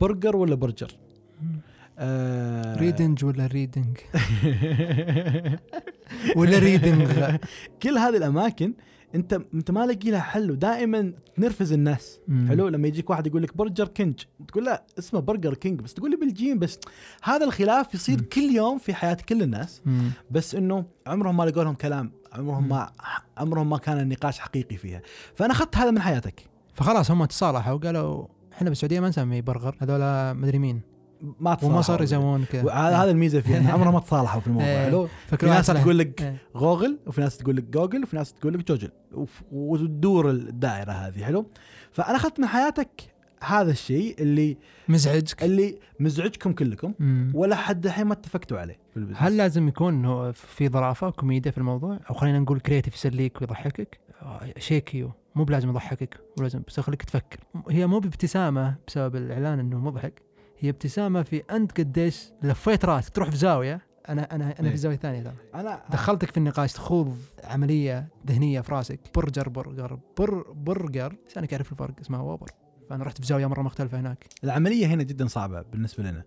برجر 0.00 0.36
ولا 0.36 0.54
برجر. 0.54 0.90
آه. 1.98 2.76
ريدنج 2.80 3.24
ولا 3.24 3.46
ريدنج؟ 3.46 3.96
ولا 6.36 6.58
ريدنج 6.58 7.08
كل 7.82 7.98
هذه 7.98 8.16
الأماكن 8.16 8.72
انت 9.14 9.40
انت 9.54 9.70
ما 9.70 9.86
لاقي 9.86 10.10
لها 10.10 10.20
حل 10.20 10.50
ودائما 10.50 11.12
تنرفز 11.36 11.72
الناس. 11.72 12.20
مم. 12.28 12.48
حلو؟ 12.48 12.68
لما 12.68 12.88
يجيك 12.88 13.10
واحد 13.10 13.26
يقول 13.26 13.42
لك 13.42 13.56
برجر 13.56 13.88
كينج 13.88 14.14
تقول 14.48 14.64
لا 14.64 14.86
اسمه 14.98 15.20
برجر 15.20 15.54
كينج 15.54 15.80
بس 15.80 15.94
تقول 15.94 16.10
لي 16.10 16.16
بالجيم 16.16 16.58
بس 16.58 16.78
هذا 17.22 17.44
الخلاف 17.44 17.94
يصير 17.94 18.20
كل 18.20 18.40
يوم 18.40 18.78
في 18.78 18.94
حياة 18.94 19.18
كل 19.28 19.42
الناس. 19.42 19.82
مم. 19.86 20.10
بس 20.30 20.54
إنه 20.54 20.84
عمرهم 21.06 21.36
ما 21.36 21.44
لقوا 21.44 21.64
لهم 21.64 21.74
كلام 21.74 22.12
عمرهم 22.32 22.68
ما 22.68 22.90
عمرهم 23.36 23.70
ما 23.70 23.78
كان 23.78 24.00
النقاش 24.00 24.38
حقيقي 24.38 24.76
فيها. 24.76 25.02
فأنا 25.34 25.52
أخذت 25.52 25.76
هذا 25.76 25.90
من 25.90 26.00
حياتك. 26.00 26.48
فخلاص 26.74 27.10
هم 27.10 27.24
تصالحوا 27.24 27.72
وقالوا 27.72 28.26
إحنا 28.52 28.68
بالسعودية 28.68 29.00
ما 29.00 29.08
نسمي 29.08 29.40
برغر 29.40 29.76
هذول 29.80 30.36
مدري 30.36 30.58
مين. 30.58 30.97
ما 31.40 31.54
تصالحوا 31.54 31.74
وما 31.74 31.82
صار 31.82 32.02
يسوون 32.02 32.44
كذا. 32.44 32.64
وهذا 32.64 32.96
هذا 32.96 33.10
الميزة 33.10 33.40
فيها 33.40 33.58
إن 33.58 33.66
عمرهم 33.66 33.94
ما 33.94 34.00
تصالحوا 34.00 34.40
في 34.40 34.46
الموضوع 34.46 34.68
إيه. 34.68 34.84
حلو؟ 34.84 35.08
في 35.38 35.46
ناس. 35.46 35.66
تقول 35.66 35.98
لك 35.98 36.22
إيه. 36.22 36.36
غوغل 36.56 36.98
وفي 37.06 37.20
ناس 37.20 37.36
تقول 37.36 37.56
لك 37.56 37.64
جوجل 37.64 38.02
وفي 38.02 38.16
ناس 38.16 38.32
تقول 38.32 38.54
لك 38.54 38.68
جوجل. 38.68 38.90
وتدور 39.52 40.30
الدائرة 40.30 40.92
هذه 40.92 41.24
حلو؟ 41.24 41.50
فأنا 41.92 42.16
أخذت 42.16 42.40
من 42.40 42.46
حياتك 42.46 43.18
هذا 43.42 43.70
الشيء 43.70 44.22
اللي 44.22 44.56
مزعجك. 44.88 45.42
اللي 45.42 45.78
مزعجكم 46.00 46.52
كلكم 46.52 46.94
مم. 46.98 47.32
ولا 47.34 47.56
حد 47.56 47.86
الحين 47.86 48.06
ما 48.06 48.12
اتفقتوا 48.12 48.58
عليه 48.58 48.78
في 48.90 48.96
ال 48.96 48.98
business. 48.98 49.16
هل 49.20 49.36
لازم 49.36 49.68
يكون 49.68 50.04
هو 50.04 50.32
في 50.32 50.68
ظرافة 50.68 51.06
وكوميديا 51.06 51.50
في 51.50 51.58
الموضوع؟ 51.58 51.98
أو 52.10 52.14
خلينا 52.14 52.38
نقول 52.38 52.60
creative 52.60 52.94
يسليك 52.94 53.40
ويضحكك. 53.40 54.00
آه، 54.22 54.40
شيء 54.58 54.82
كيو 54.82 55.12
مو 55.34 55.44
بلازم 55.44 55.68
يضحكك 55.68 56.20
ولازم 56.38 56.62
بس 56.68 56.78
يخليك 56.78 57.02
تفكر. 57.02 57.38
هي 57.70 57.86
مو 57.86 57.98
بابتسامة 57.98 58.74
بسبب 58.86 59.16
الإعلان 59.16 59.58
إنه 59.58 59.78
مضحك. 59.78 60.22
هي 60.60 60.70
ابتسامة 60.70 61.22
في 61.22 61.42
أنت 61.50 61.78
قديش 61.80 62.30
لفيت 62.42 62.84
راسك. 62.84 63.12
تروح 63.14 63.30
في 63.30 63.36
زاوية. 63.36 63.80
أنا 64.08 64.34
أنا 64.34 64.44
أنا 64.60 64.66
إيه. 64.66 64.70
في 64.70 64.76
زاوية 64.76 64.96
ثانية 64.96 65.22
ترى. 65.22 65.34
أنا 65.54 65.82
دخلتك 65.90 66.30
في 66.30 66.36
النقاش 66.36 66.72
تخوض 66.72 67.16
عملية 67.44 68.08
ذهنية 68.26 68.60
في 68.60 68.72
راسك. 68.72 69.00
برجر 69.14 69.48
برجر 69.48 69.98
بر 70.18 70.52
برجر. 70.52 71.16
لسانك 71.28 71.52
يعرف 71.52 71.72
الفرق 71.72 71.94
اسمها 72.00 72.20
وابر 72.20 72.50
فأنا 72.90 73.04
رحت 73.04 73.20
في 73.20 73.26
زاوية 73.26 73.46
مرة 73.46 73.62
مختلفة 73.62 74.00
هناك. 74.00 74.26
العملية 74.44 74.86
هنا 74.86 75.02
جدا 75.02 75.26
صعبة 75.26 75.62
بالنسبة 75.62 76.02
لنا 76.04 76.22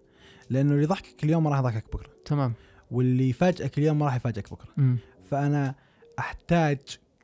لأنه 0.49 0.71
اللي 0.71 0.84
يضحكك 0.84 1.23
اليوم 1.23 1.43
ما 1.43 1.49
راح 1.49 1.59
يضحكك 1.59 1.86
بكرة. 1.93 2.09
تمام. 2.25 2.53
واللي 2.91 3.29
يفاجئك 3.29 3.77
اليوم 3.77 3.99
ما 3.99 4.05
راح 4.05 4.15
يفاجئك 4.15 4.51
بكرة. 4.51 4.69
مم. 4.77 4.97
فأنا 5.29 5.75
أحتاج 6.19 6.79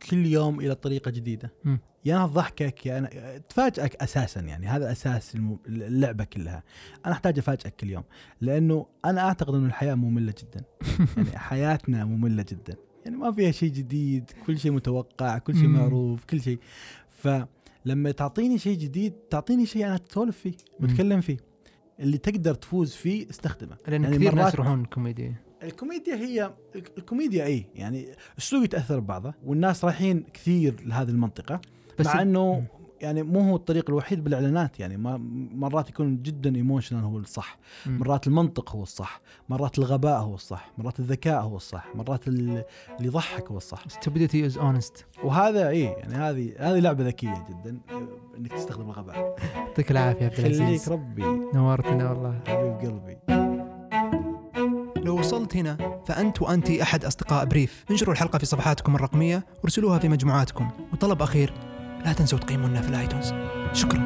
كل 0.09 0.25
يوم 0.25 0.59
إلى 0.59 0.75
طريقة 0.75 1.11
جديدة. 1.11 1.51
مم. 1.63 1.79
يا 2.07 2.15
أنا 2.15 2.27
تضحكك 2.27 2.85
يا 2.85 2.97
أنا 2.97 3.37
تفاجئك 3.49 3.95
أساسا 3.95 4.41
يعني 4.41 4.67
هذا 4.67 4.91
أساس 4.91 5.35
اللعبة 5.67 6.23
كلها. 6.23 6.63
أنا 7.05 7.13
أحتاج 7.13 7.39
أفاجئك 7.39 7.75
كل 7.75 7.89
يوم 7.89 8.03
لأنه 8.41 8.85
أنا 9.05 9.21
أعتقد 9.21 9.53
ان 9.55 9.65
الحياة 9.65 9.95
مملة 9.95 10.33
جدا. 10.41 10.63
يعني 11.17 11.37
حياتنا 11.37 12.05
مملة 12.05 12.45
جدا. 12.49 12.75
يعني 13.05 13.17
ما 13.17 13.31
فيها 13.31 13.51
شيء 13.51 13.71
جديد 13.71 14.31
كل 14.47 14.59
شيء 14.59 14.71
متوقع 14.71 15.37
كل 15.37 15.55
شيء. 15.55 15.67
معروف 15.67 16.25
كل 16.25 16.41
شيء. 16.41 16.59
فلما 17.17 18.11
تعطيني 18.11 18.57
شيء 18.57 18.77
جديد 18.77 19.13
تعطيني 19.29 19.65
شيء 19.65 19.85
أنا 19.85 19.95
أتسولف 19.95 20.37
فيه 20.37 20.53
واتكلم 20.79 21.21
فيه. 21.21 21.37
اللي 21.99 22.17
تقدر 22.17 22.53
تفوز 22.53 22.93
فيه 22.93 23.29
استخدمه. 23.29 23.77
لأن 23.87 24.03
يعني 24.03 24.17
كثير 24.17 24.35
ناس 24.35 24.53
يروحون 24.53 24.85
كوميديا 24.85 25.35
الكوميديا 25.63 26.15
هي 26.15 26.53
الكوميديا 26.75 27.45
إي 27.45 27.65
يعني 27.75 28.07
السوق 28.37 28.63
يتأثر 28.63 28.99
ببعضه 28.99 29.33
والناس 29.45 29.85
رايحين 29.85 30.25
كثير 30.33 30.75
لهذه 30.85 31.09
المنطقة. 31.09 31.61
بس 31.99 32.05
مع 32.05 32.21
إنه 32.21 32.63
يعني 33.01 33.23
مو 33.23 33.39
هو 33.49 33.55
الطريق 33.55 33.89
الوحيد 33.89 34.23
بالإعلانات 34.23 34.79
يعني 34.79 34.97
ما 34.97 35.17
مرات 35.55 35.89
يكون 35.89 36.21
جدا 36.21 36.55
emotional 36.55 37.03
هو 37.03 37.17
الصح. 37.17 37.57
مرات 37.85 38.27
المنطق 38.27 38.71
هو 38.75 38.83
الصح 38.83 39.21
مرات 39.49 39.77
الغباء 39.79 40.19
هو 40.19 40.35
الصح 40.35 40.71
مرات 40.77 40.99
الذكاء 40.99 41.41
هو 41.41 41.55
الصح 41.55 41.85
مرات 41.95 42.27
ال- 42.27 42.63
اللي 42.97 43.07
يضحك 43.07 43.51
هو 43.51 43.57
الصح. 43.57 43.83
Stupidity 43.87 44.51
is 44.51 44.57
honest. 44.59 45.03
وهذا 45.23 45.69
إيه 45.69 45.89
يعني 45.89 46.15
هذه 46.15 46.53
هذه 46.59 46.79
لعبة 46.79 47.03
ذكية 47.05 47.45
جدا 47.49 47.79
إنك 48.37 48.51
تستخدم 48.53 48.85
الغباء. 48.85 49.35
يعطيك 49.55 49.91
العافية 49.91 50.21
يا 50.21 50.25
عبد 50.25 50.35
خليك 50.37 50.55
العزيز 50.61 50.89
ربي. 50.89 51.23
نورتنا 51.53 52.11
والله. 52.11 52.39
حبيب 52.47 52.73
قلبي. 52.91 53.17
لو 55.05 55.19
وصلت 55.19 55.57
هنا 55.57 56.01
فأنت 56.07 56.41
وأنت 56.41 56.69
أحد 56.69 57.05
أصدقاء 57.05 57.45
بريف. 57.45 57.85
انشروا 57.91 58.13
الحلقة 58.13 58.39
في 58.39 58.45
صفحاتكم 58.45 58.95
الرقمية 58.95 59.45
وارسلوها 59.63 59.99
في 59.99 60.09
مجموعاتكم. 60.09 60.69
وطلب 60.93 61.21
أخير 61.21 61.53
لا 62.07 62.13
تنسوا 62.13 62.39
تقيمونا 62.39 62.81
في 62.81 62.89
الآيتونز. 62.89 63.33
شكرا. 63.73 64.01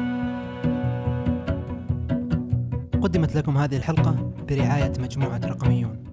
قدمت 3.02 3.34
لكم 3.34 3.58
هذه 3.58 3.76
الحلقة 3.76 4.32
برعاية 4.48 4.92
مجموعة 4.98 5.40
رقميون. 5.44 6.11